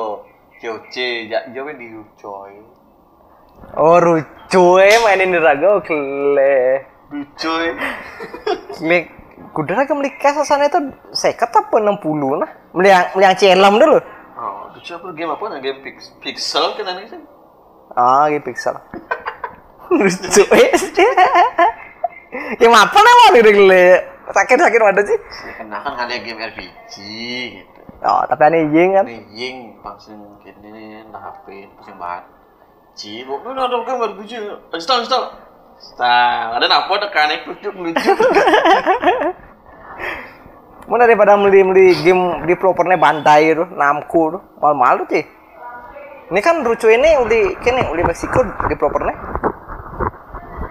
COC, 0.62 0.94
ya 1.26 1.42
jauh 1.50 1.74
di 1.74 1.90
Ucoy. 1.90 2.54
oh 3.74 3.98
rucuy 3.98 4.90
mainin 5.02 5.34
di 5.34 5.38
raga 5.42 5.82
oke 5.82 5.98
Ucoy. 7.10 7.66
Klik 8.70 9.04
kuda 9.58 9.74
lagi 9.74 9.90
beli 9.90 10.14
cash 10.22 10.38
sana 10.46 10.70
itu 10.70 10.78
seket 11.10 11.50
apa 11.50 11.76
60 11.82 11.98
nah 12.38 12.46
beli 12.70 12.94
yang 12.94 13.10
beli 13.10 13.26
yang 13.26 13.34
celem 13.34 13.74
dulu 13.74 13.98
Oh, 14.38 14.70
Ucoy 14.70 14.94
apa 14.94 15.06
game 15.18 15.34
apa? 15.34 15.44
Nah, 15.50 15.58
game 15.58 15.82
pix 15.82 16.14
pixel 16.22 16.78
kan 16.78 16.94
ini 16.94 17.10
sih. 17.10 17.18
ah 17.98 18.30
gitu 18.30 18.46
pixel 18.46 18.78
SD 20.78 20.98
game 22.62 22.76
apa 22.78 22.98
nama 23.02 23.24
gile 23.34 23.86
sakit 24.30 24.56
sakit 24.58 24.78
ada 24.78 25.02
sih 25.02 25.18
Ya 25.18 25.52
kena 25.58 25.76
kan 25.82 25.92
kalian 25.98 26.20
game 26.22 26.40
RPG 26.54 26.94
gitu. 27.58 27.80
oh 28.06 28.22
tapi 28.30 28.42
aneh 28.46 28.70
jing 28.70 28.94
kan 28.94 29.04
Nih 29.08 29.22
ying 29.34 29.56
langsung 29.82 30.38
gini 30.38 31.02
lah 31.10 31.34
HP 31.34 31.66
pusing 31.78 31.98
banget. 31.98 32.24
Ci, 32.92 33.24
kok 33.24 33.40
kan 33.40 33.56
ada 33.56 33.76
game 33.88 34.04
RPG. 34.04 34.32
Install, 34.70 35.00
install. 35.08 35.24
Install. 35.80 36.46
Ada 36.60 36.66
apa 36.68 36.92
tekan 37.08 37.32
itu 37.32 37.50
lucu 37.50 37.68
lucu. 37.72 38.10
mau 40.90 40.98
daripada 40.98 41.38
beli 41.38 41.62
beli 41.62 41.86
game 42.02 42.42
di 42.44 42.54
propernya 42.58 42.98
Bandai 42.98 43.54
itu 43.54 43.64
Namco 43.78 44.34
tuh 44.34 44.42
mal 44.58 44.74
malu 44.74 45.06
sih 45.08 45.22
ini 46.28 46.40
kan 46.42 46.60
lucu 46.60 46.90
ini 46.90 47.16
uli 47.16 47.54
kini 47.62 47.86
uli 47.88 48.02
Meksiko 48.02 48.42
di 48.66 48.74
propernya 48.74 49.14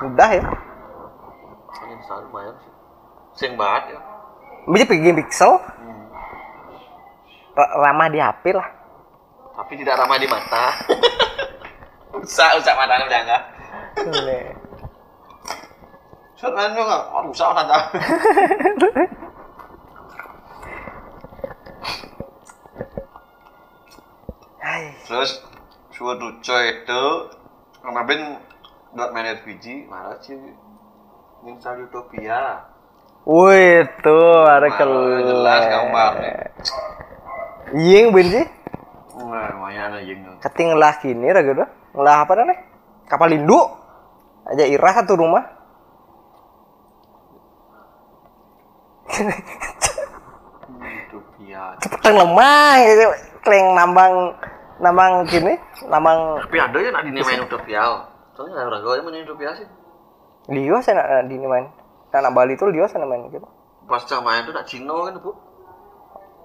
udah 0.01 0.29
ya 0.35 0.43
Install 1.91 2.27
lumayan 2.27 2.55
sih. 2.59 2.70
Pusing 3.41 3.57
banget 3.57 3.97
ya. 3.97 3.99
bisa 4.69 4.85
game 4.93 5.17
pixel 5.17 5.57
Hmm. 5.57 6.05
ra- 7.57 7.73
ramah 7.81 8.05
di 8.13 8.21
HP 8.21 8.53
lah 8.53 8.69
Tapi 9.57 9.81
tidak 9.81 9.97
ramah 9.97 10.21
di 10.21 10.29
mata. 10.29 10.77
usah, 12.21 12.53
usah 12.61 12.73
matanya 12.77 13.09
udah 13.09 13.19
enggak. 13.25 13.41
Shot 16.37 16.53
main 16.53 16.77
juga, 16.77 17.01
oh, 17.17 17.33
kan 17.33 17.65
tak? 17.65 17.83
Hai. 24.61 24.93
Terus 25.09 25.41
suatu 25.89 26.29
coy 26.45 26.65
itu 26.77 27.03
kemarin 27.81 28.37
buat 28.93 29.09
main 29.09 29.33
RPG 29.41 29.89
malah 29.89 30.21
sih 30.21 30.37
Ninja 31.41 31.73
Utopia. 31.73 32.70
Wih, 33.31 33.87
tuh 34.03 34.43
ada 34.43 34.67
keluar. 34.75 35.23
jelas 35.23 35.63
gambarnya. 35.71 36.51
Iya, 37.71 38.11
ben 38.11 38.27
sih. 38.27 38.45
Wah, 39.23 39.55
lumayan 39.55 39.95
aja. 39.95 40.13
Keting 40.43 40.75
ngelah 40.75 40.99
kini 40.99 41.31
raga 41.31 41.51
tuh. 41.63 41.69
Ngelah 41.95 42.27
apa 42.27 42.43
nih? 42.43 42.59
Kapal 43.07 43.31
induk. 43.31 43.79
aja 44.51 44.65
Ira 44.67 44.89
satu 44.91 45.15
rumah 45.15 45.45
Utopia. 50.81 51.77
cepetan 51.77 52.13
lemah 52.17 52.73
gitu 52.81 53.05
kleng 53.45 53.65
nambang 53.77 54.13
nambang 54.81 55.29
gini 55.29 55.53
nambang 55.85 56.41
Tapi 56.41 56.57
ada 56.57 56.77
ya 56.81 56.89
nak 56.89 57.03
dini 57.05 57.21
main 57.21 57.45
Utopia. 57.45 58.07
Soalnya 58.33 58.65
orang 58.65 58.81
gue 58.81 59.03
main 59.05 59.23
Utopia 59.23 59.51
sih. 59.53 59.67
Lio 60.49 60.81
saya 60.81 61.05
nak 61.05 61.29
di 61.29 61.37
ini 61.37 61.45
main 61.45 61.69
anak 62.19 62.35
Bali 62.35 62.59
tuh 62.59 62.67
Lio 62.67 62.87
saya 62.91 63.07
main 63.07 63.31
gitu. 63.31 63.47
Pas 63.87 64.03
cah 64.03 64.19
main 64.19 64.43
tuh 64.43 64.51
nak 64.51 64.67
Cino 64.67 65.07
kan 65.07 65.15
bu. 65.19 65.31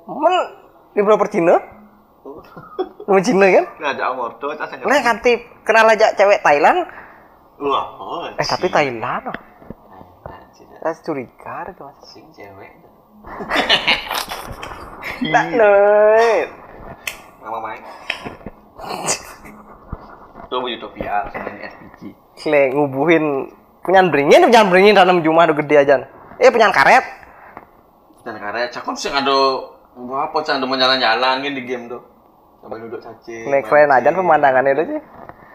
men 0.07 0.35
di 0.95 1.03
berapa 1.03 1.27
Cina? 1.27 1.59
Nama 3.07 3.21
Cina 3.23 3.47
kan? 3.51 3.65
Ngajak 3.83 4.09
Morto, 4.15 4.47
cah 4.55 4.67
nah 4.71 5.03
kanti 5.03 5.43
kenal 5.67 5.91
aja 5.91 6.15
cewek 6.15 6.43
Thailand. 6.43 6.87
Wah, 7.57 7.87
oh, 7.99 8.31
eh 8.31 8.47
tapi 8.47 8.71
Thailand 8.71 9.33
oh. 9.33 9.37
Saya 10.87 11.03
curiga 11.03 11.67
gitu 11.67 11.83
mas. 11.83 11.99
Sing 12.07 12.31
cewek. 12.31 12.71
tak 15.35 15.45
nih 15.51 16.47
Mama 17.43 17.59
main. 17.59 17.83
Tuh 20.47 20.63
bu 20.63 20.71
Utopia 20.71 21.27
sama 21.35 21.51
ini 21.51 21.67
SPG. 21.67 22.01
kleng 22.37 22.77
ngubuhin 22.77 23.49
penyan 23.87 24.11
beringin 24.11 24.43
penyan 24.45 24.67
beringin 24.69 24.95
dalam 24.95 25.23
jumlah 25.23 25.47
udah 25.47 25.57
gede 25.63 25.77
aja 25.79 25.95
eh 26.37 26.51
penyan 26.51 26.75
karet 26.75 27.05
Dan 28.21 28.43
karya 28.43 28.67
cakon 28.69 28.99
sih 28.99 29.07
ada 29.07 29.39
apa 29.97 30.37
cah 30.43 30.59
ada 30.59 30.67
jalan-jalan 30.67 31.35
kan 31.41 31.53
di 31.55 31.63
game 31.63 31.87
tuh. 31.87 32.03
Sampai 32.59 32.83
duduk 32.83 32.99
caci. 32.99 33.47
nih 33.47 33.63
keren 33.63 33.87
aja 33.87 34.11
pemandangannya 34.11 34.75
itu 34.75 34.83
sih 34.91 35.01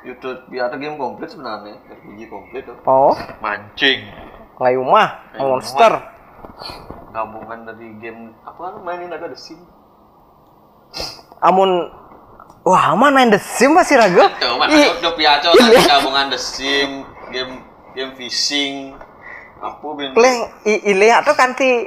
YouTube 0.02 0.40
biar 0.48 0.72
game 0.80 0.96
komplit 0.96 1.28
sebenarnya, 1.28 1.76
RPG 1.84 2.32
komplit 2.32 2.64
tuh. 2.64 2.80
oh 2.88 3.12
Mancing. 3.44 4.08
ngayumah 4.56 5.36
Ngayumah. 5.36 5.48
monster 5.52 5.92
Gabungan 7.12 7.60
dari 7.68 7.92
game 8.00 8.32
apa 8.42 8.80
mainin 8.80 9.12
ada 9.12 9.28
The 9.28 9.36
Sim. 9.36 9.60
amun 11.44 11.92
wah 12.64 12.96
aman 12.96 13.12
main 13.12 13.28
The 13.28 13.42
Sims 13.44 13.76
masih 13.76 14.00
ragu 14.00 14.24
Tuh, 14.40 14.56
mana 14.56 14.72
Utopia 14.96 15.44
cowok 15.44 15.60
tadi 15.60 15.76
gabungan 15.84 16.26
The 16.32 16.40
Sim, 16.40 16.90
game 17.36 17.54
game 17.94 18.14
fishing. 18.16 18.96
Apa 19.62 19.88
ben? 19.94 20.12
kleng 20.18 20.38
i- 20.66 20.84
Ilea 20.90 21.22
tuh 21.22 21.38
kanti 21.38 21.86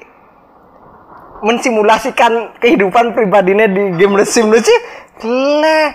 mensimulasikan 1.43 2.55
kehidupan 2.57 3.13
pribadinya 3.13 3.67
di 3.67 3.93
game 3.99 4.17
The 4.17 4.25
Sims 4.25 4.49
lu 4.49 4.59
sih 4.63 4.79
kleng 5.19 5.93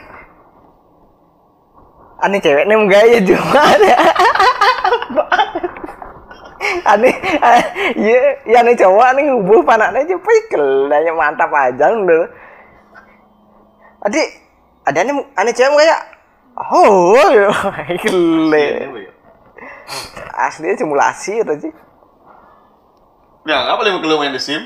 aneh 2.20 2.38
cewek 2.38 2.68
nih 2.68 2.76
gaya 2.86 3.18
juga 3.24 3.64
aneh 6.84 7.16
iya 7.95 8.20
iya 8.43 8.60
nih 8.62 8.76
cowok 8.76 9.05
aneh 9.10 9.24
ngubuh 9.26 9.64
panaknya 9.64 10.03
aja 10.03 10.16
pikel 10.20 10.91
nanya 10.91 11.16
mantap 11.16 11.47
aja 11.49 11.89
dulu 11.89 12.28
adik 14.03 14.28
ada 14.84 14.99
nih 15.01 15.16
aneh 15.34 15.53
cewek 15.55 15.80
kayak 15.80 16.01
oh 16.60 17.16
gile 18.03 18.68
Iya, 18.68 19.07
ya. 19.07 19.12
Aslinya 20.38 20.76
simulasi 20.80 21.42
itu 21.42 21.54
sih 21.68 21.74
Ya, 23.48 23.66
nggak 23.66 23.78
boleh 23.82 23.92
kalau 24.04 24.20
main 24.22 24.36
The 24.36 24.42
Sim. 24.42 24.62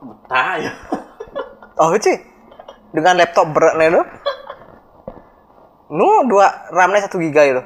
Betah 0.00 0.56
ya. 0.56 0.72
oh 1.76 1.90
sih 2.00 2.16
dengan 2.94 3.18
laptop 3.18 3.50
beratnya 3.50 3.92
itu 3.92 4.02
nu 5.92 6.08
dua 6.30 6.70
RAM-nya 6.70 7.04
satu 7.04 7.18
giga 7.18 7.42
itu 7.44 7.62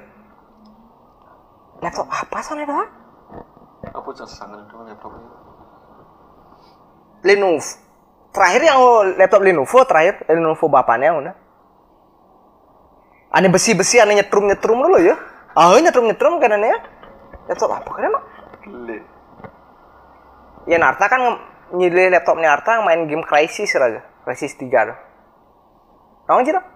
laptop 1.84 2.08
apa 2.10 2.38
soalnya? 2.42 2.88
Apa 3.94 4.08
cah 4.16 4.26
sangat 4.26 4.64
itu 4.66 4.74
laptopnya? 4.74 5.28
Lenovo 7.22 7.70
terakhir 8.32 8.62
yang 8.64 8.78
laptop 9.18 9.40
Lenovo 9.44 9.78
terakhir 9.86 10.14
Lenovo 10.30 10.66
bapaknya 10.66 11.10
udah 11.14 11.34
aneh 13.28 13.50
besi-besi 13.52 14.00
aneh 14.00 14.18
nyetrum-nyetrum 14.18 14.78
dulu 14.78 14.98
ya 15.04 15.14
ah 15.58 15.74
nyetrum-nyetrum 15.74 16.38
kan 16.38 16.54
aneh 16.54 16.70
ya 16.70 16.78
laptop 17.50 17.74
apa 17.74 17.90
kan 17.90 18.06
emang 18.06 18.24
ya 20.70 20.78
Narta 20.78 21.10
kan 21.10 21.20
nyilih 21.74 22.14
laptopnya 22.14 22.54
Narta 22.54 22.78
main 22.86 23.10
game 23.10 23.26
Crisis 23.26 23.74
raga 23.74 24.06
Crisis 24.22 24.54
3 24.54 24.70
tuh 24.70 24.98
Kamu 26.28 26.44
sih 26.44 26.52
dong? 26.52 26.66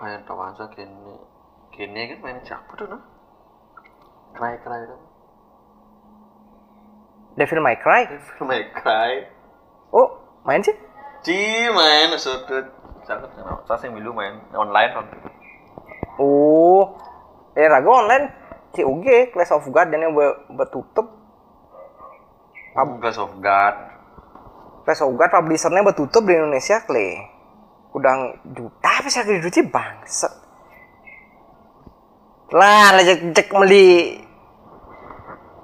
Ayo 0.00 0.24
tahu 0.24 0.40
aja 0.40 0.64
kini. 0.72 1.20
Kini 1.68 2.00
kan 2.08 2.18
main 2.24 2.40
siapa 2.48 2.72
tuh 2.80 2.88
nah? 2.88 2.96
Cry 4.32 4.56
cry 4.64 4.88
kan. 4.88 5.00
Devil 7.36 7.60
May 7.60 7.76
Cry 7.76 8.08
May 8.40 8.72
Cry. 8.72 9.28
oh 9.92 10.16
main 10.48 10.64
sih 10.64 10.72
Ci 11.28 11.36
main 11.76 12.08
sudut. 12.16 12.72
Saya 13.04 13.76
sih 13.76 13.92
milu 13.92 14.16
main 14.16 14.40
online 14.56 14.96
kan. 14.96 15.04
oh 16.16 16.96
eh 17.58 17.66
raga 17.66 17.90
online 17.90 18.26
COG 18.70 19.34
Clash 19.34 19.50
of 19.50 19.66
God 19.66 19.90
dan 19.90 19.98
yang 20.00 20.14
ber- 20.14 20.46
bertutup 20.48 21.18
Glass 22.78 23.18
of 23.18 23.34
God. 23.42 23.74
Clash 24.86 25.02
of 25.02 25.10
God 25.18 25.30
publishernya 25.34 25.82
bertutup 25.82 26.22
di 26.22 26.38
Indonesia 26.38 26.78
kle 26.80 27.18
udah 27.90 28.14
juta 28.46 28.90
apa 29.02 29.08
sih 29.10 29.24
duitnya 29.26 29.66
bangset 29.66 30.30
lah 32.48 32.94
lejek 32.94 33.34
cek 33.34 33.48
beli 33.50 34.22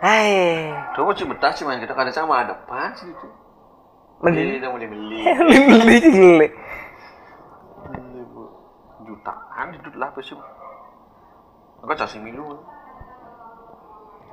Hai, 0.04 0.68
Coba 0.92 1.16
sih 1.16 1.24
betah 1.24 1.48
sih 1.56 1.64
main 1.64 1.80
kita 1.80 1.96
kada 1.96 2.12
sama 2.12 2.44
ada 2.44 2.52
depan 2.52 2.92
sih 2.92 3.08
itu. 3.08 3.24
beli 4.20 4.36
Beli 4.36 4.60
dan 4.60 4.70
beli 4.76 4.84
beli. 4.84 5.18
beli 5.80 5.96
gile. 6.04 6.48
Beli. 7.88 8.20
Jutaan 9.00 9.66
itu 9.72 9.88
lah 9.96 10.12
apa 10.12 10.20
sih? 10.20 10.36
Enggak 11.84 12.00
cacing 12.00 12.24
milu. 12.24 12.56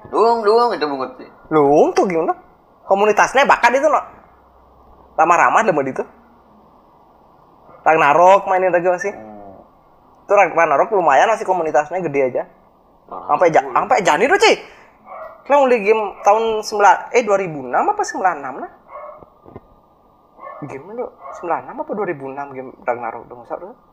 Doang 0.07 0.39
doang 0.41 0.71
itu 0.71 0.87
bungut 0.87 1.11
sih. 1.19 1.27
Lu 1.51 1.91
tuh 1.91 2.07
gimana? 2.07 2.31
Komunitasnya 2.87 3.43
bakat 3.43 3.75
itu 3.75 3.87
no. 3.91 3.99
Ramah-ramah 5.19 5.67
deh 5.67 5.75
itu. 5.75 6.03
Ragnarok 7.83 8.47
mainin 8.47 8.71
lagi 8.71 8.87
masih. 8.87 9.11
Hmm. 9.11 9.59
Itu 10.25 10.33
Ragnarok 10.33 10.95
lumayan 10.95 11.27
masih 11.27 11.43
komunitasnya 11.43 11.99
gede 11.99 12.21
aja. 12.31 12.43
Sampai 13.11 13.51
ja 13.51 13.59
sampai 13.67 13.99
jani 13.99 14.31
tuh 14.31 14.39
sih. 14.39 14.55
Kalau 15.43 15.67
mulai 15.67 15.83
game 15.83 16.15
tahun 16.23 16.63
9 16.63 17.11
eh 17.11 17.23
2006 17.27 17.75
apa 17.75 18.01
96 18.07 18.63
nah? 18.63 18.71
Game 20.63 20.87
lu 20.95 21.05
96 21.41 21.75
apa 21.75 21.91
2006 21.91 22.55
game 22.55 22.71
Ragnarok 22.87 23.23
dong, 23.27 23.43
tuh? 23.43 23.90